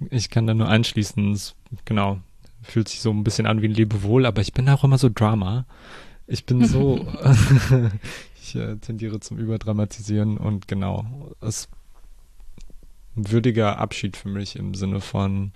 ich 0.10 0.30
kann 0.30 0.48
da 0.48 0.54
nur 0.54 0.70
anschließen, 0.70 1.40
genau, 1.86 2.20
fühlt 2.62 2.90
sich 2.90 3.02
so 3.02 3.12
ein 3.12 3.24
bisschen 3.24 3.46
an 3.46 3.62
wie 3.62 3.68
ein 3.68 3.74
Lebewohl, 3.74 4.26
aber 4.26 4.42
ich 4.42 4.54
bin 4.54 4.70
auch 4.70 4.84
immer 4.84 4.98
so 4.98 5.10
Drama. 5.14 5.66
Ich 6.28 6.46
bin 6.46 6.66
so, 6.66 7.06
ich 8.42 8.56
äh, 8.56 8.78
tendiere 8.78 9.20
zum 9.20 9.38
Überdramatisieren 9.38 10.38
und 10.38 10.68
genau, 10.68 11.36
es 11.42 11.68
ein 13.16 13.32
würdiger 13.32 13.78
Abschied 13.80 14.18
für 14.18 14.30
mich 14.30 14.56
im 14.56 14.74
Sinne 14.74 15.00
von 15.00 15.52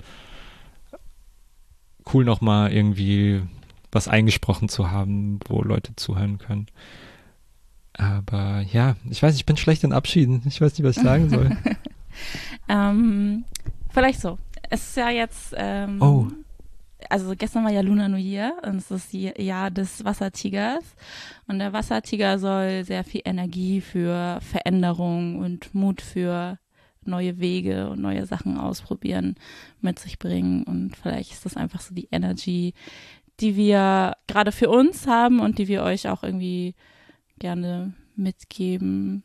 cool 2.14 2.26
nochmal 2.26 2.72
irgendwie 2.72 3.42
was 3.92 4.08
eingesprochen 4.08 4.70
zu 4.70 4.92
haben, 4.92 5.40
wo 5.48 5.62
Leute 5.62 5.96
zuhören 5.96 6.38
können. 6.38 6.68
Aber 7.94 8.62
ja, 8.72 8.96
ich 9.10 9.22
weiß, 9.22 9.36
ich 9.36 9.46
bin 9.46 9.58
schlecht 9.58 9.84
in 9.84 9.94
Abschieden. 9.94 10.42
Ich 10.46 10.62
weiß 10.62 10.78
nicht, 10.78 10.88
was 10.88 10.98
ich 10.98 11.04
sagen 11.04 11.30
soll. 11.30 11.58
ähm, 12.70 13.44
vielleicht 13.90 14.22
so. 14.22 14.38
Es 14.70 14.90
ist 14.90 14.98
ja 14.98 15.10
jetzt 15.10 15.54
ähm, 15.58 16.02
oh 16.02 16.28
also 17.08 17.34
gestern 17.38 17.64
war 17.64 17.72
ja 17.72 17.82
Luna 17.82 18.10
New 18.10 18.18
Year 18.18 18.54
und 18.64 18.78
es 18.78 18.92
ist 18.92 19.14
das 19.14 19.46
Jahr 19.46 19.72
des 19.72 20.04
Wassertigers. 20.04 20.84
Und 21.48 21.60
der 21.60 21.72
Wassertiger 21.72 22.40
soll 22.40 22.84
sehr 22.84 23.04
viel 23.04 23.22
Energie 23.24 23.82
für 23.82 24.40
Veränderung 24.42 25.40
und 25.40 25.74
Mut 25.74 26.02
für 26.02 26.58
neue 27.10 27.40
Wege 27.40 27.90
und 27.90 28.02
neue 28.02 28.26
Sachen 28.26 28.58
ausprobieren 28.58 29.36
mit 29.82 30.00
sich 30.00 30.20
bringen. 30.20 30.64
Und 30.64 30.96
vielleicht 30.96 31.32
ist 31.32 31.46
das 31.46 31.58
einfach 31.58 31.82
so 31.82 31.94
die 31.94 32.08
Energy, 32.12 32.74
die 33.40 33.56
wir 33.56 34.16
gerade 34.28 34.52
für 34.52 34.70
uns 34.70 35.08
haben 35.08 35.40
und 35.40 35.58
die 35.58 35.68
wir 35.68 35.84
euch 35.84 36.08
auch 36.08 36.24
irgendwie 36.24 36.76
gerne 37.40 37.94
mitgeben, 38.16 39.24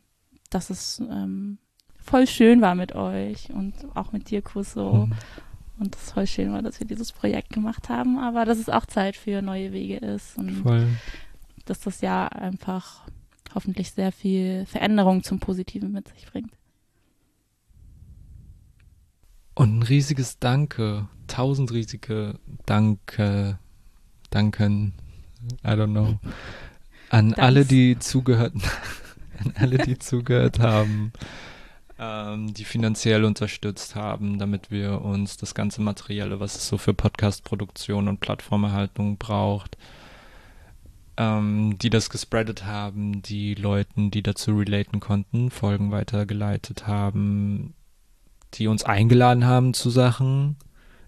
dass 0.49 0.69
es 0.69 0.99
ähm, 0.99 1.57
voll 1.97 2.27
schön 2.27 2.61
war 2.61 2.75
mit 2.75 2.95
euch 2.95 3.49
und 3.51 3.73
auch 3.95 4.11
mit 4.11 4.29
dir, 4.29 4.41
Kuso. 4.41 5.07
Mhm 5.07 5.13
und 5.77 5.95
das 5.95 6.11
voll 6.11 6.27
schön 6.27 6.53
war, 6.53 6.61
dass 6.61 6.79
wir 6.79 6.87
dieses 6.87 7.11
Projekt 7.11 7.49
gemacht 7.49 7.89
haben, 7.89 8.17
aber 8.17 8.45
dass 8.45 8.57
es 8.57 8.69
auch 8.69 8.85
Zeit 8.85 9.15
für 9.15 9.41
neue 9.41 9.73
Wege 9.73 9.97
ist 9.97 10.37
und 10.37 10.63
voll. 10.63 10.87
dass 11.65 11.79
das 11.81 12.01
Jahr 12.01 12.33
einfach 12.33 13.05
hoffentlich 13.53 13.91
sehr 13.91 14.11
viel 14.11 14.65
Veränderung 14.65 15.23
zum 15.23 15.39
Positiven 15.39 15.91
mit 15.91 16.07
sich 16.09 16.25
bringt. 16.27 16.51
Und 19.55 19.79
ein 19.79 19.83
riesiges 19.83 20.39
Danke, 20.39 21.07
tausend 21.27 21.71
riesige 21.71 22.39
Danke, 22.65 23.57
Danken, 24.29 24.93
I 25.63 25.69
don't 25.69 25.91
know, 25.91 26.19
an 27.09 27.29
Danks. 27.29 27.39
alle, 27.39 27.65
die 27.65 27.97
zugehört, 27.97 28.53
an 29.39 29.53
alle, 29.57 29.77
die 29.79 29.97
zugehört 29.97 30.59
haben 30.59 31.11
ähm, 31.97 32.53
die 32.53 32.65
finanziell 32.65 33.23
unterstützt 33.23 33.95
haben, 33.95 34.37
damit 34.37 34.71
wir 34.71 35.01
uns 35.01 35.37
das 35.37 35.55
ganze 35.55 35.81
Materielle, 35.81 36.39
was 36.39 36.55
es 36.55 36.67
so 36.67 36.77
für 36.77 36.93
Podcast-Produktion 36.93 38.07
und 38.07 38.19
Plattformerhaltung 38.19 39.17
braucht, 39.17 39.77
ähm, 41.17 41.77
die 41.79 41.89
das 41.89 42.09
gespreadet 42.09 42.65
haben, 42.65 43.21
die 43.21 43.55
Leuten, 43.55 44.11
die 44.11 44.23
dazu 44.23 44.57
relaten 44.57 44.99
konnten, 44.99 45.49
Folgen 45.51 45.91
weitergeleitet 45.91 46.87
haben, 46.87 47.73
die 48.57 48.67
uns 48.67 48.83
eingeladen 48.83 49.45
haben 49.45 49.73
zu 49.73 49.89
Sachen, 49.89 50.55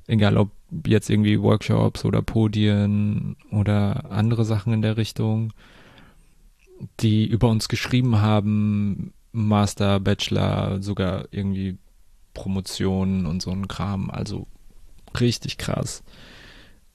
egal 0.07 0.37
ob 0.37 0.51
jetzt 0.85 1.09
irgendwie 1.09 1.41
Workshops 1.41 2.05
oder 2.05 2.21
Podien 2.21 3.37
oder 3.51 4.11
andere 4.11 4.45
Sachen 4.45 4.73
in 4.73 4.81
der 4.81 4.97
Richtung, 4.97 5.53
die 6.99 7.25
über 7.25 7.49
uns 7.49 7.69
geschrieben 7.69 8.21
haben, 8.21 9.13
Master, 9.31 9.99
Bachelor, 9.99 10.81
sogar 10.81 11.25
irgendwie 11.31 11.77
Promotionen 12.33 13.25
und 13.25 13.41
so 13.41 13.51
ein 13.51 13.67
Kram. 13.67 14.09
Also 14.09 14.47
richtig 15.19 15.57
krass. 15.57 16.03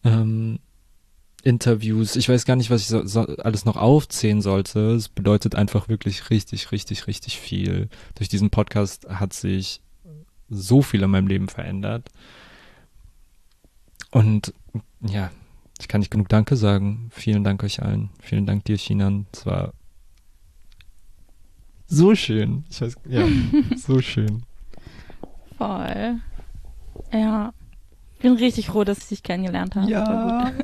Ähm, 0.04 0.58
Interviews, 1.44 2.14
ich 2.14 2.28
weiß 2.28 2.44
gar 2.44 2.56
nicht, 2.56 2.70
was 2.70 2.82
ich 2.82 2.86
so, 2.86 3.04
so 3.04 3.22
alles 3.22 3.64
noch 3.64 3.76
aufzählen 3.76 4.40
sollte. 4.40 4.92
Es 4.92 5.08
bedeutet 5.08 5.54
einfach 5.54 5.88
wirklich 5.88 6.30
richtig, 6.30 6.70
richtig, 6.70 7.06
richtig 7.06 7.38
viel. 7.38 7.88
Durch 8.14 8.28
diesen 8.28 8.50
Podcast 8.50 9.08
hat 9.08 9.32
sich 9.32 9.81
so 10.52 10.82
viel 10.82 11.02
in 11.02 11.10
meinem 11.10 11.26
Leben 11.26 11.48
verändert. 11.48 12.08
Und 14.10 14.52
ja, 15.00 15.30
ich 15.80 15.88
kann 15.88 16.00
nicht 16.00 16.10
genug 16.10 16.28
Danke 16.28 16.56
sagen. 16.56 17.08
Vielen 17.10 17.44
Dank 17.44 17.62
euch 17.64 17.82
allen. 17.82 18.10
Vielen 18.20 18.46
Dank 18.46 18.64
dir, 18.64 18.76
Chinan. 18.76 19.26
Es 19.32 19.46
war 19.46 19.72
so 21.86 22.14
schön. 22.14 22.64
Ich 22.70 22.80
weiß, 22.80 22.96
ja, 23.08 23.26
so 23.76 24.00
schön. 24.00 24.44
Voll. 25.56 26.20
Ja. 27.12 27.52
Ich 28.14 28.20
bin 28.20 28.34
richtig 28.34 28.66
froh, 28.66 28.84
dass 28.84 28.98
ich 28.98 29.08
dich 29.08 29.22
kennengelernt 29.22 29.74
habe. 29.74 29.90
Ja. 29.90 30.52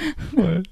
Voll. 0.34 0.62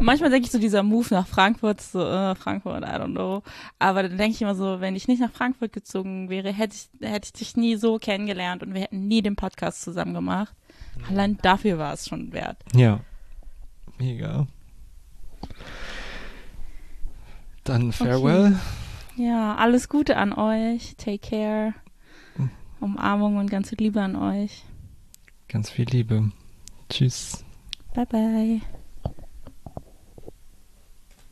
Manchmal 0.00 0.30
denke 0.30 0.46
ich 0.46 0.52
so, 0.52 0.58
dieser 0.58 0.82
Move 0.82 1.08
nach 1.10 1.26
Frankfurt, 1.26 1.80
so, 1.80 2.00
äh, 2.00 2.34
Frankfurt, 2.34 2.82
I 2.82 2.88
don't 2.88 3.12
know. 3.12 3.42
Aber 3.78 4.02
dann 4.02 4.16
denke 4.16 4.34
ich 4.34 4.42
immer 4.42 4.54
so, 4.54 4.80
wenn 4.80 4.96
ich 4.96 5.08
nicht 5.08 5.20
nach 5.20 5.32
Frankfurt 5.32 5.72
gezogen 5.72 6.28
wäre, 6.30 6.52
hätte 6.52 6.76
ich, 6.76 7.08
hätte 7.08 7.26
ich 7.26 7.32
dich 7.32 7.56
nie 7.56 7.76
so 7.76 7.98
kennengelernt 7.98 8.62
und 8.62 8.74
wir 8.74 8.82
hätten 8.82 9.08
nie 9.08 9.22
den 9.22 9.36
Podcast 9.36 9.82
zusammen 9.82 10.14
gemacht. 10.14 10.54
Allein 11.08 11.38
dafür 11.42 11.78
war 11.78 11.92
es 11.92 12.06
schon 12.06 12.32
wert. 12.32 12.58
Ja. 12.74 13.00
Mega. 13.98 14.46
Dann 17.64 17.92
farewell. 17.92 18.58
Okay. 19.14 19.26
Ja, 19.26 19.56
alles 19.56 19.88
Gute 19.88 20.16
an 20.16 20.32
euch. 20.32 20.96
Take 20.96 21.18
care. 21.18 21.74
Umarmung 22.80 23.36
und 23.36 23.50
ganz 23.50 23.68
viel 23.68 23.78
Liebe 23.78 24.00
an 24.00 24.16
euch. 24.16 24.64
Ganz 25.48 25.70
viel 25.70 25.86
Liebe. 25.86 26.32
Tschüss. 26.88 27.44
Bye 27.94 28.06
bye. 28.06 28.60